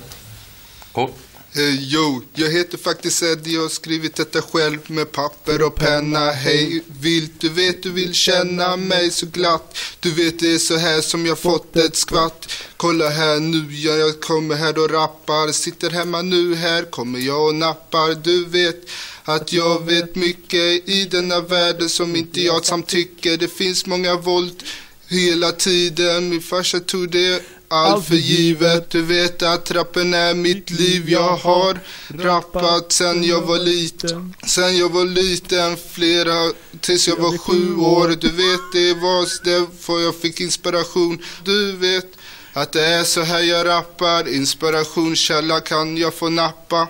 [0.92, 1.10] Cool.
[1.54, 6.30] Hey, yo, jag heter faktiskt Eddie, jag har skrivit detta själv med papper och penna.
[6.30, 9.78] Hej, vill du vet du vill känna mig så glatt.
[10.00, 12.52] Du vet det är så här som jag fått ett skvatt.
[12.76, 15.52] Kolla här nu, ja, jag kommer här och rappar.
[15.52, 18.14] Sitter hemma nu, här kommer jag och nappar.
[18.14, 18.90] Du vet
[19.24, 23.36] att jag vet mycket i denna världen som inte jag samtycker.
[23.36, 24.62] Det finns många våld
[25.08, 26.28] hela tiden.
[26.28, 28.90] Min farsa tog det allt för givet.
[28.90, 31.10] Du vet att trappen är mitt liv.
[31.10, 31.78] Jag har
[32.08, 34.34] rappat sen jag var liten.
[34.46, 38.08] Sen jag var liten, flera, tills jag var sju år.
[38.08, 41.18] Du vet det var därför jag fick inspiration.
[41.44, 42.06] Du vet
[42.52, 44.34] att det är så här jag rappar.
[44.34, 46.88] Inspirationskälla kan jag få nappa.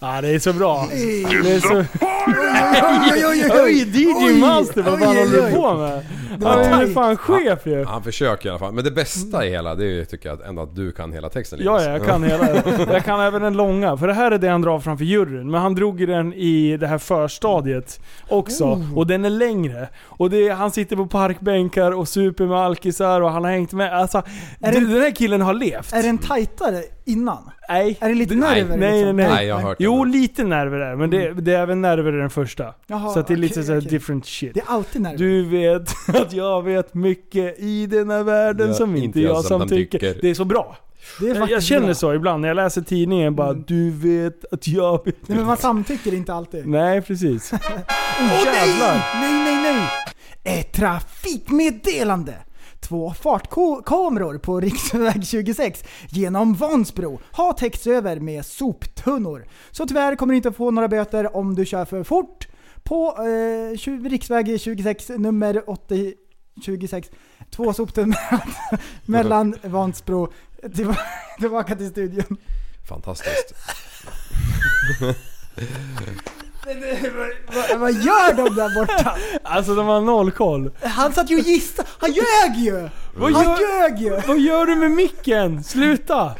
[0.00, 0.88] Ja, det är så bra.
[0.90, 1.74] Det är så...
[3.14, 3.60] Oj, oj, oj, oj.
[3.62, 5.52] Oj, DJ Oj, Master, vad fan oj, håller du oj.
[5.52, 6.06] på med?
[6.38, 7.84] Det var Han är ju fan chef ju.
[7.84, 8.72] Han försöker i alla fall.
[8.72, 11.28] Men det bästa i hela, det är ju, tycker jag ändå att du kan hela
[11.28, 12.48] texten Ja, ja, jag kan hela.
[12.92, 13.96] Jag kan även den långa.
[13.96, 15.50] För det här är det han drar framför juryn.
[15.50, 18.64] Men han drog ju den i det här förstadiet också.
[18.64, 18.98] Oh.
[18.98, 19.88] Och den är längre.
[20.04, 23.72] Och det är, han sitter på parkbänkar och super med alkisar och han har hängt
[23.72, 23.92] med.
[23.98, 24.22] Alltså,
[24.60, 25.92] Är du, det- den här killen har levt.
[25.92, 27.50] Är den tajtare innan?
[27.68, 27.98] Nej.
[28.00, 28.76] Är det lite Nej, nerver?
[28.76, 29.16] Nej, nej, liksom?
[29.16, 29.28] nej.
[29.28, 29.84] Nej, jag har hört det.
[29.84, 32.74] Jo, lite nerver är men det, det är även nerver i den första.
[32.86, 33.90] Jaha, så att det är lite okej, såhär okej.
[33.90, 34.54] different shit.
[34.54, 35.18] Det är alltid nerver.
[35.18, 35.94] Du vet
[36.26, 40.18] att jag vet mycket i denna världen Ja, som inte jag som tycker.
[40.20, 40.76] Det är så bra.
[41.20, 41.94] det är Jag, faktiskt jag känner bra.
[41.94, 45.28] så ibland när jag läser tidningen bara Du vet att jag vet.
[45.28, 46.66] Nej men man samtycker inte alltid.
[46.66, 47.52] Nej precis.
[48.20, 48.78] Oh, nej!
[49.14, 49.62] Nej, nej,
[50.44, 50.58] nej!
[50.60, 52.34] Ett trafikmeddelande!
[52.80, 59.44] Två fartkameror på riksväg 26 genom Vansbro har täckts över med soptunnor.
[59.70, 62.48] Så tyvärr kommer du inte få några böter om du kör för fort
[62.84, 66.14] på eh, riksväg 26 nummer 80
[66.64, 67.10] 26.
[67.50, 68.16] Två soptunnor
[69.10, 70.32] mellan Vansbro
[70.74, 70.94] till,
[71.40, 72.36] tillbaka till studion.
[72.88, 73.54] Fantastiskt.
[77.46, 79.16] Vad, vad gör de där borta?
[79.42, 80.70] Alltså de har noll koll.
[80.82, 81.88] Han satt ju och gissade.
[81.98, 82.88] Han ljög ju!
[83.16, 84.20] Vad Han gör- ljög ju!
[84.26, 85.64] Vad gör du med micken?
[85.64, 86.34] Sluta!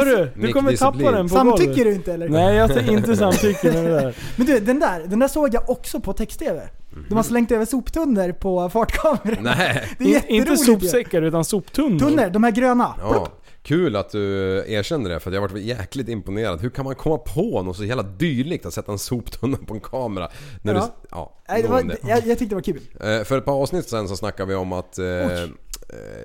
[0.00, 1.84] Hörru, du kommer tappa den på Samtycker golvet.
[1.84, 2.28] du inte eller?
[2.28, 4.16] Nej jag säger inte samtycke med det där.
[4.36, 6.60] Men du, den där, den där såg jag också på text-tv.
[7.08, 9.38] De har slängt över soptunnor på fartkameror.
[9.40, 9.88] Nej.
[9.98, 11.98] Det är jätteroligt inte sopsäckar utan soptunnor.
[11.98, 12.94] Tunnor, de här gröna.
[13.00, 13.28] Ja.
[13.62, 14.20] Kul att du
[14.68, 16.60] erkände det för jag har varit jäkligt imponerad.
[16.60, 19.80] Hur kan man komma på något så jävla dylikt att sätta en soptunna på en
[19.80, 20.28] kamera?
[20.62, 20.80] När Ja.
[21.02, 22.80] Du, ja, Nej, det var, jag, jag tyckte det var kul.
[23.00, 24.98] Eh, För ett par avsnitt sen så snackade vi om att...
[24.98, 25.48] Eh, eh,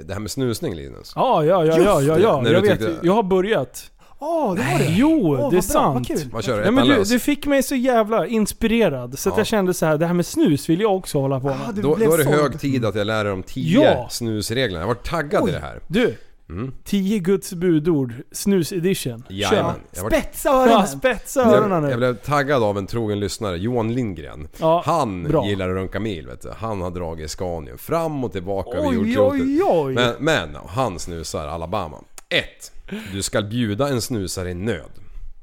[0.06, 1.14] det här med snusning Linus.
[1.16, 2.42] Ja, ja, ja, ja, ja, ja.
[2.42, 2.70] När Jag vet.
[2.80, 3.92] tyckte- Jag har börjat.
[4.20, 4.86] Åh, det var det.
[4.98, 6.10] Jo, vad det är bra, sant.
[6.10, 6.30] Vad kul.
[6.32, 6.64] Vad kör du?
[6.66, 9.40] Ja, men du, du fick mig så jävla inspirerad så att Ja.
[9.40, 11.56] jag kände så här: det här med snus vill jag också hålla på med.
[11.68, 12.36] Ah, du Då, då är det såld.
[12.36, 14.08] hög tid att jag lär dig de tio Ja.
[14.10, 14.80] snusreglerna.
[14.82, 15.80] Jag var taggad i det här.
[15.88, 16.16] Du,
[16.50, 16.72] Mm.
[16.84, 19.24] 10 Guds budord, snus edition.
[19.30, 19.76] Jajamän.
[20.02, 20.72] Var- Spetsa öronen!
[20.72, 21.90] Ja, spetsa öronen Jag, nu.
[21.90, 24.48] jag blev taggad av en trogen lyssnare, Johan Lindgren.
[24.60, 25.46] Ja, han bra.
[25.48, 26.50] gillar att runka mil vet du.
[26.58, 29.42] Han har dragit Scanium fram och tillbaka Oj, jordklotet.
[29.42, 29.94] oj, oj.
[29.94, 31.98] Men, men han snusar Alabama.
[32.30, 32.46] 1.
[33.14, 34.90] Du ska bjuda en snusare i nöd.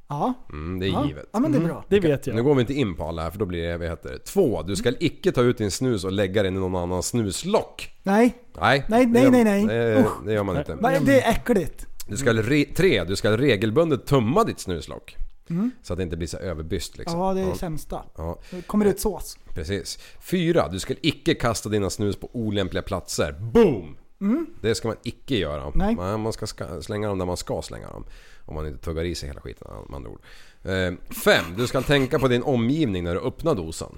[0.09, 0.35] Ja.
[0.53, 1.07] Mm, det är Ja.
[1.07, 1.29] givet.
[1.33, 1.85] Ja, men det är Mm, bra.
[1.89, 2.37] det vet jag.
[2.37, 4.19] Nu går vi inte in på alla här för då blir det evigheter.
[4.25, 4.63] 2.
[4.63, 7.91] Du ska icke ta ut din snus och lägga den i någon annans snuslock.
[8.03, 9.67] Nej, Nej, Nej, det nej, nej, nej.
[9.67, 10.75] Det, det gör man inte.
[10.75, 11.87] Va, det är äckligt.
[12.09, 15.17] Du ska re, tre, du ska regelbundet tumma ditt snuslock.
[15.51, 15.71] Mm.
[15.83, 17.21] Så att det inte blir så överbyst liksom.
[17.21, 18.03] Ja, det är det sämsta.
[18.17, 19.39] Ja, Det kommer ut sås.
[19.55, 19.99] precis.
[20.21, 23.33] Fyra, du ska icke kasta dina snus på olämpliga platser.
[23.41, 23.97] Boom!
[24.21, 24.47] Mm.
[24.61, 25.73] Det ska man icke göra.
[25.75, 25.97] Nej.
[25.97, 26.47] Man ska
[26.81, 28.05] slänga dem där man ska slänga dem.
[28.45, 30.21] Om man inte tuggar i sig hela skiten med andra ord.
[30.63, 30.93] Eh,
[31.25, 33.97] fem, du ska tänka på din omgivning när du öppnar dosan.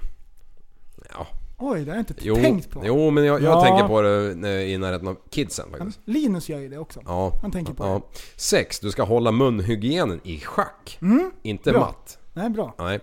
[1.13, 1.27] Ja,
[1.59, 2.81] Oj, det har jag inte jo, tänkt på.
[2.85, 3.61] jo men jag, jag Ja.
[3.63, 5.99] tänker på det när- i närheten av kidsen faktiskt.
[6.05, 7.01] Linus gör ju det också.
[7.05, 7.33] Ja.
[7.41, 8.01] Han tänker på ja.
[8.35, 10.97] Sex, du ska hålla munhygienen i schack.
[11.01, 11.31] Mm.
[11.41, 11.79] Inte Bra.
[11.79, 12.17] matt.
[12.33, 12.75] Nej, bra.
[12.77, 12.99] Nej.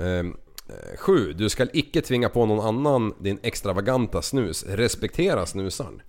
[0.00, 0.36] Ehm,
[0.68, 4.64] eh, sju, du ska icke tvinga på någon annan din extravaganta snus.
[4.68, 6.02] Respektera snusaren.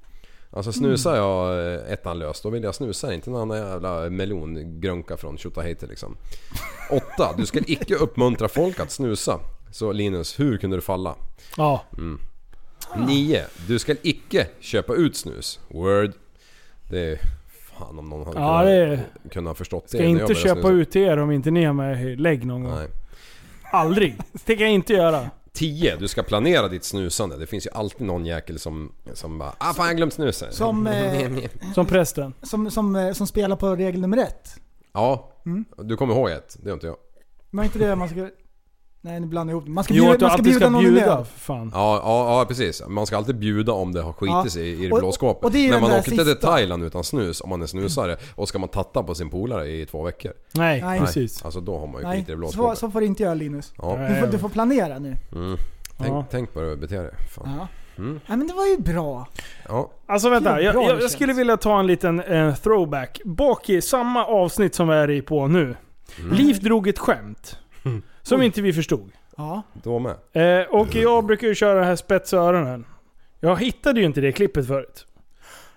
[0.52, 5.18] Alltså snusar jag eh, ettan lös, då vill jag snusa inte någon annan jävla melongrunka
[5.18, 6.18] från Tjotahejti liksom.
[6.92, 9.40] Åtta, du ska icke uppmuntra folk att snusa.
[9.72, 11.16] Så Linus, hur kunde du falla?
[11.58, 11.84] Ja.
[11.98, 12.20] Mm.
[13.08, 15.60] Nio, du ska icke köpa ut snus.
[15.68, 16.12] Word.
[16.90, 17.20] Det är...
[17.78, 20.70] Fan om någon hade Ja, kunnat, det- kunnat förstått Ska det jag inte köpa snusa.
[20.70, 22.76] ut er om inte ni har med lägg någon gång.
[22.76, 22.88] Nej.
[23.72, 24.16] Aldrig.
[24.32, 25.30] Det tänker jag inte göra.
[25.56, 25.96] 10.
[26.00, 27.38] Du ska planera ditt snusande.
[27.38, 30.52] Det finns ju alltid någon jäkel som, som bara ah fan jag har glömt snusen.
[30.54, 31.32] Som, eh,
[31.76, 32.34] Som prästen.
[32.42, 34.56] som, som, eh, som spelar på regel nummer ett.
[34.94, 35.66] Ja, Mm.
[35.78, 36.58] du kommer ihåg ett.
[36.60, 36.96] Det gör inte jag.
[37.52, 38.30] Men inte det man ska...
[39.06, 39.72] Nej, nu blandar jag ihop det.
[39.72, 41.16] Man ska Jo, bjuda, du man ska alltid bjuda ska någon i bjuda.
[41.16, 41.28] nöd.
[41.28, 41.72] För fan.
[41.74, 42.84] Ja, ja, ja precis.
[42.88, 44.50] Man ska alltid bjuda om det har skitit Ja.
[44.50, 45.44] sig i det blå skåpet.
[45.46, 46.36] och det är ju Men man åker inte till.
[46.36, 49.86] Thailand utan snus om man är snusare och ska man tatta på sin polare i
[49.86, 50.32] två veckor.
[50.52, 51.00] Nej, Nej.
[51.00, 51.46] precis.
[51.46, 52.78] Alltså då har man ju Nej, skit i det blå så, skåpet.
[52.78, 53.74] så får du inte göra Linus.
[53.78, 53.98] Ja.
[54.10, 55.16] Du får, du får planera nu.
[55.32, 55.58] Mm.
[55.98, 56.26] Tänk, Ja.
[56.32, 57.12] tänk på hur du beter dig.
[57.36, 57.50] Fan.
[57.60, 57.68] Ja.
[57.98, 58.20] Mm.
[58.28, 59.28] Nej men det var ju bra.
[59.68, 59.92] Ja.
[60.08, 63.22] Alltså vänta, jag, jag, jag skulle vilja ta en liten eh, throwback.
[63.26, 65.76] Bak i samma avsnitt som vi är i på nu.
[66.32, 67.58] Liv drog ett skämt.
[68.28, 69.12] Som inte vi förstod.
[69.38, 69.64] Ja.
[69.74, 70.16] Då med.
[70.34, 72.86] Eh, och jag brukar ju köra det här spetsa öronen.
[73.40, 75.06] Jag hittade ju inte det klippet förut.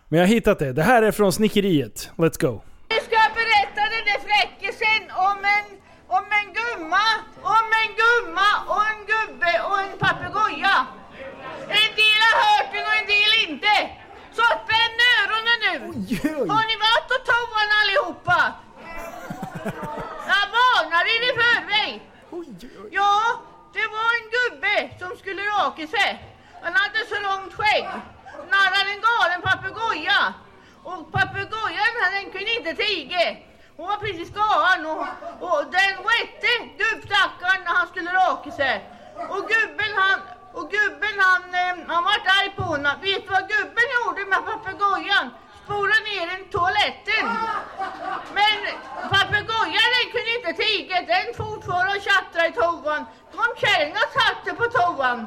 [0.09, 0.73] Men jag har hittat det.
[0.73, 2.11] Det här är från Snickeriet.
[2.17, 2.61] Let's go.
[2.89, 5.67] Jag ska berätta den där fräckisen om en,
[6.17, 7.07] om en gumma,
[7.57, 10.77] om en gumma och en gubbe och en papegoja.
[11.81, 13.75] En del har hört den och en del inte.
[14.37, 15.75] Så spänn öronen nu.
[16.55, 18.41] Har ni varit och toan allihopa?
[20.33, 21.93] Jag varnar er i förväg.
[22.91, 23.41] Ja,
[23.73, 26.11] det var en gubbe som skulle raka sig.
[26.63, 27.89] Han hade så långt skägg.
[28.51, 30.35] Han hade en galen papegoja.
[30.83, 33.37] Och papegojan den kunde inte tiga.
[33.77, 35.07] Hon var precis galen och,
[35.47, 36.51] och den rätte
[36.81, 38.91] gubbstackaren när han skulle raka sig.
[39.29, 40.21] Och gubben han,
[40.53, 42.93] och gubben han, eh, han var arg på honom.
[43.03, 45.31] Vet du vad gubben gjorde med papegojan?
[45.69, 47.25] Spola ner den i toaletten.
[48.39, 48.57] Men
[49.15, 50.95] papegojan den kunde inte tiga.
[51.13, 53.03] Den fortfarande och tjattrade i toan.
[53.35, 55.19] Kom kärringen och satte på toan.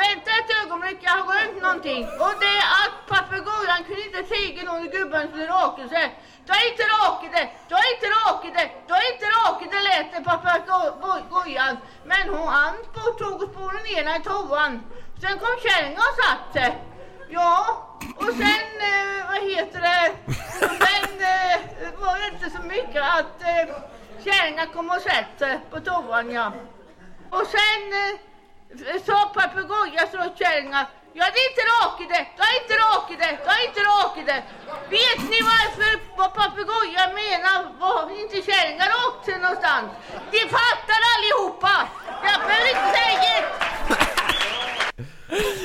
[0.00, 2.02] Vänta ett ögonblick, jag har glömt någonting.
[2.24, 6.06] Och det är att papegojan kunde inte tiga någon när gubben skulle raka sig.
[6.44, 9.82] Du har inte rakat det, du har inte rakat det, du har inte rakat det
[9.88, 11.76] lät det papegojan.
[12.04, 12.74] Men hon han
[13.18, 14.72] tog och spolade ner den i toan.
[15.20, 16.64] Sen kom kärringen och satte.
[17.28, 17.66] Ja,
[18.16, 20.12] och sen, eh, vad heter det,
[20.58, 23.74] sen eh, var det inte så mycket att eh,
[24.24, 26.52] kärringen kom och satte sig på toan ja.
[27.30, 30.86] Och sen eh, sa papegojan så kärringar
[31.18, 34.42] jag hade inte rakat det, jag har inte rakat det, jag har inte rakat det.
[34.96, 39.86] Vet ni varför vad papegojan menar var inte kärringar åkt någonstans?
[40.32, 41.74] De fattar allihopa!
[42.26, 44.15] Jag behöver inte säga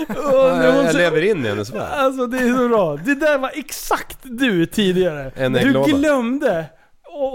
[0.07, 1.89] jag, jag lever in i hennes värld.
[1.91, 2.95] Alltså det är så bra.
[2.95, 5.31] Det där var exakt du tidigare.
[5.35, 6.65] En du glömde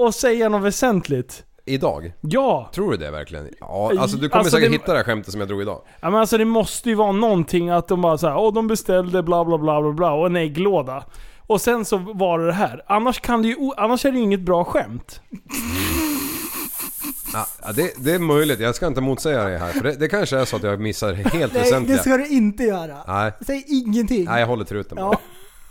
[0.08, 1.42] att- säga något väsentligt.
[1.68, 2.12] Idag?
[2.20, 2.70] Ja.
[2.74, 3.48] Tror du det verkligen?
[3.60, 5.80] Ja, alltså du kommer Alltså, säkert det- hitta det här skämtet som jag drog idag.
[6.00, 9.22] Ja, men alltså det måste ju vara någonting att de bara såhär, åh de beställde
[9.22, 11.04] bla bla bla bla bla och en ägglåda.
[11.46, 12.82] Och sen så var det det här.
[12.86, 15.20] Annars kan det ju, annars är det ju inget bra skämt.
[17.32, 19.72] Ja, det, det är möjligt, jag ska inte motsäga det här.
[19.72, 21.96] För det, det kanske är så att jag missar helt Nej, väsentliga.
[21.96, 22.96] det ska du inte göra.
[23.06, 23.32] Nej.
[23.46, 24.24] Säg ingenting.
[24.24, 25.20] Nej, jag håller truten Ja.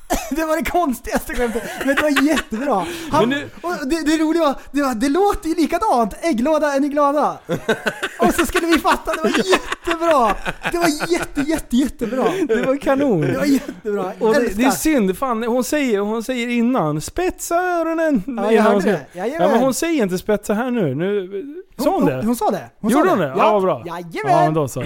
[0.29, 2.85] det var det konstigaste skämtet, men det var jättebra.
[3.11, 6.13] Han, nu- och det, det roliga var, det, var, det låter ju likadant.
[6.21, 7.37] Ägglåda, är ni glada?
[8.19, 10.35] Och så skulle vi fatta, det var jättebra!
[10.71, 12.23] Det var jätte, jätte, jättebra.
[12.47, 13.21] Det var kanon.
[13.21, 14.11] Det var jättebra.
[14.19, 18.63] Och det, det är synd, fan hon säger, hon säger innan 'Spetsa öronen' Ja, jag
[18.63, 19.27] hörde det.
[19.27, 20.95] Ja men hon säger inte 'spetsa' här nu.
[20.95, 21.29] nu
[21.77, 22.15] sa hon, Hon- det?
[22.15, 22.69] hon- hon sa det.
[22.81, 23.25] Hon Gjorde sa hon det.
[23.25, 23.31] det?
[23.37, 23.53] Ja.
[23.53, 23.83] Ja, bra.
[23.85, 24.31] Jajamän.
[24.31, 24.83] Ja men då så.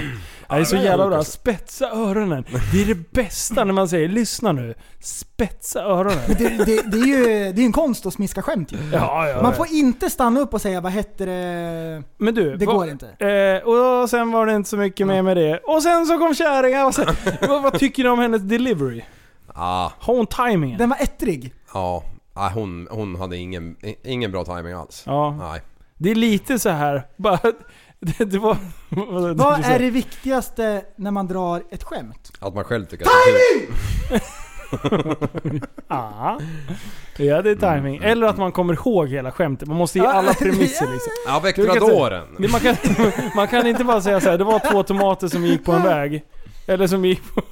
[0.49, 1.23] Det är så jävla bra.
[1.23, 2.45] Spetsa öronen.
[2.73, 6.17] Det är det bästa när man säger 'lyssna nu' Spetsa öronen.
[6.27, 7.23] Det, det, det är ju
[7.53, 8.77] det är en konst att smiska skämt ju.
[8.93, 9.57] Ja, ja, Man ja.
[9.57, 12.03] får inte stanna upp och säga vad hette det...
[12.17, 13.07] Men du, Det vad- går inte.
[13.27, 15.57] Eh, och sen var det inte så mycket mer med det.
[15.57, 16.85] Och sen så kom kärringen.
[16.85, 17.07] Och sen,
[17.47, 19.01] vad, vad tycker ni om hennes delivery?
[19.53, 20.77] Ah, Har hon timingen?
[20.77, 21.53] Den var ettrig.
[21.73, 22.03] ja.
[22.33, 25.03] Ah, hon, hon hade ingen, ingen bra timing alls.
[25.05, 25.31] Ja.
[25.39, 25.61] Nej.
[25.97, 27.03] Det är lite så här.
[27.17, 27.39] Bara,
[27.99, 28.57] det, det var...
[28.89, 32.31] vad- Vad är det viktigaste när man drar ett skämt?
[32.39, 34.19] Att man själv tycker att det är kul.
[35.87, 36.39] Ja.
[37.17, 37.99] ja, det är timing.
[38.03, 39.67] Eller att man kommer ihåg hela skämtet.
[39.67, 41.11] Man måste ge alla premisser liksom.
[41.25, 41.79] Ja, det-
[42.51, 42.75] Man kan,
[43.35, 44.37] man kan inte bara säga så här.
[44.37, 46.23] det var två tomater som gick på en väg.
[46.67, 47.43] Eller som gick på,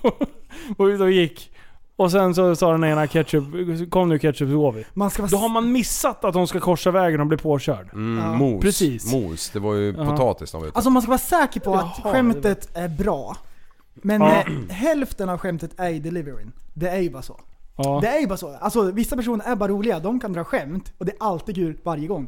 [0.78, 1.52] och gick.
[2.00, 3.44] Och sen så sa den ena ketchup,
[3.92, 4.86] kom nu ketchup så går vi.
[4.94, 7.90] Man ska vara Då har man missat att de ska korsa vägen och bli påkörd.
[7.94, 8.34] Mm, Ja.
[8.34, 8.62] Mos.
[8.62, 9.14] Precis.
[9.14, 9.50] Mos.
[9.50, 10.06] Det var ju Ja.
[10.06, 13.38] potatis de var ute Alltså man ska vara säker på att Jaha, skämtet är bra.
[13.94, 14.28] Men Ja.
[14.32, 14.46] eh,
[14.76, 16.52] hälften av skämtet är ju deliveryn.
[16.74, 17.40] Det är ju bara så.
[17.78, 18.00] Ja.
[18.02, 18.56] Det är ju bara så.
[18.62, 21.78] Alltså vissa personer är bara roliga, de kan dra skämt och det är alltid kul
[21.84, 22.28] varje gång.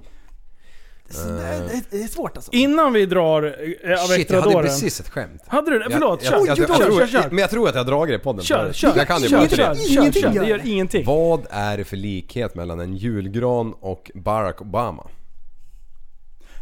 [1.10, 1.60] Så det, är,
[1.90, 2.52] det är- det svårt alltså.
[2.52, 4.64] Innan vi drar eh, av Shit, jag hade Extradoren.
[4.64, 5.42] precis ett skämt.
[5.48, 5.88] Hade du det?
[5.92, 6.38] Förlåt, jag, kör.
[6.38, 7.30] jag, jag, jag, kör, tror, kör, kör.
[7.30, 8.76] Men jag tror att jag har dragit det i podden Kör, förut.
[8.76, 8.94] kör.
[8.98, 9.84] Jag kan ju kör, bara kör, tre.
[9.86, 10.32] kör, Ingenting kör.
[10.32, 10.70] gör Det gör det.
[10.70, 11.06] ingenting.
[11.06, 15.08] Vad är det för likhet mellan en julgran och Barack Obama?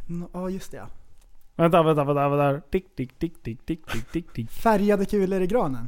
[0.10, 0.88] Mm, Ja just det ja.
[1.60, 2.62] Vänta, vänta, vänta, vänta.
[2.72, 4.52] Tick, tick, tick, tick, tick, tick, tick, tick.
[4.52, 5.88] Färgade kulor i granen.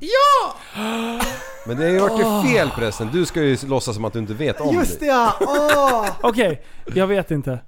[1.67, 2.45] Men det har ju varit oh.
[2.45, 3.09] fel förresten.
[3.13, 5.35] Du ska ju låtsas som att du inte vet om Just det ja!
[5.41, 6.09] Åh!
[6.29, 6.63] Okej,
[6.95, 7.59] jag vet inte.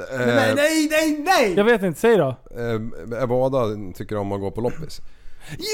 [0.00, 1.54] Eh, Nej, nej, nej, nej!
[1.56, 2.28] Jag vet inte, säg då.
[3.18, 3.58] eh, båda
[3.94, 5.00] tycker om att gå på loppis.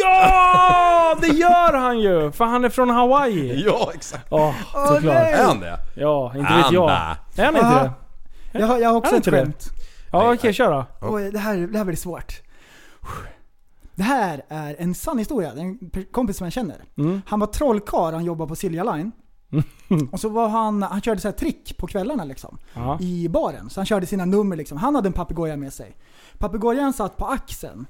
[0.05, 1.17] Ja!
[1.21, 2.33] Det gör han ju!
[2.33, 3.63] För han är från Hawaii.
[3.67, 4.27] Ja, exakt.
[4.31, 5.15] Ja, Åh, såklart.
[5.15, 5.33] nej!
[5.33, 5.79] Är han det?
[5.97, 6.83] Ja, inte vet jag.
[6.83, 7.17] Anda.
[7.37, 7.83] Är han inte Aha.
[8.53, 8.59] det?
[8.59, 9.45] Jag har, jag har Är också det ett inte det?
[9.45, 9.65] skämt.
[10.13, 10.85] Ja, okej, kör då.
[11.01, 12.41] Oj, det här, det här blir svårt.
[13.95, 15.53] Det här är en sann historia.
[15.55, 16.77] Det är en per- kompis som jag känner.
[16.99, 17.23] Mm.
[17.27, 19.13] Han var trollkarl, han jobbade på Silja Line.
[20.13, 22.59] Och så var han, han körde så här trick på kvällarna liksom.
[22.75, 22.99] Ja.
[23.01, 23.71] I baren.
[23.71, 24.79] Så han körde sina nummer liksom.
[24.79, 25.97] Han hade en papegoja med sig.
[26.39, 27.87] Papegojan satt på axeln.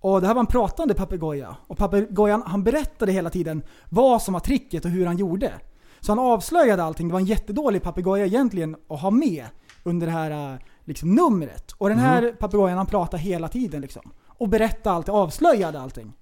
[0.00, 1.56] Och det här var en pratande papegoja.
[1.66, 5.52] Och papegojan han berättade hela tiden vad som var tricket och hur han gjorde.
[6.00, 7.08] Så han avslöjade allting.
[7.08, 9.46] Det var en jättedålig papegoja egentligen att ha med
[9.82, 11.72] under det här eh, liksom, numret.
[11.72, 14.12] Och den här papegojan han pratade hela tiden liksom.
[14.26, 16.12] Och berättade allt, avslöjade allting.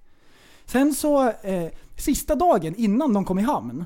[0.65, 3.85] Sen så, eh, sista dagen innan de kom i hamn,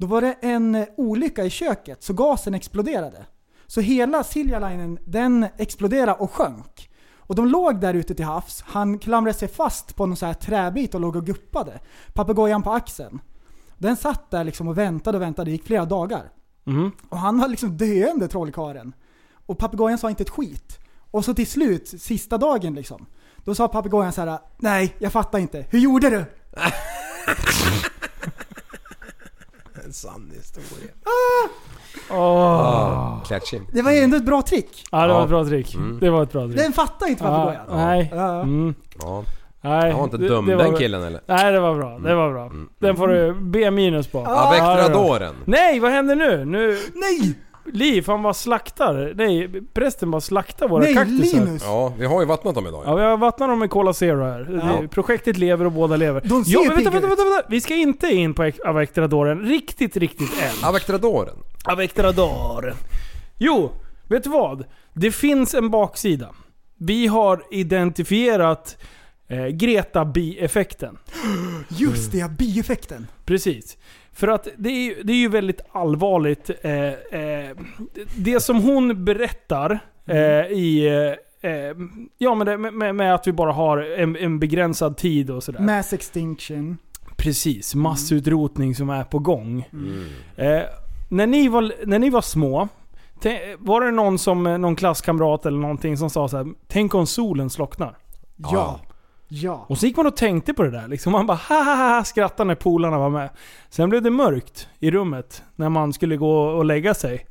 [0.00, 3.26] då var det en eh, olycka i köket så gasen exploderade.
[3.66, 6.90] Så hela Siljalinen, den exploderade och sjönk.
[7.14, 10.34] Och de låg där ute till havs, han klamrade sig fast på någon så här
[10.34, 11.80] träbit och låg och guppade.
[12.12, 13.20] Papegojan på axeln.
[13.78, 16.32] Den satt där liksom och väntade och väntade, det gick flera dagar.
[16.64, 16.92] Mhm.
[17.08, 18.92] Och han var liksom döende trollkaren.
[19.46, 20.78] Och papegojan sa inte ett skit.
[21.10, 23.06] Och så till slut, sista dagen liksom.
[23.36, 25.66] Då sa papegojan så här: Nej, jag fattar inte.
[25.70, 26.24] Hur gjorde du?
[29.90, 30.90] En sann historia.
[32.10, 32.18] Åh.
[32.18, 33.68] Ah, klatsching.
[33.72, 34.84] Det var ju ändå ett bra trick.
[34.92, 35.74] Ja, det var ett bra trick.
[35.74, 35.98] Mm.
[36.00, 36.56] Det var ett bra trick.
[36.56, 37.86] Den fattar inte Ja, papegojan.
[37.86, 38.10] nej.
[38.14, 38.40] Ja.
[38.42, 38.74] Mm.
[39.02, 39.24] Ja.
[39.60, 39.88] Nej.
[39.90, 41.20] Jag var inte det- dum det var- den killen eller?
[41.26, 41.98] Nej, det var bra.
[41.98, 42.50] Det var bra.
[42.78, 44.18] Den får du B minus på.
[44.26, 44.74] Ja, det är bra.
[44.76, 45.34] Vectradoren.
[45.44, 46.44] Nej, vad händer nu?
[46.44, 46.78] Nu...
[46.94, 47.34] Nej!
[47.72, 49.12] Liv, han bara slaktar.
[49.16, 51.38] Nej, prästen bara slaktar våra Nej, kaktusar.
[51.38, 51.62] Linus!
[51.64, 52.82] Ja, vi har ju vattnat dem idag.
[52.86, 54.60] Ja, vi har vattnat dem med Cola Zero här.
[54.62, 54.88] Ja.
[54.88, 56.20] Projektet lever och båda lever.
[56.24, 57.46] De ser ja, ju men vänta, vänta, vänta, vänta.
[57.48, 60.68] Vi ska inte in på Avectradoren riktigt, riktigt än.
[60.68, 61.36] Avectradoren.
[61.64, 62.74] Avectrador.
[63.38, 63.72] Jo,
[64.08, 64.64] vet du vad?
[64.92, 66.28] Det finns en baksida.
[66.78, 68.76] Vi har identifierat
[69.28, 70.98] eh, Greta-bi-effekten.
[71.68, 73.06] Just det, bieffekten.
[73.24, 73.76] Precis.
[74.20, 76.50] För att det är, ju- det är ju väldigt allvarligt.
[76.62, 76.72] Eh,
[77.20, 77.56] eh,
[78.16, 80.16] det som hon berättar eh,
[80.46, 80.86] i...
[81.42, 81.76] Eh, eh,
[82.18, 85.60] ja, men det, med, med att vi bara har en, en begränsad tid och sådär.
[85.60, 86.78] Mass extinction.
[87.16, 89.68] Precis, massutrotning som är på gång.
[89.72, 90.04] Mm.
[90.36, 90.62] Eh,
[91.08, 92.68] när, ni var, när ni var små,
[93.58, 97.50] var det någon, som, någon klasskamrat eller någonting som sa så här: Tänk om solen
[97.50, 97.96] slocknar?
[98.36, 98.80] Ja.
[99.32, 99.64] Ja.
[99.68, 100.88] Och så gick man och tänkte på det där.
[100.88, 103.30] Liksom man bara ha skrattade när polarna var med.
[103.68, 107.26] Sen blev det mörkt i rummet när man skulle gå och lägga sig.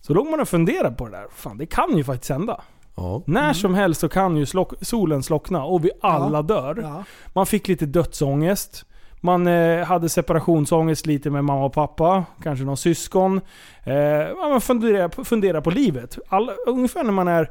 [0.00, 1.26] Så låg man och funderade på det där.
[1.34, 2.60] Fan, det kan ju faktiskt hända.
[2.96, 3.22] Ja.
[3.26, 6.42] När som helst så kan ju slock, solen slockna och vi alla Ja.
[6.42, 6.78] dör.
[6.82, 7.04] Ja.
[7.32, 8.84] Man fick lite dödsångest.
[9.20, 13.40] Man eh, hade separationsångest lite med mamma och pappa, kanske någon syskon.
[13.84, 16.18] Eh, man funderar, på- funderar på livet.
[16.28, 17.50] Alla, ungefär när man är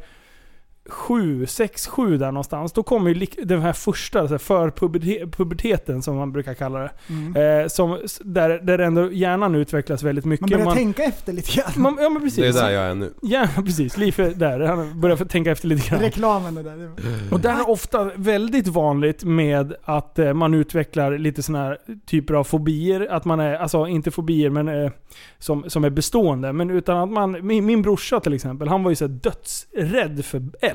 [0.89, 2.71] sju, sex, sju där någonstans.
[2.73, 6.91] Då kommer ju den här första så här, förpuberteten som man brukar kalla det.
[7.09, 7.61] Mm.
[7.61, 10.49] Eh, som, där, där ändå hjärnan utvecklas väldigt mycket.
[10.49, 11.71] Man börjar tänka efter lite grann.
[11.75, 12.39] man, ja men precis.
[12.39, 13.13] Det är där jag är nu.
[13.21, 14.59] Ja precis, Liv är där.
[14.59, 15.99] Han börjar tänka efter lite grann.
[15.99, 16.77] Reklamen och där.
[16.77, 21.63] det var- Och där är ofta väldigt vanligt med att eh, man utvecklar lite sådana
[21.65, 23.07] här typer av fobier.
[23.11, 24.91] Att man är, alltså inte fobier men eh,
[25.39, 26.53] som, som är bestående.
[26.53, 30.25] Men utan att man, min, min brorsa till exempel, han var ju så här dödsrädd
[30.25, 30.72] för eld.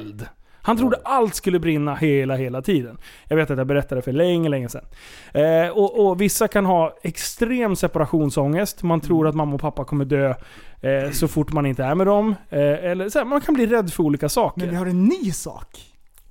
[0.63, 2.99] Han trodde allt skulle brinna hela, hela tiden.
[3.29, 4.85] Jag vet att jag berättade för länge, länge sedan.
[5.33, 8.83] Eh, och, och vissa kan ha extrem separationsångest.
[8.83, 10.35] Man tror att mamma och pappa kommer dö
[10.81, 12.35] eh, så fort man inte är med dem.
[12.51, 14.61] Eh, eller så här, man kan bli rädd för olika saker.
[14.61, 15.79] Men vi har en ny sak.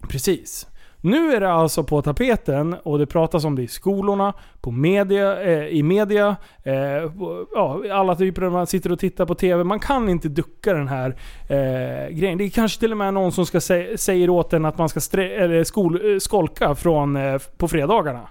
[0.10, 0.68] Precis.
[1.02, 5.42] Nu är det alltså på tapeten och det pratas om det i skolorna, på media,
[5.42, 9.64] eh, i media, eh, på, ja, alla typer av man sitter och tittar på TV.
[9.64, 11.16] Man kan inte ducka den här
[11.48, 12.38] eh, grejen.
[12.38, 14.90] Det är kanske till och med någon som ska sä säger åt en att man
[14.90, 18.28] ska eller skol, eh, skolka från, eh, på fredagarna.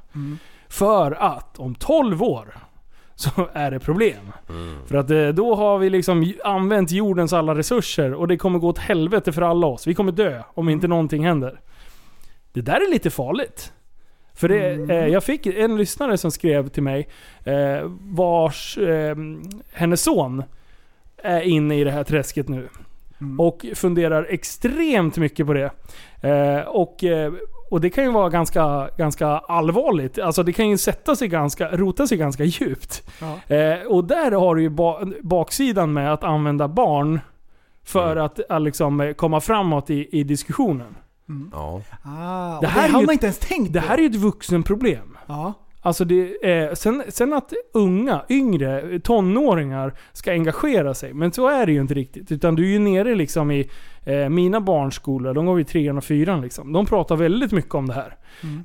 [0.68, 2.54] För att om 12 år
[3.14, 4.32] så är det problem.
[4.86, 8.68] För att eh, då har vi liksom använt jordens alla resurser och det kommer gå
[8.68, 9.86] åt helvete för alla oss.
[9.86, 11.60] Vi kommer dö om inte någonting händer.
[12.56, 13.72] Det där är lite farligt.
[14.34, 17.08] För det, eh, jag fick en lyssnare som skrev till mig
[17.44, 19.16] eh, vars eh,
[19.72, 20.42] hennes son
[21.22, 22.68] är inne i det här träsket nu.
[23.38, 25.70] Och funderar extremt mycket på det.
[26.20, 27.32] Eh, och, eh,
[27.70, 30.18] och det kan ju vara ganska, ganska allvarligt.
[30.18, 33.10] Alltså det kan ju sätta sig ganska, rota sig ganska djupt.
[33.46, 37.20] Eh, och där har du ju ba baksidan med att använda barn
[37.84, 40.94] för att, att liksom, eh, komma framåt i, i diskussionen.
[41.52, 41.82] Ja.
[42.02, 43.86] Ah, Det det, här är har man inte ens tänkt Det på.
[43.86, 45.16] här är ju ett vuxenproblem.
[45.26, 45.52] Ja.
[45.82, 51.14] Alltså det, eh, sen, sen att unga, yngre, tonåringar ska engagera sig.
[51.14, 52.32] Men så är det ju inte riktigt.
[52.32, 53.70] Utan du är ju nere liksom i
[54.04, 56.72] eh, mina barnskolor, de går i trean och fyran liksom.
[56.72, 58.16] De pratar väldigt mycket om det här.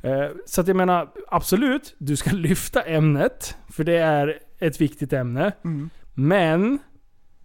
[0.04, 3.56] Eh, så att jag menar, absolut, du ska lyfta ämnet.
[3.70, 5.52] För det är ett viktigt ämne.
[5.66, 5.90] Mm.
[6.14, 6.80] Men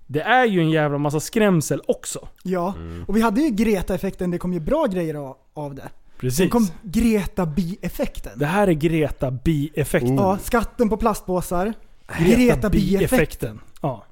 [0.06, 2.28] det är ju en jävla massa skrämsel också.
[2.42, 3.04] Ja, Mm.
[3.08, 5.88] och vi hade ju Greta-effekten, det kom ju bra grejer av, av det.
[6.18, 6.38] Precis.
[6.38, 8.38] Sen kom Greta-bi-effekten.
[8.38, 10.16] Det här är Greta bi-effekten.
[10.16, 11.72] Ja, skatten på plastpåsar.
[12.18, 12.70] Greta Greta-bi-effekten.
[12.70, 13.60] bi-effekten.
[13.82, 14.04] Ja.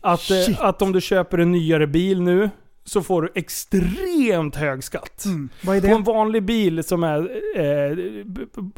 [0.00, 0.60] Att, eh, Shit.
[0.60, 2.50] att om du köper en nyare bil nu
[2.84, 5.24] så får du extremt hög skatt.
[5.24, 5.48] Mm.
[5.62, 5.92] Vad är På det?
[5.92, 7.18] en vanlig bil som, är,
[7.56, 7.96] eh,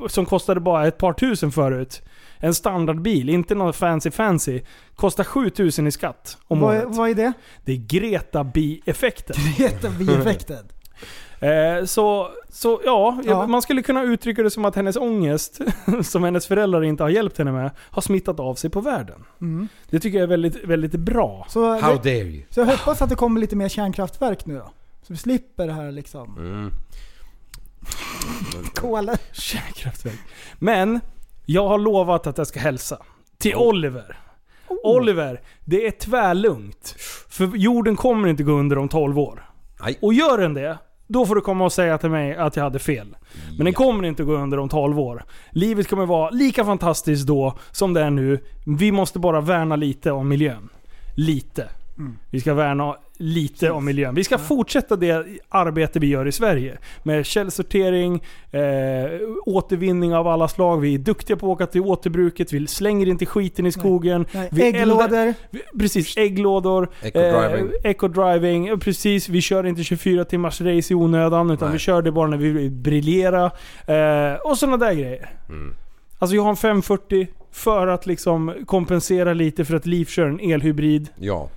[0.09, 2.03] som kostade bara ett par tusen förut.
[2.39, 4.61] En standardbil, inte någon fancy fancy.
[4.95, 6.85] Kostar 7000 i skatt om Vad, året.
[6.85, 7.33] är- vad är det?
[7.65, 9.37] Det är Greta bi-effekten.
[9.57, 10.67] Greta-bi-effekten.
[11.41, 13.47] Eh, så, så ja, Ja.
[13.47, 15.61] man skulle kunna uttrycka det som att hennes ångest,
[16.05, 19.25] som hennes föräldrar inte har hjälpt henne med, har smittat av sig på världen.
[19.41, 19.69] Mm.
[19.91, 21.47] Det tycker jag är väldigt, väldigt bra.
[21.51, 22.43] Så, How det, dare you?
[22.51, 24.73] så jag hoppas att det kommer lite mer kärnkraftverk nu då.
[25.03, 26.37] Så vi slipper det här liksom.
[26.39, 26.71] Mm.
[28.75, 29.17] Kolen.
[29.33, 30.19] Kärnkraftverk.
[30.59, 31.01] Men,
[31.47, 32.99] jag har lovat att jag ska hälsa.
[33.39, 34.19] Till Oliver.
[34.85, 36.95] Oliver, det är tvärlugnt.
[37.29, 39.51] För jorden kommer inte gå under om 12 år.
[39.81, 39.99] Nej.
[40.03, 42.79] Och gör den det, då får du komma och säga till mig att jag hade
[42.79, 43.17] fel.
[43.57, 45.25] Men den kommer inte gå under om 12 år.
[45.51, 48.45] Livet kommer vara lika fantastiskt då som det är nu.
[48.79, 50.69] Vi måste bara värna lite om miljön.
[51.17, 51.69] Lite.
[52.31, 54.15] Vi ska värna lite om miljön.
[54.15, 56.79] Vi ska fortsätta det arbete vi gör i Sverige.
[57.03, 58.15] Med källsortering,
[58.51, 58.61] eh,
[59.47, 60.81] återvinning av alla slag.
[60.81, 62.53] Vi är duktiga på att åka till återbruket.
[62.53, 64.27] Vi slänger inte skiten i skogen.
[64.33, 65.03] Nej, Vi ägglådor.
[65.05, 66.89] eldar- vi- Precis, ägglådor.
[67.03, 67.71] Eco-driving.
[67.85, 68.79] Eh, eco-driving.
[68.79, 71.51] Precis, vi kör inte 24 timmars race i onödan.
[71.51, 71.73] Utan Nej.
[71.73, 73.45] vi kör det bara när vi vill briljera.
[73.87, 75.31] Eh, och sådana där grejer.
[75.49, 75.75] Mm.
[76.19, 80.41] Alltså jag har en 540 för att liksom kompensera lite för att Liv kör en
[80.41, 81.09] elhybrid.
[81.19, 81.49] Ja.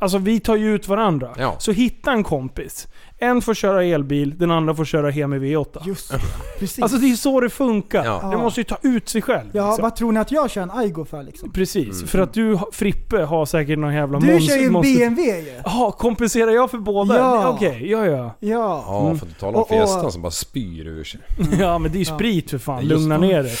[0.00, 1.34] Alltså vi tar ju ut varandra.
[1.38, 1.56] Ja.
[1.58, 2.88] Så hitta en kompis.
[3.20, 5.86] En får köra elbil, den andra får köra hem i V8.
[5.86, 6.18] Just det.
[6.58, 6.82] Precis.
[6.82, 8.04] Alltså det är så det funkar.
[8.04, 8.28] Ja.
[8.30, 9.50] Det måste ju ta ut sig själv.
[9.52, 9.82] ja, liksom.
[9.82, 11.52] vad tror ni att jag kör en Aigo för liksom?
[11.52, 14.98] Precis, för att du, Frippe, har säkert någon jävla Du mons- kör ju en monster-
[14.98, 15.60] BMW ju.
[15.64, 17.16] Jaha, kompenserar jag för båda?
[17.18, 17.48] Ja.
[17.48, 18.34] Okej, ja ja.
[18.40, 18.84] Ja.
[18.86, 21.20] Ja, för att tala om Och- och- Fiestan som bara spyr ur sig.
[21.60, 23.26] Ja men det är ju sprit för fan, lugna det.
[23.26, 23.56] ner dig.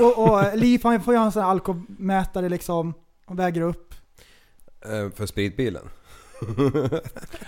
[0.00, 2.94] Och, och eh, Liv han får ju ha en sån här alkomätare liksom.
[3.26, 3.82] Och väger upp.
[4.90, 5.82] Eh, för spritbilen.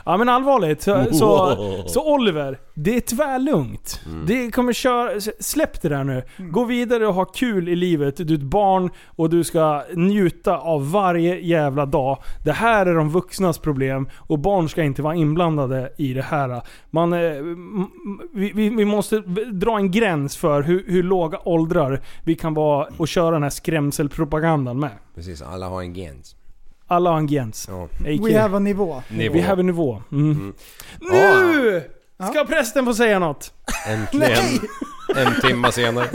[0.05, 1.87] Ja men allvarligt, så, så, Wow.
[1.87, 4.01] så Oliver, det är tvärlugnt.
[4.07, 4.27] Mm.
[4.27, 6.23] Det kommer köra, släpp det där nu.
[6.37, 8.17] Gå vidare och ha kul i livet.
[8.17, 12.19] Du är ett barn och du ska njuta av varje jävla dag.
[12.45, 16.63] Det här är de vuxnas problem och barn ska inte vara inblandade i det här.
[16.91, 17.19] Man, eh,
[18.35, 19.19] vi, vi, måste
[19.53, 23.51] dra en gräns för hur, hur låga åldrar vi kan vara och köra den här
[23.51, 24.91] skrämselpropagandan med.
[25.15, 26.38] Precis, alla har en gens.
[26.91, 27.69] Alla har en gräns.
[27.71, 27.89] Ja.
[28.21, 29.03] We have a nivå.
[29.09, 29.35] Nivå.
[29.35, 30.03] Vi have a nivå.
[30.13, 30.31] Mm.
[30.31, 30.55] Mm.
[31.01, 31.83] Nu!
[32.31, 33.53] Ska prästen få säga något?
[33.87, 34.61] Äntligen.
[35.17, 36.07] En timma senare.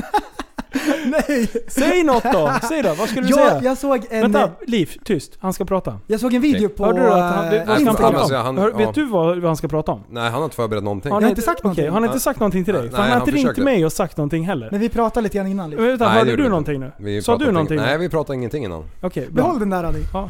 [1.06, 1.48] Nej!
[1.68, 2.52] Säg något då!
[2.70, 3.62] Säg då, vad skulle du Jag, säga?
[3.64, 4.22] jag såg en...
[4.22, 5.38] Vänta, Liv, tyst.
[5.40, 6.00] Han ska prata.
[6.08, 6.86] Jag såg en video på...
[6.86, 8.46] Hörde du att han, eh, vad ska han prata alltså, om?
[8.46, 8.78] han- Hör, ja.
[8.78, 10.04] Vet du vad, vad han ska prata om?
[10.10, 11.12] Nej, han har inte förberett någonting.
[11.12, 11.86] Har Jag har inte sagt någonting.
[11.86, 12.84] har han inte sagt någonting till dig?
[12.84, 14.68] Nej, han har han inte ringt mig och sagt någonting heller.
[14.72, 15.70] Men vi pratade lite grann innan.
[15.70, 15.88] Men Liv.
[15.90, 16.92] vänta, Nej, det hörde du någonting inte.
[17.00, 17.06] nu?
[17.06, 17.78] Vi Sa du någonting?
[17.78, 18.84] Nej, vi pratade ingenting innan.
[19.02, 19.44] Okej, bra.
[19.44, 20.00] Behåll den där Adi.
[20.14, 20.30] Ja.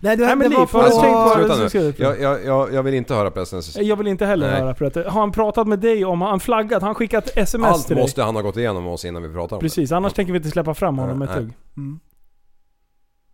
[0.00, 0.78] Nej, det, Nej, men det var på...
[0.78, 3.76] har du tänkt på- Jag, jag, jag, jag vill inte höra prästens...
[3.76, 4.60] Jag vill inte heller Nej.
[4.60, 5.08] höra på det.
[5.08, 6.82] Har han pratat med dig om, har han flaggat?
[6.82, 8.04] Har han skickat sms Allt till dig?
[8.04, 10.36] måste han ha gått igenom med oss innan vi pratar om Precis, annars tänker vi
[10.36, 11.38] inte släppa fram honom ett Nej.
[11.38, 11.52] tugg.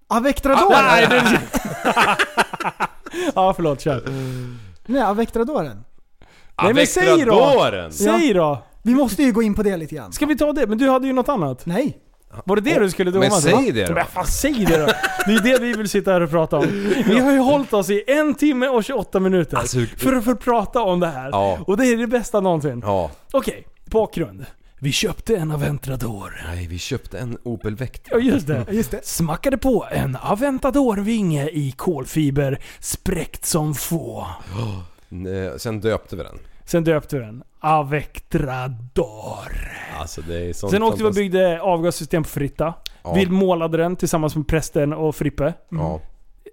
[0.09, 0.71] Avectrador!
[0.71, 1.23] Nej, det...
[3.35, 3.81] ja, förlåt.
[3.81, 4.03] Kör.
[4.87, 5.85] Nej, Avectradoren.
[6.63, 7.91] Nej men säg då!
[7.91, 8.63] Säg då!
[8.83, 10.13] Vi måste ju gå in på det lite grann.
[10.13, 10.67] Ska vi ta det?
[10.67, 11.67] Men du hade ju något annat.
[11.67, 11.99] Nej.
[12.45, 13.95] Var det det du skulle doma Men säg det då.
[13.95, 14.87] Men fan säg det då!
[15.27, 16.93] Det är det vi vill sitta här och prata om.
[17.07, 20.35] Vi har ju hållit oss i en timme och 28 minuter Alltså, för att få
[20.37, 21.29] prata om det här.
[21.31, 21.59] Ja.
[21.67, 22.83] Och det är det bästa någonsin.
[22.87, 23.11] Ja.
[23.33, 24.47] Okej, bakgrund.
[24.79, 26.43] Vi köpte en Aventador.
[26.47, 28.19] Nej, vi köpte en Opel Vectra.
[28.19, 28.67] Ja just det.
[28.71, 29.07] Just det.
[29.07, 34.27] Smackade på en Aventador-vinge i kolfiber, spräckt som få.
[35.11, 36.39] Eh, Sen döpte vi den.
[36.65, 39.53] Sen döpte vi den Avectrador.
[39.99, 42.75] Alltså det är sånt Sen åkte vi och byggde avgassystem på Fritta.
[43.03, 43.15] Ja.
[43.15, 45.55] Vi målade den tillsammans med prästen och Frippe.
[45.69, 46.01] Ja.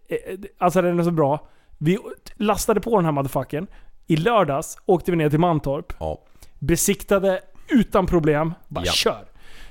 [0.10, 0.18] Eh,
[0.58, 1.48] Alltså den är så bra.
[1.78, 1.98] Vi
[2.36, 3.68] lastade på den här motherfuckern.
[4.08, 5.94] I lördags åkte vi ner till Mantorp.
[6.00, 6.22] Ja.
[6.60, 8.54] Besiktade utan problem.
[8.68, 8.92] Bara Ja.
[8.92, 9.26] kör.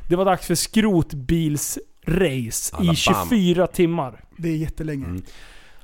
[0.08, 4.24] Det var dags för skrotbilsrace Alla i 24 timmar.
[4.36, 5.04] Det är jättelänge.
[5.04, 5.22] Mm.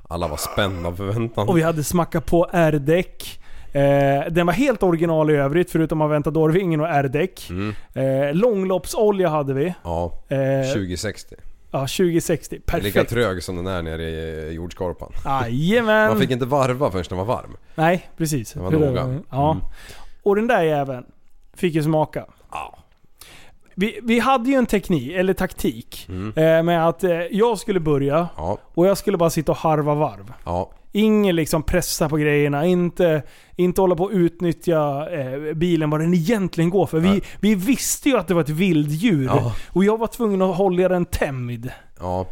[0.08, 1.48] Alla var spända av förväntan.
[1.48, 3.40] Och vi hade smackat på R-däck.
[3.76, 7.50] Eh, den var helt original i övrigt förutom Aventador-vingen och R-däck.
[7.50, 7.74] Mm.
[7.94, 9.74] Eh, långloppsolja hade vi.
[9.84, 10.12] Ja.
[10.28, 11.34] Eh, 2060.
[11.70, 12.54] Ja, 2060.
[12.54, 13.10] Lika Perfekt.
[13.10, 15.12] trög som den är nere i jordskorpan.
[15.24, 16.08] Jajamän.
[16.08, 17.56] Man fick inte varva förrän den var varm.
[17.74, 18.52] Nej, precis.
[18.52, 19.20] Det var Hur noga.
[19.30, 19.50] Ja.
[19.50, 19.64] Mm.
[20.22, 21.04] Och den där jäveln
[21.56, 22.24] fick ju smaka.
[23.74, 26.32] Vi, vi hade ju en teknik, eller taktik, Mm.
[26.36, 28.58] eh, med att eh, jag skulle börja Ja.
[28.74, 30.32] och jag skulle bara sitta och harva varv.
[30.44, 30.70] Ja.
[30.96, 33.22] Ingen liksom pressa på grejerna, inte,
[33.56, 36.98] inte hålla på att utnyttja eh, bilen vad den egentligen går för.
[36.98, 39.54] Vi, vi visste ju att det var ett vilddjur Ja.
[39.68, 41.70] och jag var tvungen att hålla den tämjd.
[42.00, 42.26] Ja.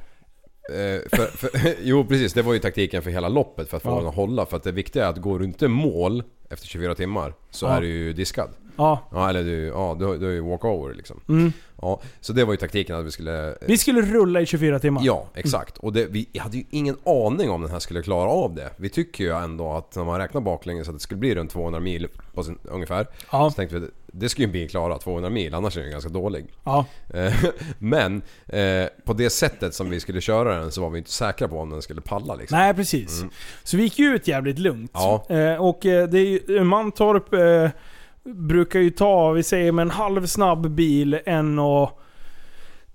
[0.71, 1.51] Eh, för, för,
[1.83, 3.97] jo precis, det var ju taktiken för hela loppet för att få Ja.
[3.99, 4.47] den att hålla.
[4.47, 7.71] För att det viktiga är att går du inte mål efter 24 timmar så Ja.
[7.77, 8.51] är du ju diskad.
[8.77, 9.09] Ja.
[9.13, 11.21] Ja eller du, ja, du, du är ju walkover liksom.
[11.29, 11.53] Mm.
[11.85, 13.49] Ja, så det var ju taktiken att vi skulle...
[13.49, 15.03] eh, Vi skulle rulla i 24 timmar.
[15.05, 15.79] Ja, exakt.
[15.79, 18.71] Och det, vi hade ju ingen aning om den här skulle klara av det.
[18.77, 21.81] Vi tycker ju ändå att när man räknar baklänges att det skulle bli runt 200
[21.81, 23.07] mil på sin, ungefär.
[23.33, 23.51] Ja.
[23.51, 26.47] Så tänkte vi det skulle ju bil klara 200 mil, annars är den ganska dålig.
[26.65, 26.87] Ja.
[27.15, 27.33] Eh,
[27.79, 31.49] Men eh, på det sättet som vi skulle köra den så var vi inte säkra
[31.49, 32.59] på om den skulle palla liksom.
[32.59, 33.19] Nej, precis.
[33.21, 33.31] Mm.
[33.63, 34.91] Så vi gick ju ut jävligt lugnt.
[34.95, 35.27] Ja.
[35.29, 37.71] Eh, och eh, det är ju, Mantorp eh,
[38.25, 42.01] brukar ju ta, vi säger med en halv snabb bil, en och,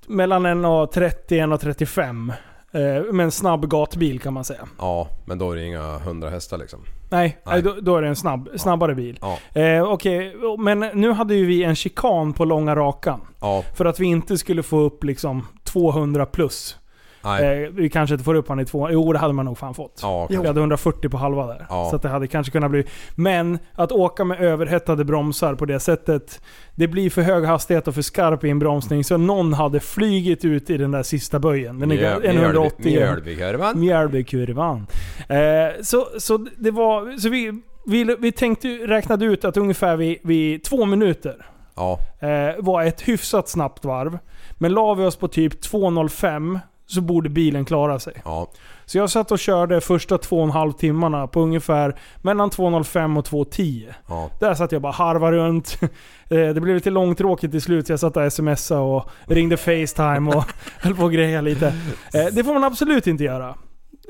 [0.07, 2.33] mellan 1,30 och 1,35.
[2.71, 4.67] Eh, med en snabb gatbil kan man säga.
[4.77, 6.79] Ja, men då är det inga 100 hästar liksom.
[7.09, 7.53] Nej, Nej.
[7.53, 7.61] nej.
[7.61, 9.19] Då, då är det en snabb, snabbare bil.
[9.21, 9.61] Ja.
[9.61, 13.21] Eh, Okej, men nu hade ju vi en chikan på långa rakan.
[13.41, 13.63] Ja.
[13.75, 16.77] För att vi inte skulle få upp liksom 200 plus.
[17.23, 18.89] Eh, vi kanske inte får upp han i två...
[18.91, 19.99] Jo, det hade man nog fan fått.
[20.01, 21.65] Ja, Vi hade 140 på halva där.
[21.69, 21.87] Ja.
[21.91, 22.85] Så det hade kanske kunnat bli...
[23.15, 26.41] Men att åka med överhettade bromsar på det sättet.
[26.75, 29.03] Det blir för hög hastighet och för skarp inbromsning.
[29.03, 31.79] Så någon hade flygit ut i den där sista böjen.
[31.79, 32.85] Den är en 180.
[32.85, 33.79] Mjölbykurvan.
[33.79, 34.87] Mjölbykurvan.
[35.29, 35.37] Eh,
[35.81, 37.17] så, så det var...
[37.17, 41.99] Så vi, vi, vi tänkte, räknade ut att ungefär vid, vid två minuter Ja.
[42.19, 44.17] eh, var ett hyfsat snabbt varv.
[44.57, 46.59] Men la vi oss på typ 2.05
[46.89, 48.13] så borde bilen klara sig.
[48.25, 48.47] Ja.
[48.85, 53.17] Så jag satt och körde första två och en halv timmarna på ungefär mellan 2.05
[53.19, 53.93] och 2.10.
[54.07, 54.29] Ja.
[54.39, 55.79] Där satt jag bara harva runt.
[56.31, 60.31] Eh, Det blev lite långtråkigt till slut så jag satt och smsade och ringde Facetime
[60.35, 60.43] och
[60.81, 61.67] höll på och greja lite.
[62.13, 63.55] Eh, Det får man absolut inte göra.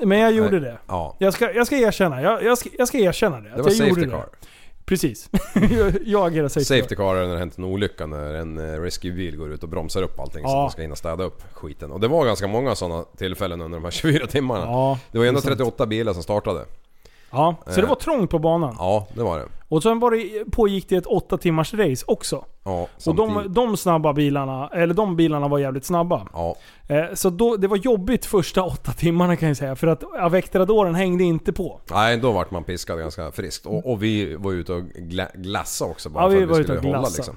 [0.04, 0.60] Men jag gjorde Nej.
[0.60, 0.78] det.
[0.88, 1.16] Ja.
[1.18, 2.22] Jag ska, jag ska erkänna.
[2.22, 3.50] Jag, jag, ska, jag ska erkänna det.
[3.56, 4.22] Det var jag gjorde safety det.
[4.90, 4.96] Car.
[4.96, 5.30] precis.
[6.04, 9.36] jag agerar safety, Safety car är när det hänt en olycka när en eh, rescuebil
[9.36, 10.58] går ut och bromsar upp allting så Ja.
[10.58, 11.92] att man ska hinna städa upp skiten.
[11.92, 14.64] Och det var ganska många sådana tillfällen under de här 24 timmarna.
[14.64, 15.58] Ja, det var ändå det är sant.
[15.58, 16.64] 38 bilar som startade.
[17.30, 17.88] Ja, så det Eh.
[17.88, 18.74] var trångt på banan.
[18.78, 19.44] Ja, det var det.
[19.68, 22.44] Och sen var det, pågick det ett åtta timmars race också.
[22.64, 26.26] Ja, Och de, de snabba bilarna, eller de bilarna var jävligt snabba.
[26.32, 26.56] Ja.
[26.88, 29.76] Eh, Så då, det var jobbigt första åtta timmarna kan jag säga.
[29.76, 31.80] För att Avectradoren hängde inte på.
[31.90, 33.66] Nej, då vart man piskad ganska friskt.
[33.66, 36.58] Och, och vi var ute och gla, glassa också bara Ja, vi för att var
[36.58, 37.36] vi skulle hålla liksom.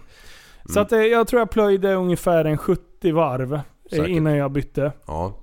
[0.73, 3.59] Så att, eh, jag tror jag plöjde ungefär en 70 varv
[3.89, 4.07] Säkert.
[4.07, 4.91] innan jag bytte.
[5.07, 5.33] Ja.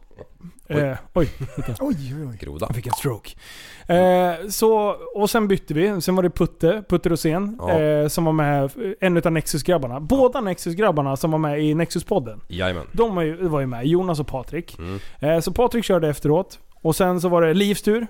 [0.71, 1.29] Eh, oj.
[1.57, 2.37] jag- Oj, oj, oj.
[2.41, 2.67] Groda.
[2.69, 3.31] Jag fick en stroke.
[3.87, 6.01] Eh, så, och sen bytte vi.
[6.01, 7.81] Sen var det Putte, Putte Rosén, Ja.
[7.81, 8.71] eh, som var med,
[9.01, 10.01] en utav Nexus-grabbarna.
[10.01, 12.41] Båda Nexus-grabbarna som var med i Nexus-podden.
[12.49, 12.87] Jajamän.
[12.93, 14.79] De var ju, var ju med, Jonas och Patrik.
[14.79, 14.99] Mm.
[15.21, 16.59] Eh, så Patrik körde efteråt.
[16.83, 18.07] Och sen så var det Livs tur.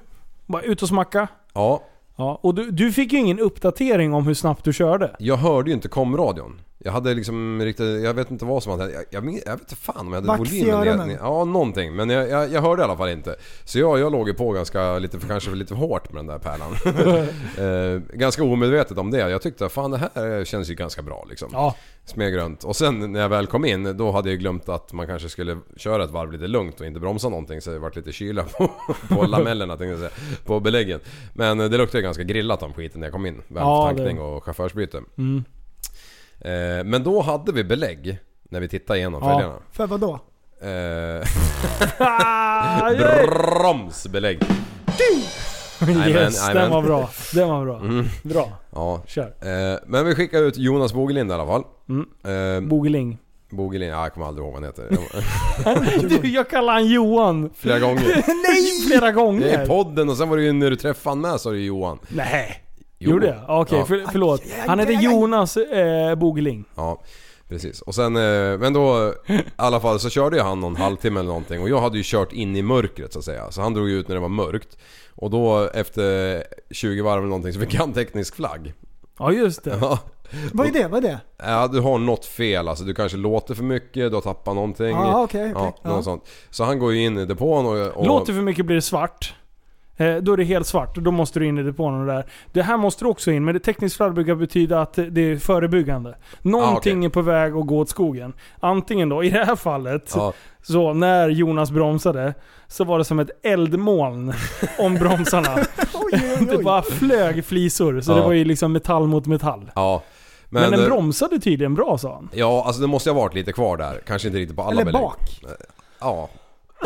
[0.46, 1.28] Bara ut och smacka.
[1.54, 1.82] Ja,
[2.16, 5.16] Ja, och du, du fick ju ingen uppdatering om hur snabbt du körde.
[5.18, 6.60] jag hörde ju inte komradion.
[6.84, 9.76] Jag hade liksom riktigt, jag vet inte vad som hade jag, jag, jag vet inte
[9.76, 11.08] fan om jag hade Vax i volymen öronen.
[11.08, 11.94] ner- Ja, någonting.
[11.96, 13.36] Men jag, jag, jag hörde i alla fall inte.
[13.64, 16.26] Så jag, jag låg ju på ganska, lite, för- kanske lite för hårt med den
[16.26, 16.72] där pärlan.
[17.58, 19.18] eh, ganska omedvetet om det.
[19.30, 21.48] Jag tyckte fan det här känns ju ganska bra liksom.
[21.52, 21.74] Ja.
[22.04, 22.64] Smeg runt.
[22.64, 25.58] Och sen när jag väl kom in, då hade jag glömt att man kanske skulle
[25.76, 27.60] köra ett varv lite lugnt och inte bromsa någonting.
[27.60, 28.70] Så det vart lite kyla på,
[29.08, 30.36] på lamellerna tänkte jag säga.
[30.46, 31.00] På beläggen.
[31.34, 33.34] Men eh, det luktade ju ganska grillat om skiten när jag kom in.
[33.48, 35.02] Väl Ja, tankning det- och chaufförsbyte.
[36.40, 38.18] Eh, men då hade vi belägg
[38.50, 39.30] när vi tittade igenom Ja.
[39.30, 39.54] fälgarna.
[39.72, 40.18] För vad då?
[40.62, 41.26] Eh,
[43.26, 44.40] bromsbelägg.
[45.80, 46.70] Jajamän, yes, den jajamän.
[46.70, 47.10] var bra.
[47.34, 47.76] Den var bra.
[47.78, 48.06] Mm.
[48.22, 48.48] Bra.
[48.72, 49.02] Ja.
[49.06, 49.22] Kör.
[49.40, 51.62] Eh, men vi skickade ut Jonas Bogelind i alla fall.
[51.88, 52.06] Mm.
[52.64, 53.18] Eh, Bogeling.
[53.50, 56.08] Bogelind, ja, jag kommer aldrig ihåg vad han heter.
[56.22, 57.50] Du, jag kallar han Johan.
[57.56, 58.02] Flera gånger.
[58.26, 58.80] Nej!
[58.86, 59.66] Flera Det är gånger.
[59.66, 61.98] podden och sen var det ju när du träffade han med så är det Johan.
[62.08, 62.62] Nej.
[63.02, 63.10] Jo.
[63.10, 63.60] Gjorde jag?
[63.60, 63.84] Okej, Ja.
[63.84, 64.42] för, förlåt.
[64.66, 66.64] Han heter Jonas eh, Bogeling.
[66.74, 67.02] Ja,
[67.48, 67.80] precis.
[67.82, 71.28] Och sen, eh, men då i alla fall så körde ju han någon halvtimme eller
[71.28, 73.50] någonting och jag hade ju kört in i mörkret så att säga.
[73.50, 74.78] Så han drog ut när det var mörkt.
[75.14, 78.72] Och då efter 20 varv eller någonting så fick han teknisk flagg.
[79.18, 79.78] Ja, just det.
[79.80, 79.98] Ja.
[80.52, 80.88] Vad är det?
[80.88, 81.20] Vad är det?
[81.38, 82.84] Ja, du har något fel alltså.
[82.84, 84.90] Du kanske låter för mycket, du har tappat någonting.
[84.90, 85.52] Ja, okej, okej.
[85.54, 86.02] Ja, något Ja.
[86.02, 86.28] sånt.
[86.50, 87.86] Så han går ju in i depån och...
[87.96, 89.34] och Låter för mycket blir det svart.
[90.00, 92.12] Eh, då är det helt svart och då måste du in i depån och det
[92.12, 92.26] där.
[92.52, 96.14] Det här måste du också in, men det tekniskt brukar betyda att det är förebyggande.
[96.42, 98.32] Någonting Ah, är på väg att gå åt skogen.
[98.60, 100.32] Antingen då, i det här fallet, Ja.
[100.62, 102.34] så när Jonas bromsade,
[102.68, 104.32] så var det som ett eldmoln
[104.78, 105.56] om bromsarna.
[106.50, 108.16] det bara flög flisor, så Ja.
[108.16, 109.70] det var ju liksom metall mot metall.
[109.74, 110.00] Men,
[110.62, 112.28] Men, den eh, bromsade tydligen bra sa han.
[112.32, 114.00] Ja, alltså det måste ha varit lite kvar där.
[114.06, 115.40] Kanske inte riktigt på alla Eller bak.
[116.00, 116.28] Ja.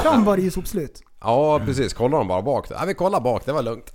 [0.03, 1.01] Fram var det ju sopslut.
[1.25, 2.67] Ja precis, kollar de bara bak?
[2.71, 3.91] Ja vi kollar bak, det var lugnt.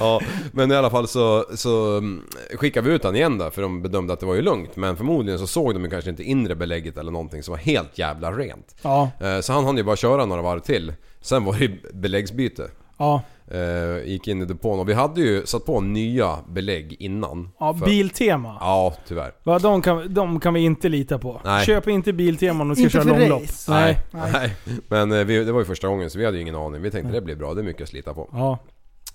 [0.00, 0.20] Ja.
[0.52, 2.22] men i alla fall så, så mm,
[2.56, 4.76] skickade vi ut han igen där för de bedömde att det var ju lugnt.
[4.76, 7.98] Men förmodligen så såg de ju kanske inte inre belägget eller någonting som var helt
[7.98, 8.74] jävla rent.
[8.82, 10.92] Ja, Eh, Så han hann ju bara köra några varv till.
[11.20, 12.70] Sen var det ju beläggsbyte.
[12.98, 13.22] ja.
[13.50, 17.50] Eh, Gick in i depån och vi hade ju satt på nya belägg innan.
[17.60, 18.56] ja För- Biltema.
[18.60, 19.32] Ja, tyvärr.
[19.42, 21.40] Va, de, kan, de kan vi inte lita på.
[21.44, 21.66] Nej.
[21.66, 23.42] Köp inte Biltema om du ska Inte köra långlopp.
[23.42, 23.70] race.
[23.72, 23.98] Nej.
[24.32, 24.56] Nej.
[24.88, 26.82] Men eh, vi, det var ju första gången så vi hade ju ingen aning.
[26.82, 28.28] Vi tänkte det blir bra, det är mycket att slita på.
[28.32, 28.58] Ja.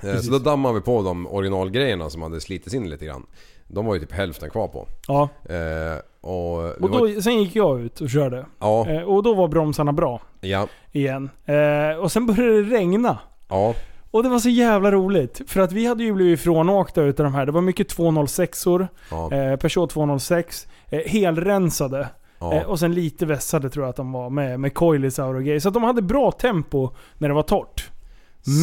[0.02, 0.26] Precis.
[0.26, 3.26] Så då dammade vi på de originalgrejerna som hade slitits in lite grann.
[3.68, 4.88] De var ju typ hälften kvar på.
[5.08, 5.30] ja.
[6.22, 8.46] Och Och var, då, sen gick jag ut och körde.
[8.60, 11.30] ja, och då var bromsarna bra ja, igen.
[12.02, 13.18] Och sen började det regna.
[13.50, 13.74] ja,
[14.16, 15.42] Och det var så jävla roligt.
[15.48, 17.46] För att vi hade ju blivit ifrånåkta utav de här.
[17.46, 18.88] Det var mycket 206or.
[19.12, 20.68] ja, Eh, Peugeot 206.
[20.90, 22.08] Eh, helrensade.
[22.40, 22.54] ja.
[22.54, 25.60] Eh, och sen lite vässade tror jag att de var med, med coilisar och grejer.
[25.60, 27.90] Så att de hade bra tempo när det var torrt.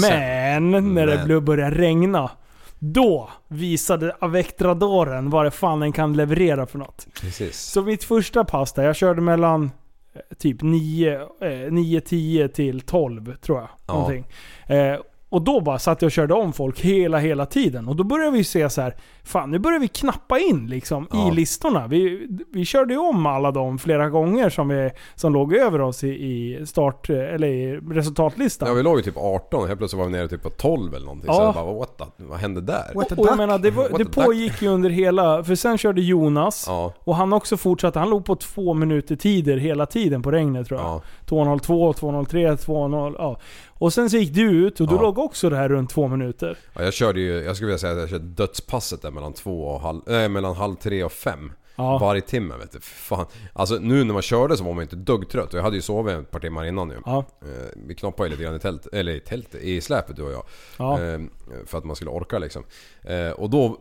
[0.00, 1.44] Men när det men.
[1.44, 2.30] började regna.
[2.78, 7.06] Då visade Avectradoren vad det fan den kan leverera för något.
[7.20, 7.60] Precis.
[7.60, 9.70] Så mitt första pass där, jag körde mellan
[10.14, 13.68] eh, typ 9, eh, 9 10 till 12 tror jag.
[13.86, 13.94] Ja.
[13.94, 14.24] Någonting.
[14.66, 14.96] Eh,
[15.32, 17.88] och då bara satt jag och körde om folk hela, hela tiden.
[17.88, 18.94] Och då började vi se så här,
[19.24, 21.28] fan nu börjar vi knappa in liksom Ja.
[21.28, 21.86] i listorna.
[21.86, 26.04] Vi, vi körde ju om alla dem flera gånger som, vi, som låg över oss
[26.04, 28.68] i, i start, eller i resultatlistan.
[28.68, 30.94] Ja vi låg ju typ 18 och helt plötsligt var vi nere typ på 12
[30.94, 31.26] eller någonting.
[31.28, 31.34] Ja.
[31.34, 32.92] Så jag bara what the, vad hände där?
[32.94, 35.44] What och jag menar, det, var, det pågick ju under hela...
[35.44, 36.64] För sen körde Jonas.
[36.68, 37.98] Ja, Och han också fortsatte.
[37.98, 40.88] Han låg på två minuter tider hela tiden på regnet tror jag.
[40.88, 41.02] ja,
[41.32, 43.14] 2.02, 2.03, 2.0.
[43.18, 43.40] Ja.
[43.68, 45.02] Och sen så gick du ut och du Ja.
[45.02, 46.58] låg också det här runt två minuter.
[46.74, 46.82] ja.
[46.82, 49.80] Jag körde ju, jag skulle vilja säga att jag körde dödspasset där mellan två och
[49.80, 51.52] halv, äh, mellan halv tre och fem.
[51.76, 51.98] Ja.
[51.98, 52.80] Varje timme vet du.
[52.80, 53.26] Fan.
[53.52, 55.52] Alltså nu när man körde så var man inte dugg trött.
[55.52, 56.96] Och jag hade ju sovit ett par timmar innan ju.
[57.06, 57.24] Ja.
[57.42, 57.48] Eh,
[57.86, 60.44] Vi knoppade ju lite grann i tält, eller i tält, i släpet du och jag.
[60.78, 61.00] Ja.
[61.02, 61.18] Eh,
[61.66, 62.64] För att man skulle orka liksom.
[63.04, 63.78] Eh, Och då,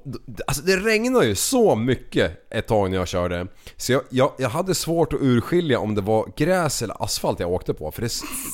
[0.48, 3.48] alltså det regnade ju så mycket ett tag när jag körde.
[3.78, 7.52] Så jag, jag, jag hade svårt att urskilja om det var gräs eller asfalt jag
[7.52, 7.92] åkte på.
[7.92, 8.08] För det,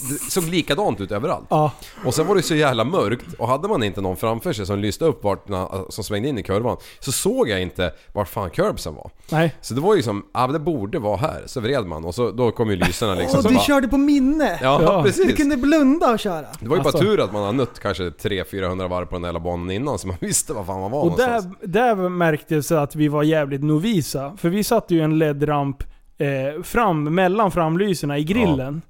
[0.09, 1.47] det såg likadant ut överallt.
[1.49, 1.71] Ja.
[2.05, 4.79] Och sen var det så jävla mörkt och hade man inte någon framför sig som
[4.79, 5.47] lyste upp vart,
[5.89, 9.11] som svängde in i kurvan så såg jag inte vart fan curbsen var.
[9.29, 9.55] Nej.
[9.61, 11.43] Så det var ju som, ja det borde vara här.
[11.45, 13.37] Så vred man och så, då kom ju lyserna liksom.
[13.39, 14.59] Och du bara- körde på minne!
[14.61, 15.27] Ja, precis.
[15.27, 16.45] Du kunde blunda och köra.
[16.59, 16.97] Det var ju Alltså.
[16.97, 20.07] bara tur att man har nött kanske 300-400 varv på den där banan innan så
[20.07, 24.37] man visste var fan man var Och där, där märktes att vi var jävligt novisa.
[24.37, 25.83] För vi satte ju en LED-ramp
[26.17, 28.81] eh, fram, mellan framlyserna i grillen.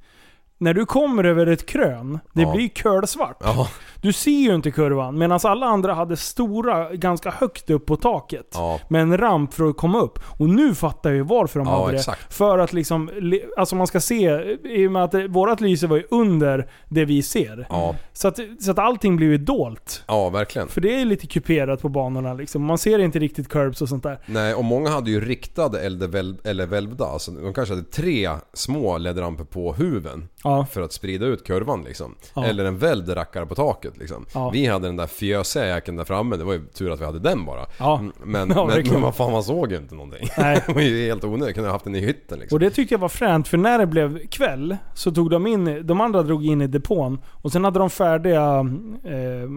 [0.60, 2.52] När du kommer över ett krön, det Ja.
[2.54, 3.38] blir kölsvart.
[3.40, 3.68] Ja,
[4.02, 8.48] Du ser ju inte kurvan, medan alla andra hade stora, ganska högt upp på taket.
[8.54, 8.80] ja.
[8.90, 10.20] Med en ramp för att komma upp.
[10.26, 12.28] Och nu fattar jag ju varför de Ja, hade exakt.
[12.30, 12.34] det.
[12.36, 15.98] För att liksom, li- alltså man ska se, i och med att vårat lyse var
[15.98, 17.68] ju under det vi ser.
[17.70, 20.04] Ja, Så, att, så att allting blir ju dolt.
[20.08, 20.68] ja verkligen.
[20.68, 22.64] För det är lite kuperat på banorna liksom.
[22.64, 24.20] Man ser inte riktigt curbs och sånt där.
[24.26, 27.06] Nej, och många hade ju riktade eller, väl, eller välvda.
[27.06, 30.28] Alltså, de kanske hade tre små ledramper på huven.
[30.44, 30.66] Ja.
[30.72, 32.16] För att sprida ut kurvan liksom.
[32.46, 34.26] Eller en väldd rackare på taket liksom.
[34.34, 34.50] Ja.
[34.50, 37.20] Vi hade den där fjösiga jäkeln där framme, det var ju tur att vi hade
[37.20, 37.66] den bara.
[37.80, 37.98] Ja.
[38.00, 40.28] Mm, Men, Ja, men, men vad fan man såg ju inte någonting.
[40.38, 40.64] Nej.
[40.68, 42.56] det var ju helt onödigt, kunde ha haft den i hytten liksom.
[42.56, 45.88] Och det tyckte jag var fränt, för när det blev kväll så tog de in,
[45.88, 48.60] de andra drog in i depån och sen hade de färdiga,
[49.04, 49.50] eh,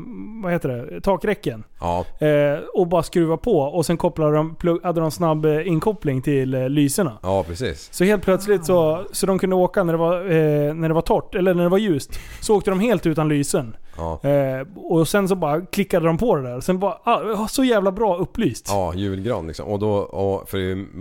[0.42, 1.64] vad heter det, takräcken.
[1.80, 5.68] Ja, Eh, och bara skruva på och sen kopplade de, plugg, hade de snabb eh,
[5.68, 7.18] inkoppling till eh, lyserna.
[7.22, 7.88] ja precis.
[7.92, 11.02] Så helt plötsligt så, så de kunde åka när det, var, eh, när det var
[11.02, 12.20] torrt, eller när det var ljust.
[12.40, 13.76] Så åkte de helt utan lysen.
[14.00, 16.60] Ja, Eh, och sen så bara klickade de på det där.
[16.60, 18.66] Sen bara, ah, så jävla bra upplyst.
[18.68, 19.68] Ja, ja julgran liksom.
[19.68, 20.58] Och då, och för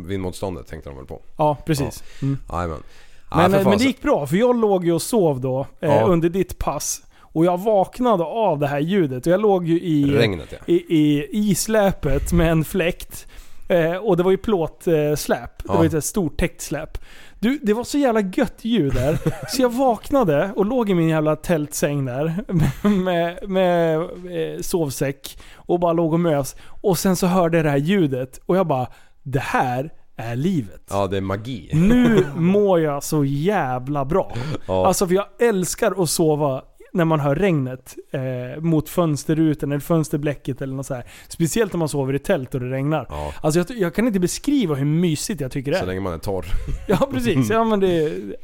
[0.08, 1.22] vindmotståndet tänkte de väl på.
[1.66, 2.04] precis.
[2.22, 2.38] Mm.
[2.52, 2.84] Jajamän.
[3.32, 5.90] Ja, Men, eh, men det gick bra, för jag låg ju och sov då eh,
[5.96, 6.06] Ja.
[6.06, 7.02] under ditt pass.
[7.22, 9.26] Och jag vaknade av det här ljudet.
[9.28, 10.58] Och jag låg ju i, Regnet ja.
[10.66, 13.28] i, i, i släpet med en fläkt.
[13.70, 15.10] Eh, och det var ju plåtsläp.
[15.12, 15.58] Eh, släp.
[15.58, 15.74] det Ja.
[15.78, 16.98] var ju ett stort täckt släp.
[17.40, 19.20] Du, det var så jävla gött ljud där.
[19.50, 22.44] så jag vaknade och låg i min jävla tältsäng där.
[22.90, 25.40] Med, med eh, sovsäck.
[25.56, 26.56] Och bara låg och mös.
[26.82, 28.40] Och sen så hörde jag det här ljudet.
[28.46, 28.88] Och jag bara,
[29.24, 30.82] det här är livet.
[30.90, 31.70] Ja, det är magi.
[31.74, 34.34] Nu mår jag så jävla bra.
[34.68, 34.88] Ja.
[34.88, 36.64] Alltså för jag älskar att sova
[36.94, 41.04] när man hör regnet eh, mot fönsterrutan eller fönsterblecket eller något så här.
[41.28, 43.06] Speciellt när man sover i tält och det regnar.
[43.10, 43.34] Ja.
[43.42, 45.88] Alltså jag, jag kan inte beskriva hur mysigt jag tycker det Så är.
[45.88, 46.46] länge man är torr.
[46.88, 47.88] Ja precis, ja men det...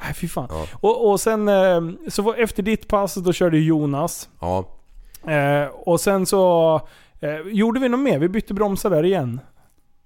[0.03, 0.47] Nej fy fan.
[0.49, 0.65] Ja.
[0.73, 4.29] Och, och sen, eh, så var, efter ditt pass då körde Jonas.
[4.41, 4.71] Ja,
[5.27, 6.75] Eh, och sen så
[7.19, 9.39] eh, gjorde vi något mer, vi bytte bromsar där igen.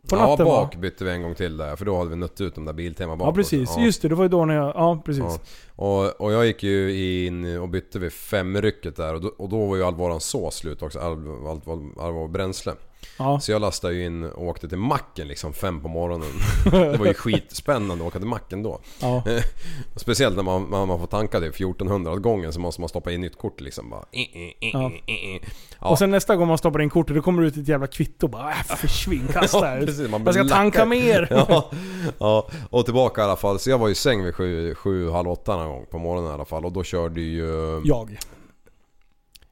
[0.09, 0.51] På ja natten, va?
[0.51, 2.73] bak bytte vi en gång till där för då hade vi nött ut de där
[2.73, 3.27] Biltema bak.
[3.27, 3.83] Ja precis, Ja.
[3.83, 4.07] just det.
[4.07, 4.67] Det var ju då när jag...
[4.75, 5.23] Ja precis.
[5.23, 5.39] Ja.
[5.75, 9.65] Och, och jag gick ju in och bytte vid femrycket där och då, och då
[9.65, 10.99] var ju all våran sås slut också.
[10.99, 12.73] All, allt var, all vår bränsle.
[13.17, 13.39] Ja.
[13.39, 16.29] Så jag lastade ju in och åkte till macken liksom fem på morgonen.
[16.71, 18.79] Det var ju skitspännande att åka till macken då.
[19.01, 19.23] Ja.
[19.95, 23.11] Speciellt när man, man, man får tanka det 1400 åt gången så måste man stoppa
[23.11, 23.89] in nytt kort liksom.
[23.89, 25.41] Bara, eh, eh, eh,
[25.81, 25.89] Ja.
[25.89, 28.27] Och sen nästa gång man stoppar in kortet, då kommer det ut ett jävla kvitto
[28.27, 31.27] bara äh, försvinn, kasta Ja, precis, man jag ska tanka mer.
[31.31, 31.71] Ja,
[32.19, 33.59] ja, och tillbaka i alla fall.
[33.59, 36.33] Så jag var i säng vid sju, sju halv åtta någon gång på morgonen i
[36.33, 36.65] alla fall.
[36.65, 37.81] Och då körde ju...
[37.85, 38.17] Jag.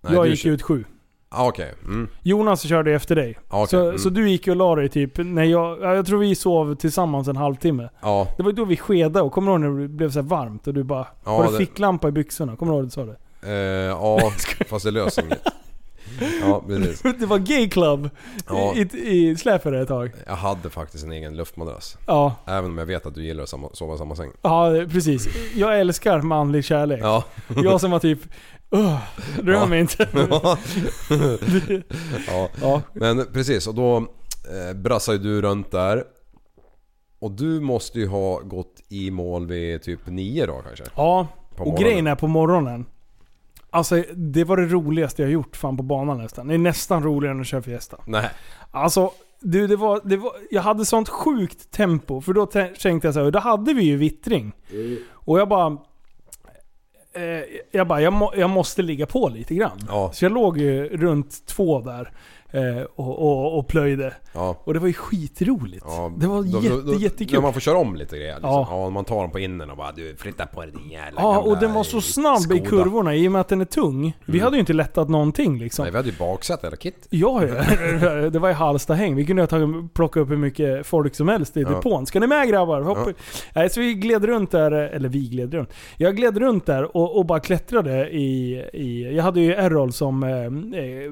[0.02, 0.84] Nej, jag gick kör- ut sju.
[1.38, 1.73] Ah, Okej.
[1.84, 2.07] Mm.
[2.23, 3.38] Jonas körde efter dig.
[3.49, 3.68] Ja, okej.
[3.68, 3.97] Så, Mm.
[3.99, 7.27] så du gick och la dig typ, när jag, ja, jag tror vi sov tillsammans
[7.27, 7.89] en halvtimme.
[8.01, 8.27] Ja.
[8.38, 10.73] Det var då vi skedade och kommer du ihåg när det blev så varmt och
[10.73, 12.55] du bara, Ja, har du ficklampa i byxorna?
[12.55, 13.18] Kommer du ihåg att du sa det?
[13.43, 13.53] Eh,
[13.88, 14.31] ja,
[14.69, 15.41] fast det löser inget.
[16.41, 17.01] Ja, precis.
[17.19, 18.09] Det var gay club
[18.49, 18.73] Ja.
[18.76, 20.11] i, i, släpet ett tag.
[20.27, 21.97] Jag hade faktiskt en egen luftmadrass.
[22.07, 22.35] Ja.
[22.45, 24.31] Även om jag vet att du gillar att sova i samma säng.
[24.41, 25.27] Ja, precis.
[25.55, 26.99] Jag älskar manlig kärlek.
[27.03, 27.23] Ja.
[27.64, 28.19] Jag som var typ,
[28.69, 28.98] "Ugh,
[29.44, 29.65] rör Ja.
[29.65, 30.07] mig inte.
[32.27, 32.49] Ja.
[32.61, 32.81] ja.
[32.94, 36.03] Men precis, och då eh, brassade ju du runt där.
[37.19, 40.84] Och du måste ju ha gått i mål vid typ nio då kanske?
[40.95, 42.85] Ja, På och grejen är på morgonen.
[43.69, 46.48] Alltså det var det roligaste jag gjort fan på banan nästan.
[46.48, 47.98] Det är nästan roligare än att köra Fiesta.
[48.07, 48.30] Nej.
[48.72, 49.11] Alltså,
[49.41, 52.22] du, det var, det var, jag hade sånt sjukt tempo.
[52.22, 54.52] För då tä- tänkte jag så här, då hade vi ju vittring.
[55.14, 55.77] Och jag bara...
[57.18, 59.80] Eh, jag bara, jag, må, jag måste ligga på lite grann.
[59.88, 60.11] Ja.
[60.14, 62.11] Så jag låg ju runt två där.
[62.52, 64.14] Eh, och, och, och plöjde.
[64.34, 64.61] Ja.
[64.64, 65.86] Och det var ju skitroligt.
[65.88, 67.34] Ja, det var då- jätte, då- då- jättekul.
[67.34, 68.34] När man får köra om lite grejer.
[68.34, 68.49] Liksom.
[68.49, 68.68] Ja.
[68.72, 68.90] Ja.
[68.90, 71.57] man tar dem på innen och bara du flytta på dig din jävla Ja, och
[71.57, 74.18] den var så snabb i Skoda." kurvorna i och med att den är tung.
[74.26, 74.44] Vi Mm.
[74.44, 75.84] hade ju inte lättat någonting liksom.
[75.84, 77.07] Nej, vi hade ju baksäte hela kit.
[77.10, 77.40] Ja,
[78.32, 79.15] det var i Hallstahäng.
[79.15, 81.69] Vi kunde tagit, plocka upp hur mycket folk som helst i Ja.
[81.69, 82.06] depån.
[82.06, 82.82] Ska ni med grabbar?
[82.82, 82.98] Hopp.
[83.53, 83.69] Ja.
[83.69, 85.74] Så vi gled runt där, eller vi gled runt.
[85.98, 89.15] Jag gled runt där och, och bara klättrade i, i...
[89.15, 90.24] Jag hade ju Errol som...
[90.24, 91.11] Eh, eh,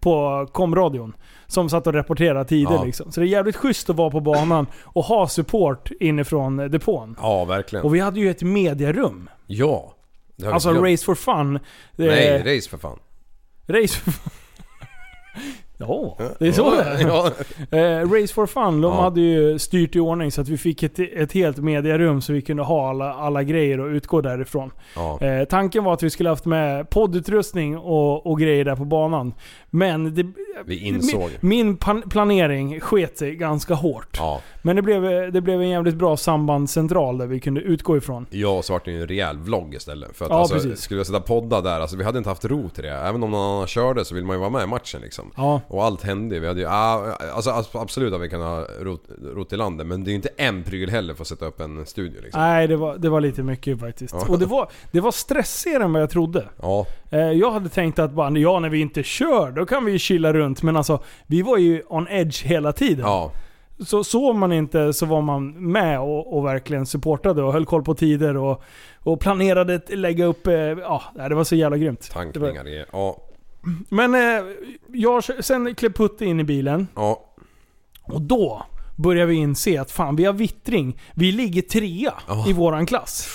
[0.00, 1.16] på komradion.
[1.46, 2.84] Som satt och rapporterade tider Ja.
[2.84, 3.12] liksom.
[3.12, 7.16] Så det är jävligt schysst att vara på banan och ha support inifrån depån.
[7.20, 7.84] Ja, verkligen.
[7.84, 9.30] Och vi hade ju ett mediarum.
[9.46, 9.94] Ja.
[10.46, 10.70] Alltså.
[10.72, 11.58] Race for Fun.
[11.96, 12.98] Nej, race för fan.
[13.66, 14.32] Race for Fun.
[15.80, 17.00] Ja, det är så det är.
[17.08, 17.30] Ja.
[17.78, 19.00] Eh, Race for Fun, de Ja.
[19.02, 22.42] hade ju styrt i ordning så att vi fick ett, ett helt mediarum så vi
[22.42, 24.70] kunde ha alla, alla grejer och utgå därifrån.
[24.96, 25.20] Ja.
[25.20, 29.34] Eh, tanken var att vi skulle haft med poddutrustning och, och grejer där på banan.
[29.70, 30.26] Men det,
[30.66, 31.30] Vi insåg.
[31.40, 31.76] min, min
[32.10, 34.16] planering sket sig ganska hårt.
[34.18, 34.40] Ja.
[34.62, 38.26] Men det blev, det blev en jävligt bra sambandscentral där vi kunde utgå ifrån.
[38.30, 40.16] Jag så vart det ju en rejäl vlogg istället.
[40.16, 40.80] För att Ja, alltså, precis.
[40.80, 42.90] skulle jag sätta podda där, alltså vi hade inte haft ro till det.
[42.92, 45.30] Även om någon annan körde så vill man ju vara med i matchen liksom.
[45.36, 45.60] Ja.
[45.68, 46.38] Och allt hände.
[46.40, 49.02] Vi hade ju, ah, alltså abs- absolut att vi kan ha rot,
[49.34, 49.86] rot i landet.
[49.86, 52.40] Men det är ju inte en pryl heller för att sätta upp en studio liksom.
[52.40, 54.14] Nej, det var, det var lite mycket faktiskt.
[54.14, 54.26] Ja.
[54.28, 56.44] Och det var, det var stressigare än vad jag trodde.
[56.62, 56.86] Ja.
[57.10, 59.98] Eh, Jag hade tänkt att bara, ja när vi inte kör, då kan vi ju
[59.98, 60.62] chilla runt.
[60.62, 63.04] Men alltså, vi var ju on edge hela tiden.
[63.06, 63.32] Ja.
[63.86, 67.82] Så sov man inte så var man med och, och verkligen supportade och höll koll
[67.82, 68.62] på tider och,
[68.98, 72.10] och planerade att lägga upp, eh, ja det var så jävla grymt.
[72.12, 72.84] Tankningar.
[72.92, 73.16] Ja.
[73.88, 74.44] Men eh,
[74.92, 76.86] jag, sen klev Putte in i bilen.
[76.94, 77.24] Ja.
[78.02, 78.62] Och då
[78.96, 81.00] börjar vi inse att fan vi har vittring.
[81.14, 82.44] Vi ligger trea Ja.
[82.48, 83.28] i våran klass.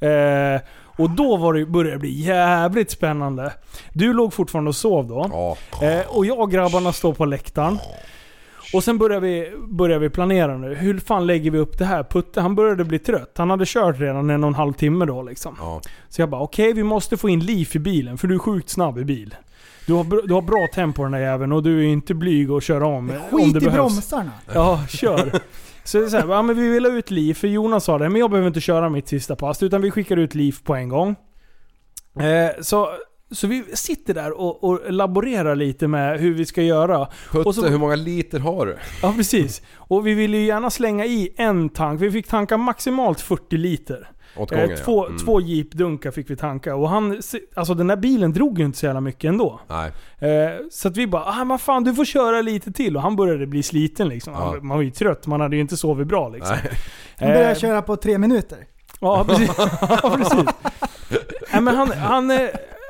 [0.00, 0.60] Eh,
[0.96, 3.52] och då var det, började det bli jävligt spännande.
[3.92, 5.30] Du låg fortfarande och sov då.
[5.32, 5.56] Ja.
[5.86, 7.78] Eh, och jag och grabbarna står på läktaren.
[8.74, 10.74] Och sen börjar vi, börjar vi planera nu.
[10.74, 12.02] Hur fan lägger vi upp det här?
[12.04, 13.32] Putte han började bli trött.
[13.36, 15.56] Han hade kört redan en och en halv timme då liksom.
[15.60, 15.80] Ja.
[16.08, 18.68] Så jag bara okej vi måste få in liv i bilen för du är sjukt
[18.68, 19.34] snabb i bil.
[19.86, 22.62] Du har, du har bra tempo den där jäveln och du är inte blyg att
[22.62, 23.10] köra om.
[23.30, 23.74] om Skit det i behövs.
[23.74, 24.30] bromsarna.
[24.54, 25.32] Ja, kör.
[25.84, 27.98] Så det är så här, ja, men vi vill ha ut liv, för Jonas sa
[27.98, 30.74] det, men jag behöver inte köra mitt sista pass, utan vi skickar ut liv på
[30.74, 31.16] en gång.
[32.20, 32.88] Eh, så,
[33.30, 37.08] så vi sitter där och, och laborerar lite med hur vi ska göra.
[37.30, 38.76] Putte, och så, hur många liter har du?
[39.02, 39.62] Ja, precis.
[39.76, 42.00] Och vi ville ju gärna slänga i en tank.
[42.00, 44.10] Vi fick tanka maximalt 40 liter.
[44.36, 44.76] Åt gången, ja.
[44.76, 45.18] två, Mm.
[45.18, 46.74] två jeepdunkar fick vi tanka.
[46.76, 47.20] Och han,
[47.54, 49.60] alltså den där bilen drog ju inte så jävla mycket ändå.
[49.68, 49.92] Nej.
[50.32, 52.96] Eh, så att vi bara, ah, men fan du får köra lite till.
[52.96, 54.32] Och han började bli sliten liksom.
[54.32, 54.56] Ja.
[54.62, 56.56] man var ju trött, man hade ju inte sovit bra liksom.
[56.62, 56.72] Nej.
[57.18, 58.58] Han börjar Eh, köra på tre minuter.
[59.00, 59.50] Ja, precis.
[60.02, 60.44] ja, precis.
[61.52, 62.38] Nej, men han, han, eh,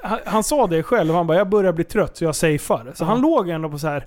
[0.02, 2.93] han, han sa det själv, han bara jag börjar bli trött så jag safear.
[2.94, 4.06] Så han låg ändå på så här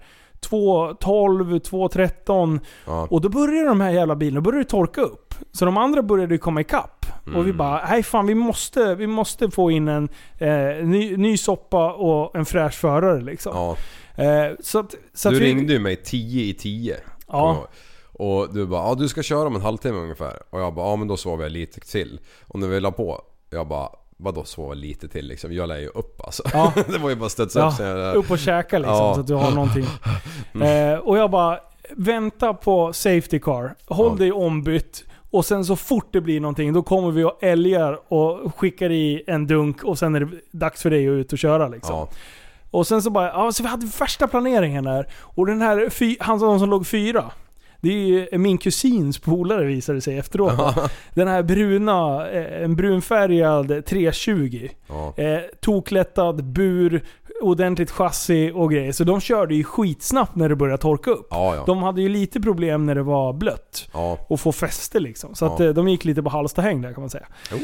[0.49, 3.07] 2.12, 2.13 Ja.
[3.11, 5.33] och då började de här jävla bilarna började det torka upp.
[5.51, 6.94] Så de andra började ju komma ikapp.
[7.25, 7.57] Och vi Mm.
[7.57, 12.35] bara, nej fan vi måste, vi måste få in en eh, ny, ny soppa och
[12.35, 13.53] en fräsch förare liksom.
[13.55, 13.77] Ja.
[14.23, 16.97] Eh, så att, så du att vi, ringde ju mig 10 i 10.
[17.27, 17.67] Ja.
[18.13, 20.39] Och du bara ja du ska köra om en halvtimme ungefär.
[20.49, 22.19] Och jag bara ja men då sover jag lite till.
[22.47, 25.53] Och när vi la på, jag bara vadå sova lite till liksom?
[25.53, 26.43] Jag lär ju upp alltså.
[26.53, 26.73] Ja.
[26.87, 28.13] det var ju bara studsa Ja, upp sig.
[28.13, 29.13] upp och käka liksom Ja.
[29.15, 29.85] så att du har någonting.
[30.63, 31.59] Eh, och jag bara,
[31.91, 33.75] vänta på safety car.
[33.87, 34.17] Håll Ja.
[34.17, 35.03] dig ombytt.
[35.35, 39.23] Och sen så fort det blir någonting, då kommer vi och älgar och skickar i
[39.27, 41.95] en dunk och sen är det dags för dig att ut och köra liksom.
[41.95, 42.09] Ja.
[42.71, 45.07] Och sen så bara, ja så vi hade värsta planeringen där.
[45.21, 47.31] Och den här, fy, han som som låg fyra.
[47.81, 50.91] Det är ju min kusins polare visade sig efteråt.
[51.13, 54.69] Den här bruna, eh, en brunfärgad 320.
[54.87, 55.13] Ja.
[55.17, 57.03] Eh, toklättad, bur,
[57.41, 58.91] ordentligt chassi och grejer.
[58.91, 61.27] Så de körde ju skitsnabbt när det började torka upp.
[61.29, 61.63] Ja, ja.
[61.65, 63.89] De hade ju lite problem när det var blött.
[63.93, 64.17] Ja.
[64.29, 65.35] Och få fäste liksom.
[65.35, 67.25] Så att eh, de gick lite på halstahäng där kan man säga.
[67.51, 67.57] Jo.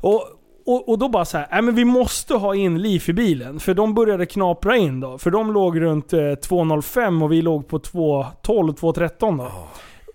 [0.00, 0.24] Och,
[0.66, 3.60] och, och då bara så här, nej men vi måste ha in liv i bilen.
[3.60, 5.18] För de började knapra in då.
[5.18, 9.48] För de låg runt eh, 2.05 och vi låg på 2.12, 2.13 då.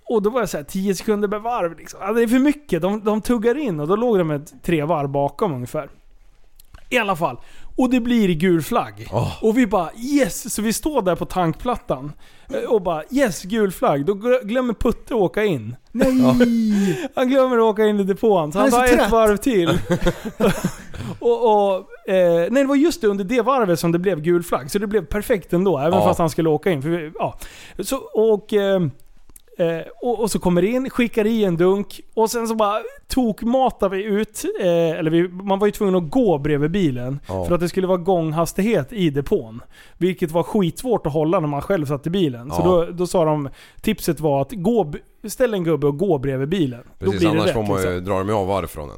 [0.09, 1.99] Och då var jag så här 10 sekunder per varv liksom.
[2.03, 2.81] Ja, det är för mycket.
[2.81, 5.89] De, de tuggar in och då låg de med tre varv bakom ungefär.
[6.89, 7.37] I alla fall.
[7.77, 9.07] Och det blir gul flagg.
[9.41, 10.53] Och vi bara yes!
[10.53, 12.11] Så vi står där på tankplattan.
[12.53, 14.05] eh, Och bara yes, gul flagg.
[14.05, 15.75] Då gl- glömmer Putte åka in.
[15.91, 17.09] Nej!
[17.15, 18.51] Han glömmer att åka in i depån.
[18.51, 19.69] Så Han han, tar så ett varv till.
[21.19, 21.43] och,
[21.75, 24.71] och, eh, nej, det var just det under det varvet som det blev gul flagg.
[24.71, 26.05] Så det blev perfekt ändå, även Ja.
[26.05, 26.81] fast han skulle åka in.
[26.81, 27.37] För vi, ja.
[27.79, 28.81] så, och, eh,
[29.59, 32.79] Eh, och, och så kommer det in, skickar i en dunk och sen så bara
[33.07, 34.45] tokmatar vi ut.
[34.61, 37.19] Eh, eller vi, man var ju tvungen att gå bredvid bilen.
[37.27, 37.45] Ja.
[37.45, 39.61] För att det skulle vara gånghastighet i depån.
[39.97, 42.49] Vilket var skitsvårt att hålla när man själv satt i bilen.
[42.51, 42.63] Så Ja.
[42.65, 43.49] då, då sa de,
[43.81, 44.93] tipset var att gå,
[45.27, 46.83] ställ en gubbe och gå bredvid bilen.
[46.99, 47.53] Precis, då blir det annars rätt.
[47.53, 48.05] får man ju liksom.
[48.05, 48.95] dra dem av varv från en.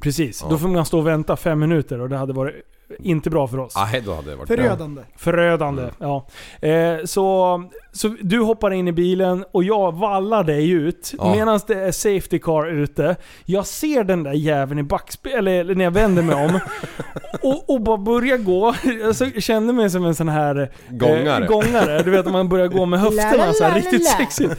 [0.00, 0.48] Precis, Ja.
[0.50, 2.54] då får man stå och vänta fem minuter och det hade varit
[2.98, 3.72] inte bra för oss.
[3.76, 4.48] Nej, då hade det varit.
[4.48, 5.02] Förödande.
[5.16, 5.94] Förödande, Mm.
[5.98, 6.26] ja.
[6.68, 11.34] Eh, så, så du hoppar in i bilen och jag vallar dig ut Ja.
[11.34, 13.16] medan det är safety car ute.
[13.44, 16.60] Jag ser den där jäveln i backspegeln, eller, eller när jag vänder mig om.
[17.42, 18.74] och, och bara börjar gå.
[19.02, 21.44] Jag så- kände mig som en sån här Gångare.
[21.44, 22.02] Eh, gångare.
[22.02, 24.54] Du vet man börjar gå med höfterna så här riktigt sexigt.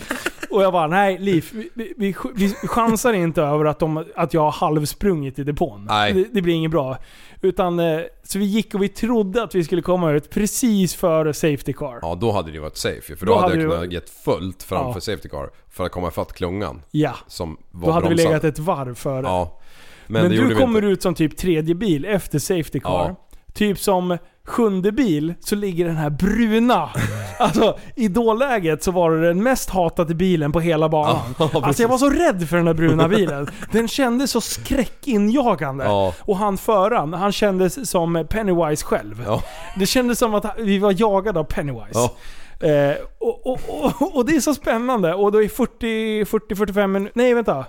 [0.57, 4.33] Och jag bara, nej Liv, vi, vi, vi, vi chansar inte över att, de, att
[4.33, 5.85] jag har halvsprungit i depån.
[5.89, 6.13] Nej.
[6.13, 6.97] Det, det blir inget bra.
[7.41, 11.33] Utan, eh, så vi gick och vi trodde att vi skulle komma ut precis före
[11.33, 11.99] safety car.
[12.01, 14.93] Ja, då hade det varit safe För då, Då hade jag kunnat gett fullt framför
[14.97, 15.01] Ja.
[15.01, 16.81] safety car för att komma ifatt klungan.
[16.91, 17.15] Ja.
[17.27, 18.27] Som var Då hade vi bromsad.
[18.31, 19.21] legat ett varv före.
[19.25, 19.59] Ja.
[20.07, 23.15] Men, Men, du vi kommer ut som typ tredje bil efter safety car.
[23.19, 23.26] Ja.
[23.57, 26.89] Typ som sjunde bil så ligger den här bruna.
[27.39, 31.35] alltså i dåläget så var det den mest hatade bilen på hela banan.
[31.39, 33.47] Ja, alltså jag var så rädd för den där bruna bilen.
[33.71, 35.83] Den kändes så skräckinjagande.
[35.83, 36.13] Ja.
[36.19, 39.23] Och han föraren, han kändes som Pennywise själv.
[39.25, 39.43] Ja.
[39.79, 42.09] Det kändes som att vi var jagade av Pennywise.
[42.59, 45.13] Eh, och, och, och, och det är så spännande.
[45.13, 47.11] Och då är 40-45 minuter...
[47.15, 47.65] Nej vänta.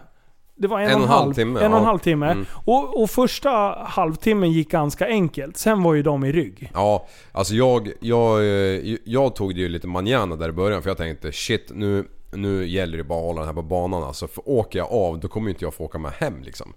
[0.59, 2.26] Det var en, och en halv timme, En och en halv timme.
[2.26, 2.47] Mm.
[2.64, 3.51] Och, och första
[3.86, 5.56] halvtimmen gick ganska enkelt.
[5.56, 6.70] Sen var ju de i rygg.
[6.74, 10.90] Ja, alltså jag, jag, eh, jag tog det ju lite manjana där i början för
[10.90, 14.26] jag tänkte shit nu, nu gäller det bara att hålla den här på banan alltså.
[14.26, 16.72] För åker jag av då kommer inte jag få åka med hem liksom.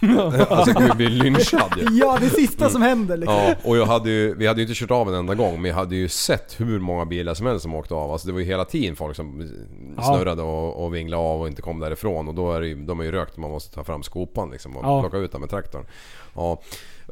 [0.48, 1.86] alltså jag kommer bli lynchad ju.
[1.98, 3.36] Ja, det sista som händer liksom.
[3.36, 5.68] Ja, och jag hade ju, vi hade ju inte kört av en enda gång men
[5.68, 8.12] jag hade ju sett hur många bilar som helst som åkte av.
[8.12, 9.50] Alltså det var ju hela tiden folk som
[9.96, 10.02] Ja.
[10.02, 12.28] snurrade och, och vinglade av och inte kom därifrån.
[12.28, 14.76] Och då är det ju, de är ju rökt man måste ta fram skopan liksom
[14.76, 15.00] och Ja.
[15.00, 15.86] plocka ut den med traktorn.
[16.34, 16.62] Ja.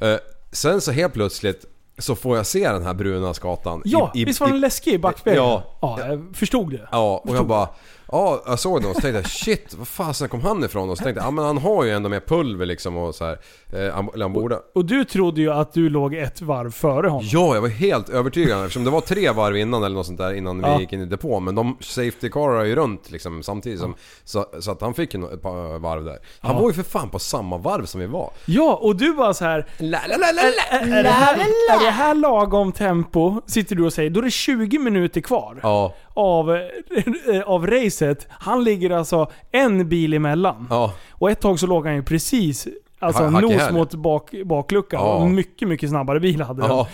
[0.01, 0.17] Eh,
[0.53, 1.65] sen så helt plötsligt
[1.99, 3.83] så får jag se den här bruna skatan.
[3.85, 5.45] Ja, visst var den läskig i backspegeln?
[5.45, 5.63] Ja.
[5.81, 5.99] ja.
[6.07, 6.89] Jag förstod det.
[6.93, 7.69] Ja, och jag bara...
[8.13, 10.91] Ja, jag såg den och så tänkte jag shit, var fasen kom han ifrån?
[10.91, 13.25] Och så tänkte jag, ja men han har ju ändå mer pulver liksom och så
[13.25, 13.39] här.
[13.73, 14.59] Eh, han borde...
[14.75, 17.29] Och du trodde ju att du låg ett varv före honom.
[17.33, 20.33] Ja, jag var helt övertygad eftersom det var tre varv innan eller något sånt där
[20.35, 20.75] innan Ja.
[20.77, 21.45] vi gick in i depån.
[21.45, 23.95] Men de safety carar ju runt liksom samtidigt som...
[24.25, 26.19] Så, så att han fick nå- ett par varv där.
[26.41, 26.61] Han Ja.
[26.63, 28.31] var ju för fan på samma varv som vi var.
[28.47, 29.67] Ja, och du bara så här.
[29.79, 30.79] La, la, la, la, la.
[30.79, 31.35] Är, är, det här,
[31.71, 33.41] är det här lagom tempo?
[33.47, 34.11] Sitter du och säger.
[34.11, 35.61] Då är det 20 minuter kvar.
[35.63, 38.27] Ja, Av, eh, av racet.
[38.31, 40.67] Han ligger alltså en bil emellan.
[40.71, 40.93] ja.
[41.11, 42.69] Och ett tag så låg han ju precis
[43.03, 45.01] Alltså Ha- hack nos mot bak, bakluckan.
[45.01, 45.27] Ja.
[45.29, 46.71] Mycket, mycket snabbare bil hade den.
[46.71, 46.89] Ja.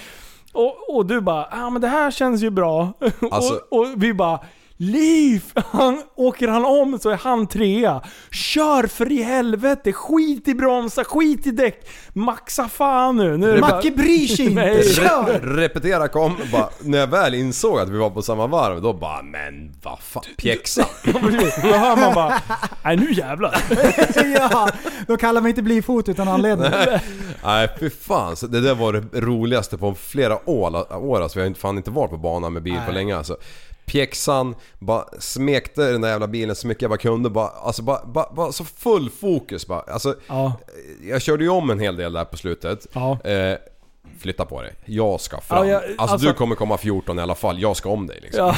[0.52, 2.92] Och, och du bara, ja ah, men det här känns ju bra.
[3.30, 4.40] Alltså- och, och vi bara,
[4.80, 5.44] Liv!
[5.70, 8.02] Han, åker han om så är han trea.
[8.30, 9.92] Kör för i helvete!
[9.92, 11.88] Skit i bromsar, skit i däck!
[12.12, 13.36] Maxa fan nu!
[13.36, 14.54] nu är det Macke bryr sig inte.
[14.62, 14.94] Nej.
[14.94, 15.04] Kör!
[15.04, 18.92] Re- repetera kom, bara, när jag väl insåg att vi var på samma varv, då
[18.92, 20.86] bara men vad fan, pjäxa.
[21.04, 22.40] Då hör man bara,
[22.84, 23.62] nej nu jävlar.
[24.34, 24.68] ja,
[25.06, 26.70] då kallar man inte blyfot utan anledning.
[27.44, 31.38] Nej fy fan, så det där var det roligaste på flera år, år alltså.
[31.38, 32.94] Vi har inte, fan inte varit på banan med bil på Nej.
[32.94, 33.36] länge alltså.
[33.88, 37.30] Pjäxan, bara smekte den där jävla bilen så mycket jag bara kunde.
[37.30, 39.80] Bara, alltså bara, bara, bara så full fokus bara.
[39.80, 40.52] Alltså, Ja.
[41.02, 42.86] jag körde ju om en hel del där på slutet.
[42.92, 43.18] Ja.
[43.24, 43.58] Eh,
[44.20, 44.74] flytta på dig.
[44.84, 45.68] Jag ska fram.
[45.68, 47.60] Ja, jag- alltså, alltså- du kommer komma 14 i alla fall.
[47.60, 48.46] Jag ska om dig liksom.
[48.46, 48.54] Ja.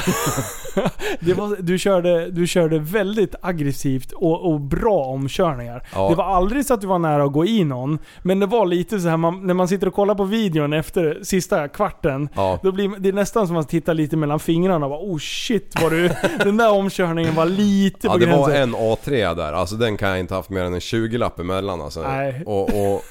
[1.41, 5.87] Var, du, körde, du körde väldigt aggressivt och, och bra omkörningar.
[5.95, 6.09] Ja.
[6.09, 7.99] Det var aldrig så att du var nära att gå i någon.
[8.23, 11.19] Men det var lite så här man, när man sitter och kollar på videon efter
[11.23, 12.28] sista kvarten.
[12.35, 12.59] Ja.
[12.62, 15.19] Då blir det är nästan som att man tittar lite mellan fingrarna och bara oh
[15.19, 16.09] shit vad du...
[16.45, 18.62] den där omkörningen var lite Ja på det var gränsen.
[18.62, 22.03] en A3 där, alltså den kan jag inte haft mer än en 20-lapp emellan alltså.
[22.03, 22.43] Nej.
[22.47, 23.03] Och, och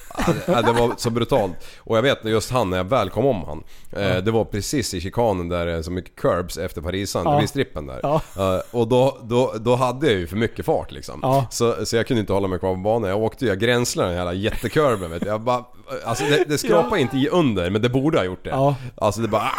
[0.46, 1.52] ja, det var så brutalt.
[1.78, 3.62] Och jag vet just han, när jag väl kom om han.
[4.02, 7.36] Eh, det var precis i chikanen där är så mycket curbs efter Parisan, Ja.
[7.38, 8.00] blir strippen där.
[8.02, 8.20] Ja.
[8.36, 11.20] Eh, och då, då, då hade jag ju för mycket fart liksom.
[11.22, 11.46] Ja.
[11.50, 13.10] Så, så jag kunde inte hålla mig kvar på banan.
[13.10, 15.26] Jag åkte ju, jag gränslade den jävla jättekurven vet du.
[15.28, 15.64] Jag bara,
[16.04, 18.74] alltså det, det skrapade inte i under, men det borde ha gjort det.
[18.96, 19.50] Alltså det bara...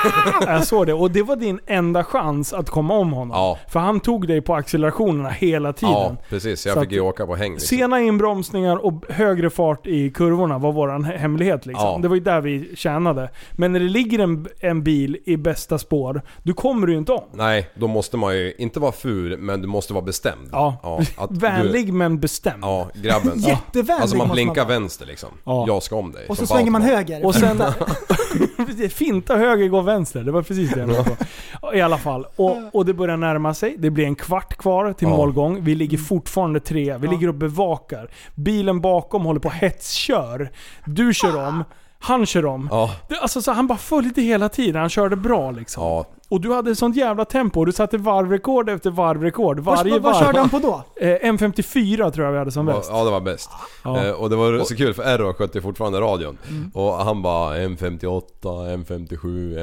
[0.46, 0.92] Jag såg det.
[0.94, 3.36] Och det var din enda chans att komma om honom.
[3.36, 3.58] Ja.
[3.68, 5.92] För han tog dig på accelerationerna hela tiden.
[5.94, 6.66] Ja, precis.
[6.66, 7.78] Jag Så fick att- ju åka på häng liksom.
[7.78, 11.86] Sena inbromsningar och högre fart i kurvorna var våran he- hemlighet liksom.
[11.88, 11.98] Ja.
[12.02, 13.30] Det var ju där vi tjänade.
[13.52, 17.12] Men när det ligger en, en bil i bästa spår, då kommer du ju inte
[17.12, 17.24] om.
[17.32, 20.48] Nej, då måste man ju inte vara ful, men du måste vara bestämd.
[20.52, 21.00] Ja.
[21.16, 22.58] att du- Vänlig men bestämd.
[22.64, 23.32] Ja, grabben.
[23.36, 24.78] Jättevänlig Alltså man blinkar vara.
[24.78, 25.28] vänster liksom.
[25.44, 25.64] Ja.
[25.68, 26.26] Jag ska om dig.
[26.28, 27.26] Och så svänger man höger.
[27.26, 27.62] Och sen...
[28.90, 30.22] finta höger gå vänster.
[30.24, 31.16] Det var precis det jag menade
[31.60, 31.74] på.
[31.74, 32.26] I alla fall.
[32.36, 33.76] Och, och det börjar närma sig.
[33.78, 35.16] Det blir en kvart kvar till Ja.
[35.16, 35.64] målgång.
[35.64, 36.96] Vi ligger fortfarande tre.
[36.98, 38.10] Vi ligger och bevakar.
[38.34, 40.50] Bilen bakom håller på och hetskör.
[40.84, 41.64] Du kör om.
[41.98, 42.68] Han kör om.
[42.70, 42.90] Ja.
[43.08, 44.80] Det, alltså, så han bara följde hela tiden.
[44.80, 45.82] Han körde bra liksom.
[45.82, 46.04] Ja.
[46.28, 47.64] Och du hade sånt jävla tempo.
[47.64, 49.60] Du satte varvrekord efter varvrekord.
[49.60, 50.24] Varje vad, vad varv.
[50.24, 50.82] körde han på då?
[51.00, 52.88] Eh, M54 tror jag vi hade som bäst.
[52.92, 53.50] Ja det var bäst.
[53.84, 54.04] Ja.
[54.04, 56.38] Eh, och det var så kul för Errol skötte fortfarande radion.
[56.48, 56.70] Mm.
[56.74, 59.18] Och han bara M58, M57,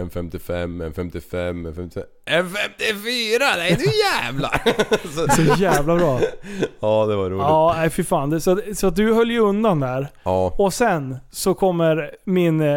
[0.09, 2.03] M55, M55, M55...
[2.29, 3.39] M54!
[3.57, 4.61] Nej nu jävlar!
[5.35, 6.19] Så jävla bra.
[6.79, 7.41] Ja det var roligt.
[7.47, 8.29] Ja, nej fy fan.
[8.29, 10.07] Det- Så, så att du höll ju undan där.
[10.23, 10.53] Ja.
[10.57, 12.67] Och sen så kommer min, eh,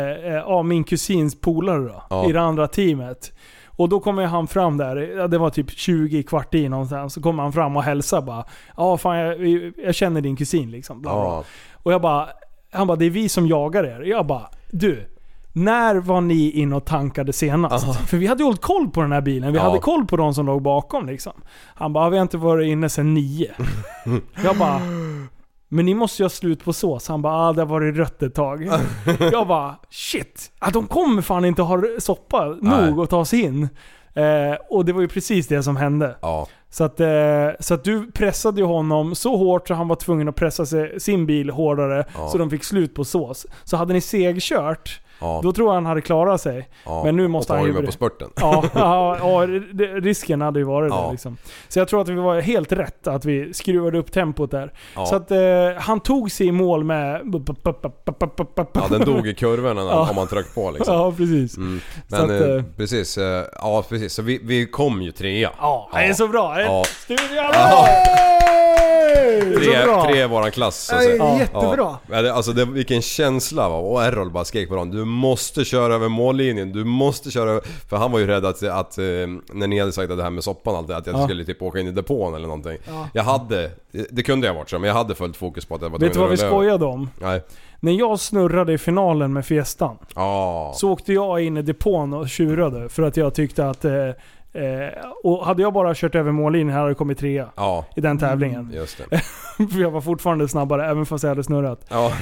[0.47, 2.29] ja, min kusins polare då, Ja.
[2.29, 3.33] i det andra teamet.
[3.77, 7.15] Och då kommer han fram där, det var typ 20 kvart i någonstans.
[7.15, 8.45] Så kommer han fram och hälsar bara.
[8.77, 11.01] Ja fan jag, jag känner din kusin liksom.
[11.03, 11.23] Bla, bla.
[11.23, 11.45] Ja.
[11.83, 12.29] Och jag bara,
[12.73, 14.01] han bara det är vi som jagar er.
[14.01, 15.07] Jag bara, du.
[15.53, 17.97] När var ni inne och tankade senast?
[18.09, 19.53] För vi hade ju hållit koll på den här bilen.
[19.53, 19.65] Vi Ja.
[19.65, 21.33] hade koll på de som låg bakom liksom.
[21.75, 23.53] Han bara, vi har inte varit inne sedan nio.
[24.45, 24.81] Jag bara,
[25.69, 27.09] men ni måste ju ha slut på sås.
[27.09, 28.71] Han bara, ah, det har varit rött ett tag.
[29.33, 30.53] jag bara, shit.
[30.59, 32.91] Ah, de kommer fan inte ha soppa Nej.
[32.91, 33.69] nog att ta sig in.
[34.15, 36.17] Eh, och det var ju precis det som hände.
[36.23, 36.49] Ja.
[36.71, 40.29] Så att, eh, så att du pressade ju honom så hårt så han var tvungen
[40.29, 42.05] att pressa sig, sin bil hårdare.
[42.15, 42.29] Ja.
[42.29, 43.47] Så de fick slut på sås.
[43.65, 45.41] Så hade ni segkört, Ja.
[45.43, 46.69] då tror jag han hade klarat sig.
[46.85, 47.05] Ja.
[47.05, 47.73] Men nu måste och han ju...
[47.75, 48.29] mig på spurten.
[48.41, 49.47] Ja, ja, ja
[50.01, 51.05] risken hade ju varit Ja.
[51.05, 51.37] det liksom.
[51.69, 54.73] Så jag tror att vi var helt rätt att vi skruvade upp tempot där.
[55.07, 55.39] Så att eh,
[55.79, 57.21] han tog sig i mål med...
[58.73, 60.95] Ja den dog i kurvorna när- om man tryckte på liksom.
[60.95, 61.57] Ja, precis.
[61.57, 61.81] Mm.
[62.09, 64.13] Men att, eh, eh, precis, eh, ja precis.
[64.13, 65.51] Så vi, vi kom ju trea.
[65.59, 66.61] Ja, det är så bra.
[66.63, 66.85] Ja.
[66.85, 67.43] Studio
[69.57, 70.77] Tre, tre i våran klass.
[70.85, 71.39] så att Ja, säga.
[71.39, 71.97] jättebra.
[72.11, 72.23] Ja.
[72.23, 73.77] Det, alltså det, vilken känsla va.
[73.77, 74.91] Och Errol bara skrek på dem.
[74.91, 76.73] Du måste köra över mållinjen.
[76.73, 77.63] Du måste köra över...
[77.89, 79.05] För han var ju rädd att, att eh,
[79.53, 81.25] när ni hade sagt att det här med soppan och allt det, att jag Ja.
[81.25, 82.79] skulle typ åka in i depån eller någonting.
[82.87, 83.09] Ja.
[83.13, 83.71] Jag hade,
[84.11, 86.13] det kunde jag varit så, men jag hade fullt fokus på att jag var Vet
[86.13, 86.57] du vad vi rulla över.
[86.57, 87.11] skojade om?
[87.21, 87.43] Nej.
[87.81, 89.97] När jag snurrade i finalen med Fiestan.
[90.15, 90.73] Ja.
[90.77, 93.85] Så åkte jag in i depån och tjurade för att jag tyckte att...
[93.85, 93.93] Eh,
[94.57, 97.85] eh, och hade jag bara kört över mållinjen hade jag kommit trea Ja.
[97.97, 98.71] i den tävlingen.
[98.75, 99.21] Just det.
[99.73, 101.87] för jag var fortfarande snabbare även fast jag hade snurrat.
[101.89, 102.13] Ja.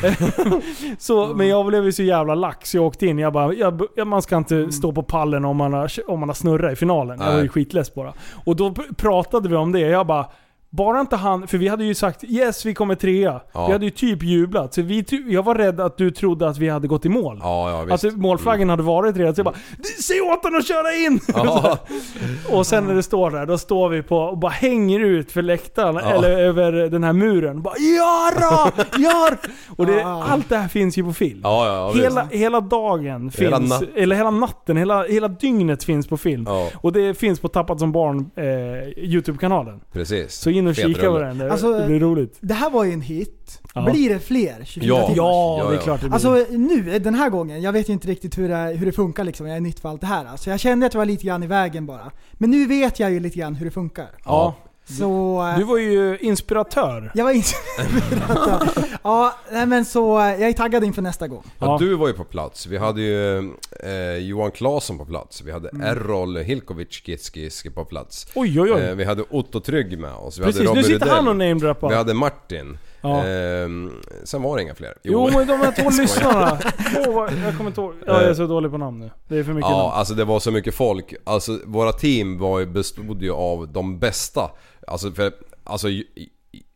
[0.98, 2.74] så, men jag blev ju så jävla lax.
[2.74, 5.90] Jag åkte in, jag bara, jag, man ska inte stå på pallen om man har,
[6.11, 7.19] om man har snurrat i finalen.
[7.20, 7.48] Jag var ju Nej.
[7.48, 8.12] skitless bara.
[8.44, 9.81] Och då pr- pratade vi om det.
[9.81, 10.27] Jag bara,
[10.76, 13.40] bara inte han, för vi hade ju sagt yes vi kommer trea.
[13.52, 13.66] Ja.
[13.66, 14.74] Vi hade ju typ jublat.
[14.74, 17.38] Så vi, jag var rädd att du trodde att vi hade gått i mål.
[17.42, 17.92] Ja, ja visst.
[17.92, 19.55] Alltså målflaggen hade varit redan, så jag bara
[20.02, 21.20] Säg åt honom att köra in!
[21.34, 21.78] Ja.
[22.51, 25.42] och sen när det står där, då står vi på och bara hänger ut för
[25.42, 26.10] läktaren, Ja.
[26.10, 27.62] eller över den här muren.
[27.62, 28.72] Bara Jara!
[28.98, 29.38] Gör!
[29.76, 31.40] Och det, allt det här finns ju på film.
[31.42, 36.06] Ja, ja, hela, hela dagen finns, Hela natt- eller hela natten, hela, hela dygnet finns
[36.06, 36.46] på film.
[36.76, 39.80] Och det finns på Tappat som barn, eh, YouTube-kanalen.
[39.92, 40.34] Precis.
[40.34, 42.36] Så in och Fet kika på den, det, Alltså, det blir roligt.
[42.40, 43.60] Det här var ju en hit.
[43.74, 43.90] Ja.
[43.92, 45.06] Blir det fler 24 Ja.
[45.06, 45.16] timmar?
[45.16, 46.14] Ja, Ja, det är klart det blir.
[46.14, 49.24] Alltså nu, den här gången, jag vet ju inte riktigt hur det, hur det funkar
[49.24, 50.36] liksom, jag är nytt för allt det här.
[50.36, 52.10] Så jag kände att jag var lite grann i vägen bara.
[52.32, 54.06] Men nu vet jag ju lite grann hur det funkar.
[54.24, 54.54] ja.
[54.85, 55.43] Så...
[55.52, 57.11] eh, Du var ju inspiratör.
[57.15, 58.69] Jag var inspirerad.
[59.02, 61.43] ja, nej men så eh, jag är taggad inför nästa gång.
[61.59, 61.77] Ja, Ja.
[61.81, 62.66] du var ju på plats.
[62.66, 63.39] Vi hade ju
[63.82, 65.43] eh, Johan Claesson på plats.
[65.43, 65.86] Vi hade Mm.
[65.86, 68.27] Errol Hilkovic Gitskiski på plats.
[68.35, 68.81] Oj, oj, oj.
[68.82, 70.39] Eh, vi hade Otto Trygg med oss.
[70.39, 71.09] Vi Precis, hade nu Robert sitter Rydell.
[71.16, 71.89] han och namedroppar.
[71.89, 72.78] Vi hade Martin.
[73.05, 73.24] Ja.
[73.24, 73.93] Ehm,
[74.24, 74.94] sen var det inga fler.
[75.02, 76.59] Jo, men de här två lyssnarna.
[77.06, 77.94] Vad- jag kommer inte ihåg.
[78.06, 79.10] Ja, jag är så dålig på namn nu.
[79.28, 79.93] Det är för mycket Ja, namn.
[79.94, 81.14] alltså det var så mycket folk.
[81.24, 84.51] Alltså våra team var ju, bestod ju av de bästa.
[84.86, 85.32] Alltså för,
[85.64, 86.05] alltså j-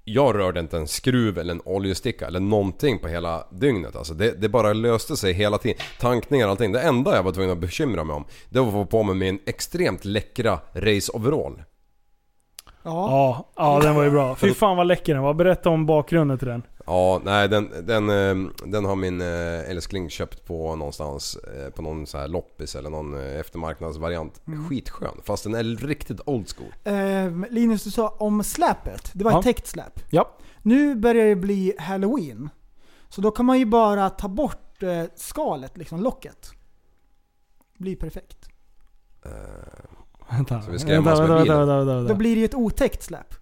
[0.04, 3.96] jag rörde inte en skruv eller en oljesticka eller någonting på hela dygnet.
[3.96, 5.78] Alltså det, det bara löste sig hela tiden.
[6.00, 6.72] Tankningar och allting.
[6.72, 9.14] Det enda jag var tvungen att bekymra mig om, det var att få på mig
[9.14, 11.52] min extremt läckra race-overall.
[11.58, 11.64] Ja.
[12.82, 14.34] Ja, ja, den var ju bra.
[14.36, 15.34] Fy fan vad läcker den var.
[15.34, 16.62] Berätta om bakgrunden till den.
[16.86, 21.82] Ja, nej den, den, eh, den har min eh, älskling köpt på någonstans eh, på
[21.82, 24.40] någon så här loppis eller någon eh, eftermarknadsvariant.
[24.46, 24.68] Mm.
[24.68, 26.72] Skitskön, fast den är riktigt old school.
[26.84, 29.10] Eh, Linus, du sa om släpet.
[29.14, 29.38] Det var Ja.
[29.38, 30.00] ett täckt släp.
[30.10, 30.30] Ja.
[30.62, 32.50] Nu börjar det bli halloween.
[33.08, 36.50] Så då kan man ju bara ta bort eh, skalet, liksom locket.
[37.78, 38.48] Blir perfekt.
[40.30, 41.58] Vänta, Så vi skrämmas vänta, med vänta, bilen.
[41.58, 42.08] vänta, vänta, vänta.
[42.12, 43.34] Då blir det ju ett otäckt släp.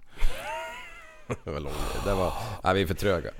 [1.45, 1.75] Det var långt.
[2.05, 2.33] Det var...
[2.65, 3.31] Nej, vi är för tröga.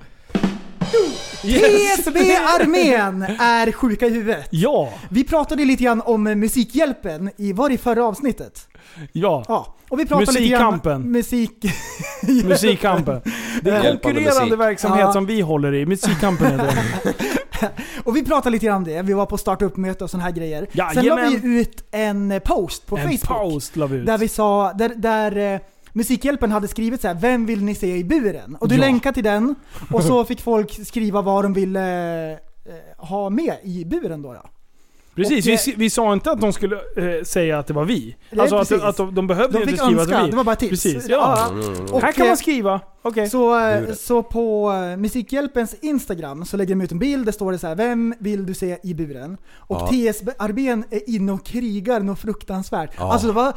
[1.41, 4.47] TSB-armén är sjuka i huvudet.
[4.49, 8.67] Ja, Vi pratade lite grann om Musikhjälpen i, var det i förra avsnittet?
[9.11, 9.43] Ja.
[9.47, 9.73] Ja.
[9.89, 10.41] Och vi pratade lite.
[10.41, 11.01] Musikkampen.
[11.11, 11.65] Musik...
[12.43, 13.21] Musikkampen.
[13.61, 14.59] Det är Hjälpande konkurrerande musik.
[14.59, 15.13] verksamhet Ja.
[15.13, 15.85] som vi håller i.
[15.85, 17.13] Musikkampen heter den.
[18.03, 19.01] och vi pratade lite grann om det.
[19.01, 20.67] Vi var på startup-möte och såna här grejer.
[20.71, 21.39] Sen la Jajamän.
[21.41, 23.39] vi ut en eh, post på En Facebook.
[23.41, 24.05] post la vi ut.
[24.05, 25.59] Där vi sa, där, där eh,
[25.93, 28.55] Musikhjälpen hade skrivit så här: vem vill ni se i buren?
[28.55, 28.81] Och du Ja.
[28.81, 29.55] länkade till den,
[29.91, 32.37] och så fick folk skriva vad de ville eh,
[32.97, 34.33] ha med i buren då.
[34.33, 34.49] Ja.
[35.17, 37.85] Precis, Och, vi, eh, vi sa inte att de skulle eh, säga att det var
[37.85, 38.15] vi.
[38.29, 38.83] Nej, alltså att, precis.
[38.83, 40.31] att de, de behövde De inte fick skriva att önska, det var vi.
[40.31, 40.69] det var bara tips.
[40.69, 41.49] Precis, Ja.
[41.51, 41.53] ja.
[41.53, 41.83] Mm.
[41.83, 42.81] Och Och, här kan eh, man skriva.
[43.01, 43.29] Okej.
[43.29, 47.51] Så, eh, så på eh, Musikhjälpens Instagram så lägger de ut en bild, där står
[47.51, 49.37] det så här: vem vill du se i buren?
[49.57, 49.87] Och Ja.
[49.87, 52.91] TSB-armén är inne och krigar något fruktansvärt.
[52.97, 53.11] Ja.
[53.13, 53.53] Alltså det var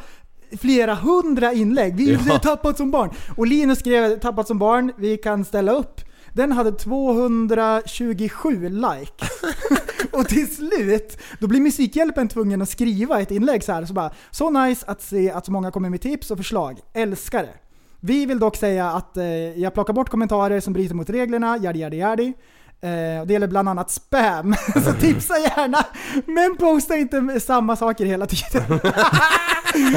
[0.61, 1.95] flera hundra inlägg.
[1.95, 2.39] Vi Ja.
[2.39, 3.09] tappat som barn.
[3.37, 6.01] Och Linus skrev tappat som barn, vi kan ställa upp.
[6.33, 9.29] Den hade 227 likes.
[10.11, 13.85] och till slut, då blir Musikhjälpen tvungen att skriva ett inlägg så här.
[13.85, 16.79] Så bara, så nice att se att så många kommer med tips och förslag.
[16.93, 17.53] Älskar det.
[17.99, 19.25] Vi vill dock säga att eh,
[19.59, 22.33] jag plockar bort kommentarer som bryter mot reglerna, yadi yadi yadi.
[22.83, 25.85] Eh, det gäller bland annat spam, så tipsa gärna.
[26.25, 28.63] Men posta inte samma saker hela tiden.
[29.73, 29.95] aj,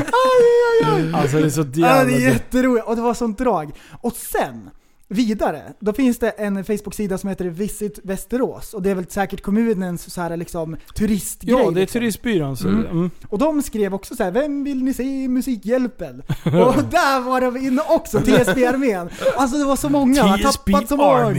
[0.83, 1.13] aj, aj.
[1.15, 2.05] Alltså det är så Ja, jävla...
[2.05, 3.73] det är jätteroligt och det var sånt drag.
[4.01, 4.71] Och sen,
[5.09, 9.43] vidare, då finns det en Facebook-sida som heter Visit Västerås och det är väl säkert
[9.43, 11.55] kommunens så här liksom turistgrej.
[11.55, 12.01] Ja, det är liksom.
[12.01, 12.57] turistbyrån.
[12.57, 12.87] Så, Mm.
[12.87, 13.11] mm.
[13.29, 16.23] Och de skrev också så här: vem vill ni se i Musikhjälpen?
[16.45, 19.11] och där var de inne också, TSB-armén.
[19.37, 21.37] Alltså det var så många, man tappat så många.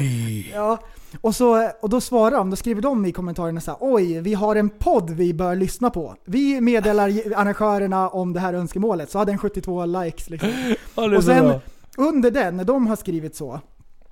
[0.53, 0.77] Ja.
[1.21, 4.33] Och, så, och då svarar de, då skriver de i kommentarerna så här: oj, vi
[4.33, 6.15] har en podd vi bör lyssna på.
[6.25, 9.11] Vi meddelar arrangörerna om det här önskemålet.
[9.11, 10.49] Så hade den 72 likes liksom.
[10.95, 11.61] Ja, och sen bra.
[11.97, 13.59] Under den, när de har skrivit så,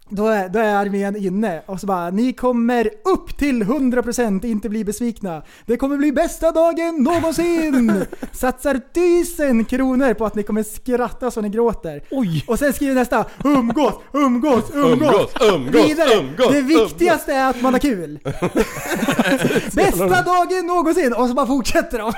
[0.09, 4.69] då är, då är armén inne och så bara ni kommer upp till 100% inte
[4.69, 5.43] bli besvikna.
[5.65, 8.05] Det kommer bli bästa dagen någonsin!
[8.31, 12.03] Satsar tusen kronor på att ni kommer skratta så ni gråter.
[12.11, 12.43] Oj.
[12.47, 15.09] Och sen skriver nästa umgås, umgås, umgås.
[15.09, 18.19] Umgås, umgås, Vidare, umgås, det viktigaste är att man har kul.
[19.73, 21.13] bästa dagen någonsin!
[21.13, 22.13] Och så bara fortsätter de.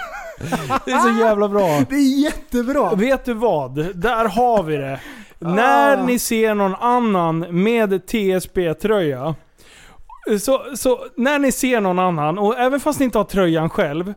[0.85, 1.67] Det är så jävla bra.
[1.89, 2.95] Det är jättebra.
[2.95, 3.95] Vet du vad?
[3.95, 4.99] Där har vi det.
[5.45, 9.35] När ni ser någon annan med TSB-tröja.
[10.39, 14.13] Så, så när ni ser någon annan, och även fast ni inte har tröjan själv.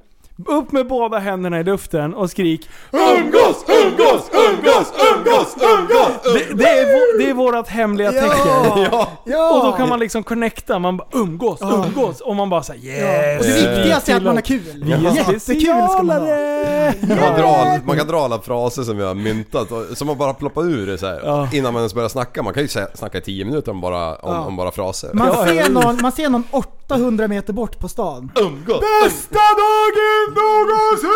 [0.46, 6.22] Upp med båda händerna i luften och skrik Umgås, umgås, umgås, umgås, umgås!
[6.24, 8.22] Det, det, är, vå- det är vårat hemliga Ja.
[8.22, 8.82] tecken.
[8.92, 9.08] Ja.
[9.24, 9.52] Ja.
[9.58, 11.84] Och då kan man liksom connecta, man bara umgås, Ja.
[11.86, 12.20] umgås.
[12.20, 13.32] Och man bara säger Ja.
[13.32, 13.40] yes!
[13.40, 14.92] Och det viktigaste är att man har kul.
[14.92, 16.92] Är Jättekul ska man ha.
[17.08, 20.18] Man kan, dra, man kan dra alla fraser som vi har myntat, och- som man
[20.18, 22.42] bara ploppar ur det så här, innan man ens börjar snacka.
[22.42, 24.40] Man kan ju snacka i 10 minuter om bara, om, Ja.
[24.46, 25.10] om bara fraser.
[25.14, 26.44] Man, ser någon, man ser någon
[26.90, 28.32] 800 meter bort på stan.
[28.40, 28.80] Umgås!
[29.04, 31.08] Bästa dagen någonsin!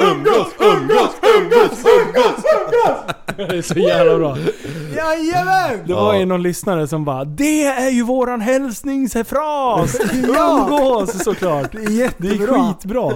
[0.00, 2.44] Umgås, umgås, umgås, umgås!
[3.36, 4.36] Det är så jävla bra.
[4.96, 5.86] Jajamän!
[5.86, 9.96] Det var ju någon lyssnare som bara Det är ju våran hälsningsfras!
[10.12, 11.72] Umgås såklart!
[11.72, 12.28] Det är jättebra.
[12.28, 13.12] Det är skitbra.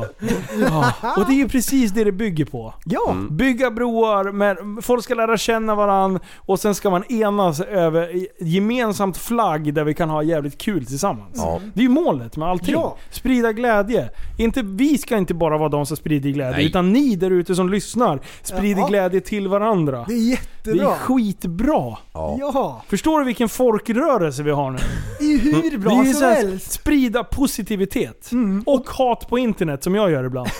[0.60, 0.92] Ja.
[1.16, 2.74] Och det är ju precis det det bygger på.
[2.84, 3.16] Ja.
[3.30, 9.16] Bygga broar, med, folk ska lära känna varandra och sen ska man enas över gemensamt
[9.16, 11.32] flagg där vi kan ha jävligt kul tillsammans.
[11.36, 11.60] Ja.
[11.74, 12.74] Det är ju målet med allting.
[12.74, 12.96] Ja.
[13.10, 14.10] Sprida glädje.
[14.38, 16.66] Inte, vi ska inte bara vara de som sprider glädje, Nej.
[16.66, 18.86] utan ni där ute som lyssnar sprider Ja.
[18.86, 20.04] glädje till varandra.
[20.08, 20.22] Det är Det
[20.70, 20.92] jättebra.
[20.94, 21.96] är skitbra.
[22.12, 22.36] Ja.
[22.40, 24.78] Ja, Förstår du vilken folkrörelse vi har nu?
[25.18, 26.72] det är hur det bra är ju som helst.
[26.72, 28.30] sprida positivitet.
[28.66, 30.48] Och hat på internet som jag gör ibland.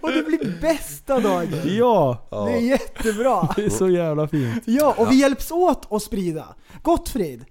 [0.00, 1.48] Och det blir bästa dagen.
[1.64, 3.48] ja, Det är jättebra.
[3.56, 4.62] det är så jävla fint.
[4.66, 6.44] Ja, och vi hjälps åt att sprida.
[6.82, 7.44] Gottfrid,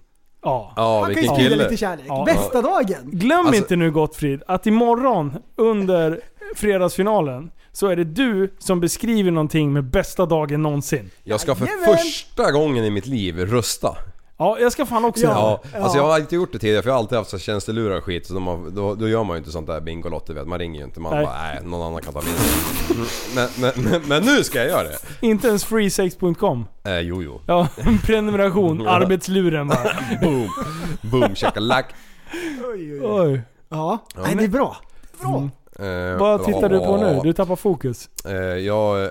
[0.44, 0.74] Ja.
[0.76, 1.64] Ja, han kan ju vilken sprida kille.
[1.64, 2.06] lite kärlek.
[2.08, 2.24] Ja.
[2.26, 3.10] Bästa dagen.
[3.12, 6.20] Glöm Alltså- inte nu Gottfrid, att imorgon under
[6.56, 11.10] fredagsfinalen så är det du som beskriver någonting med bästa dagen någonsin.
[11.24, 11.98] Jag ska för Jajamän.
[11.98, 13.96] första gången i mitt liv rösta.
[14.42, 15.60] Ja, jag ska fan också Ja.
[15.64, 15.70] det.
[15.78, 17.98] Ja, alltså jag har inte gjort det tidigare för jag har alltid haft så tjänstelurar
[17.98, 20.48] och skit så de har, då, då gör man ju inte sånt där Bingolotto vet
[20.48, 21.26] Man ringer ju inte, man Nej.
[21.26, 22.20] bara nej, någon annan kan ta.
[22.22, 23.06] Mm,
[23.36, 24.98] Men, men, men, men nu ska jag göra det!
[25.28, 26.66] Inte ens freesex.com.
[26.84, 27.42] Eh, jo jo.
[27.48, 27.68] Ja,
[28.06, 29.92] prenumeration, arbetsluren bara.
[30.22, 30.50] Boom!
[31.02, 31.86] Boom shakalak.
[32.74, 33.22] Oj, oj, oj.
[33.22, 33.42] Oj.
[33.70, 34.78] Ja, Ja, nej, det är bra.
[35.22, 35.50] Bra.
[35.86, 37.20] Eh, Vad tittar du på nu?
[37.24, 38.10] Du tappar fokus.
[38.26, 39.04] Eh, jag,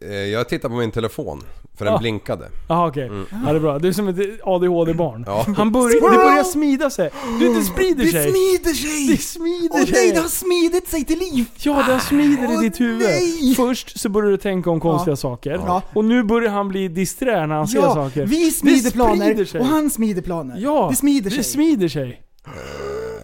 [0.00, 1.42] eh, jag tittar på min telefon,
[1.78, 1.98] för den Ja.
[1.98, 2.48] blinkade.
[2.68, 3.10] Jaha okej.
[3.30, 3.78] Ja, det är bra.
[3.78, 5.24] Du är som ett ADHD-barn.
[5.26, 5.46] Ja.
[5.56, 7.10] Han börjar, det börjar smida sig.
[7.40, 8.30] Du, det sprider Det sig.
[8.30, 9.06] smider sig!
[9.08, 9.92] Det smider Åh sig.
[9.92, 11.44] nej, det har smidit sig till liv!
[11.58, 13.02] Ja, det smider i Åh, ditt huvud.
[13.08, 13.54] nej.
[13.54, 15.16] Först så börjar du tänka om konstiga Ja.
[15.16, 15.50] saker.
[15.66, 15.82] Ja.
[15.94, 18.26] Och nu börjar han bli disträ när han ser Ja, saker.
[18.26, 19.60] vi Det smider sprider planer sig.
[19.60, 20.56] och han smider planer.
[20.58, 21.38] Ja, det smider sig.
[21.38, 22.22] Det smider sig.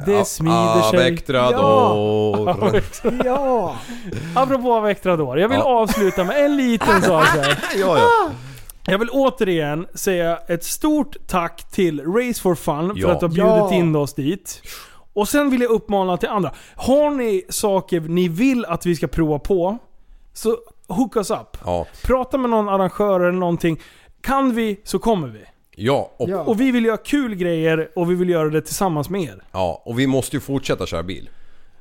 [0.07, 0.99] Det Ja, smider sig.
[0.99, 2.83] Avectrador.
[3.25, 3.77] Ja!
[4.37, 5.39] Apropå Avectrador.
[5.39, 5.65] Jag vill Ja.
[5.65, 7.59] avsluta med en liten sak här.
[7.77, 8.31] ja, ja.
[8.87, 13.49] Jag vill återigen säga ett stort tack till Race for Fun för att ha bjudit
[13.49, 13.73] Ja.
[13.75, 14.63] in oss dit.
[15.13, 16.53] Och sen vill jag uppmana till andra.
[16.77, 19.79] Har ni saker ni vill att vi ska prova på,
[20.33, 20.57] så
[20.89, 21.57] hook us up.
[22.03, 23.81] Prata med någon arrangör eller någonting.
[24.21, 25.45] Kan vi så kommer vi.
[25.81, 26.41] Ja, och, Ja.
[26.41, 29.43] Och vi vill göra kul grejer och vi vill göra det tillsammans med er.
[29.53, 31.31] ja, och vi måste ju fortsätta köra bil.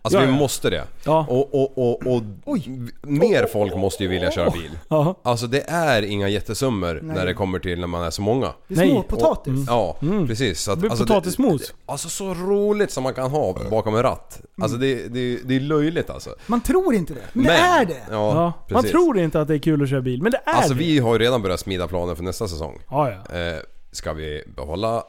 [0.02, 0.38] Alltså Ja, vi ja.
[0.38, 0.84] måste det.
[1.06, 1.26] Ja.
[1.30, 2.58] Och, och, och, och
[3.02, 4.72] mer folk måste ju vilja köra bil.
[4.90, 5.16] Ja.
[5.24, 8.54] Alltså det är inga jättesummor när det kommer till när man är så många.
[8.68, 8.90] Det är Nej.
[8.90, 9.54] småpotatis.
[9.54, 9.98] Och, ja,
[10.28, 10.62] precis.
[10.62, 11.62] Så att, alltså, potatismos.
[11.62, 14.42] Det, alltså så roligt som man kan ha bakom en ratt.
[14.62, 16.36] Alltså det, det, det är löjligt alltså.
[16.48, 17.94] Man tror inte det, men, det är det.
[18.12, 18.92] Ja, Ja, man precis.
[18.92, 20.80] tror inte att det är kul att köra bil, men det är Alltså det.
[20.80, 22.80] vi har ju redan börjat smida planer för nästa säsong.
[22.90, 23.38] Ja, ja.
[23.40, 23.60] Eh,
[23.92, 25.04] ska vi behålla.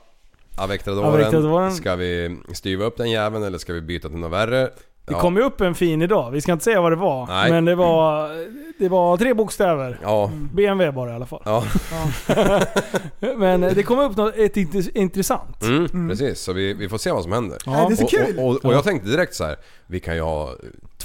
[0.56, 1.72] Avectadoren?
[1.72, 4.70] Ska vi styva upp den jäveln eller ska vi byta till något värre?
[5.08, 7.26] Det kom ju upp en fin idag, vi ska inte säga vad det var.
[7.26, 7.50] Nej.
[7.50, 8.30] Men det var,
[8.78, 9.98] det var tre bokstäver.
[10.02, 10.30] Ja.
[10.52, 11.42] BMW bara i alla fall.
[11.44, 11.64] Ja,
[13.36, 14.56] Men det kom upp något ett
[14.96, 15.62] intressant.
[15.62, 16.40] mm, precis.
[16.40, 17.58] Så vi, vi får se vad som händer.
[17.66, 18.38] Ja, det är så och, kul.
[18.38, 19.56] Och, och, och jag tänkte direkt så här.
[19.86, 20.54] vi kan ju ha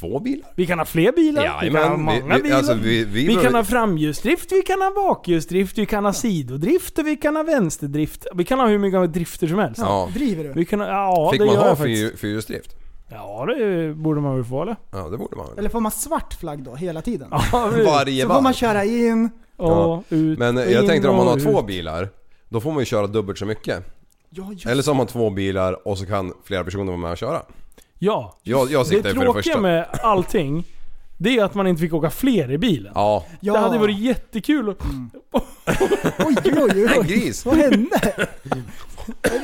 [0.04, 0.50] två bilar.
[0.56, 2.58] Vi kan ha fler bilar, vi kan ha många vi- bilar.
[2.58, 7.00] alltså, vi- vi vi kan ha framljusdrift, vi kan ha bakhjulsdrift, vi kan ha sidodrift
[7.00, 8.26] och vi kan ha vänsterdrift.
[8.36, 9.82] Vi kan ha hur mycket drifter som helst.
[9.82, 10.10] Ja.
[10.14, 10.52] Driver du?
[10.54, 12.76] Vi kan ha, ja, Fick det man gör ha fyrhjulsdrift?
[13.10, 14.76] Ja, det borde man väl få eller?
[14.92, 15.58] Ja, det borde man väl.
[15.60, 17.28] Eller får man svart flagg då, hela tiden?
[17.32, 17.44] Ja.
[17.86, 21.28] Varje Så får man köra in, Och ut, Men och jag in tänkte om man
[21.28, 21.68] har två ut.
[21.68, 22.10] bilar,
[22.50, 23.84] då får man ju köra dubbelt så mycket.
[24.30, 27.18] ja Eller så har man två bilar och så kan flera personer vara med och
[27.18, 27.42] köra.
[28.06, 28.38] Ja.
[28.44, 29.60] Jag, jag Det ju för det tråkiga första.
[29.60, 30.64] med allting,
[31.18, 32.92] det är att man inte fick åka fler i bilen.
[32.96, 33.54] Ja, Ja.
[33.54, 34.78] Det hade varit jättekul att...
[36.26, 37.46] Oj, oj, oj, en gris!
[37.46, 38.12] Vad hände?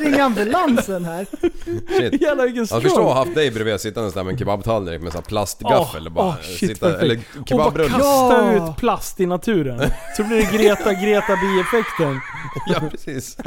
[0.04, 1.26] Ring ambulansen här.
[2.00, 2.22] Shit.
[2.22, 2.82] Jävlar vilken Jag skroll.
[2.82, 6.06] förstår att ha haft dig bredvid sittandes där med en kebabtallrik med sån här plastgaffel
[6.06, 7.90] och bara Åh, shit, sitta, eller Och bara kebabrulle.
[7.90, 8.70] kasta Ja.
[8.72, 9.82] ut plast i naturen.
[10.18, 12.20] Så blir det Greta, Greta bi-effekten.
[12.68, 13.38] Ja precis.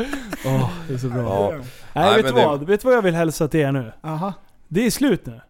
[0.45, 1.23] Åh, det är så bra.
[1.23, 1.51] Ja.
[1.57, 1.65] Nej,
[2.05, 2.67] Nej, vet du men det- vad?
[2.67, 3.93] Vet du vad jag vill hälsa till er nu?
[4.05, 4.33] Aha.
[4.75, 5.41] Det är slut nu.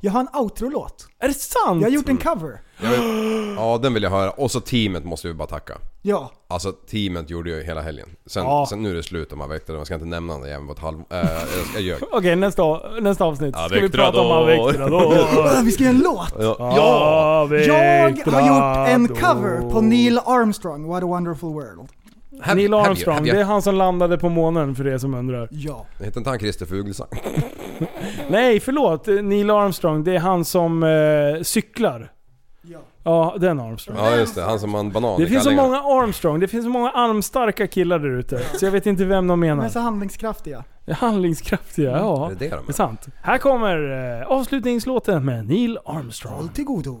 [0.00, 1.06] Jag har en outro-låt.
[1.18, 1.80] Är det sant?
[1.80, 2.60] Jag har gjort en cover.
[2.82, 4.30] Jag vill, ja den vill jag höra.
[4.30, 5.74] Och så teamet måste vi bara tacka.
[6.02, 6.30] Ja.
[6.48, 8.08] Alltså teamet gjorde ju hela helgen.
[8.26, 8.66] Sen, Ja.
[8.68, 9.80] sen nu är det slut om Avectador.
[9.80, 10.98] Jag ska inte nämna det även på ett halv...
[11.10, 11.28] Äh, jag,
[11.74, 12.02] jag ljög.
[12.12, 12.62] Okej, nästa,
[13.00, 15.62] nästa avsnitt ska vi prata om Avectador.
[15.64, 16.34] Vi ska göra en låt.
[16.38, 16.56] Ja!
[16.58, 17.48] Ja!
[17.56, 21.88] Jag har gjort en cover på Neil Armstrong, What a wonderful world.
[22.42, 24.86] Have- Neil have you- Armstrong, have you- det är han som landade på månen för
[24.86, 25.48] er som undrar.
[25.50, 25.86] Ja.
[25.98, 27.08] Hette inte han Christer Fuglesang?
[28.28, 29.06] Nej, förlåt.
[29.06, 32.12] Neil Armstrong, det är han som eh, cyklar.
[32.62, 32.78] Ja.
[33.04, 33.96] Ja, den Armstrong.
[33.98, 36.70] Ja just det, han som man banan Det finns så många Armstrong, det finns så
[36.70, 38.40] många armstarka killar där ute.
[38.58, 39.68] Så jag vet inte vem de De är menar.
[39.68, 40.64] så handlingskraftiga.
[40.90, 42.26] Handlingskraftiga, ja.
[42.26, 42.58] Är det det de är?
[42.66, 43.06] Det är sant.
[43.22, 46.34] Här kommer eh, avslutningslåten med Neil Armstrong.
[46.34, 47.00] Håll till godo.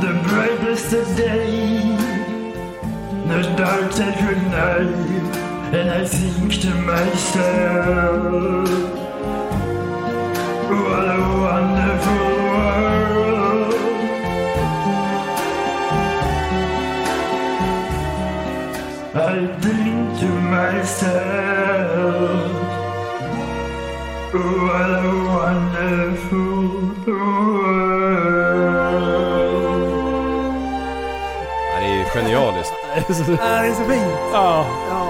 [0.00, 1.96] the brightest of day,
[3.26, 4.94] the dark sacred night,
[5.74, 8.68] and I think to myself,
[10.70, 13.74] what a wonderful world.
[19.14, 21.08] I think to myself,
[24.32, 26.62] what a wonderful
[27.04, 27.87] world.
[32.22, 32.72] Genialiskt.
[32.96, 33.02] Ja,
[33.62, 34.02] det är så fint.
[34.32, 35.06] Ja, Ja.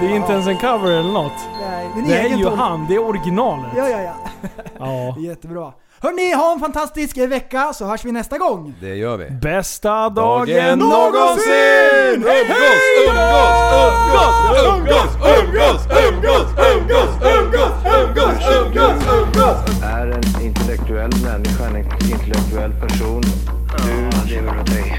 [0.00, 1.32] det är inte ens en cover eller något.
[1.60, 2.58] Nej, det är, Det är egen ju ton.
[2.58, 3.70] han, det är originalet.
[3.76, 4.12] Ja, ja, ja.
[4.78, 5.16] Ja.
[5.18, 5.72] Jättebra.
[6.02, 8.74] Hörni, ha en fantastisk vecka så hörs vi nästa gång.
[8.80, 9.30] Det gör vi.
[9.30, 12.14] Bästa dagen Dagen någonsin!
[12.14, 12.36] Umgås,
[13.08, 13.96] umgås,
[14.66, 19.82] umgås, umgås, umgås, umgås, umgås, umgås, umgås, umgås.
[19.82, 21.76] Är en intellektuell människa, en
[22.12, 23.22] intellektuell person.
[23.86, 24.98] Du lever dig.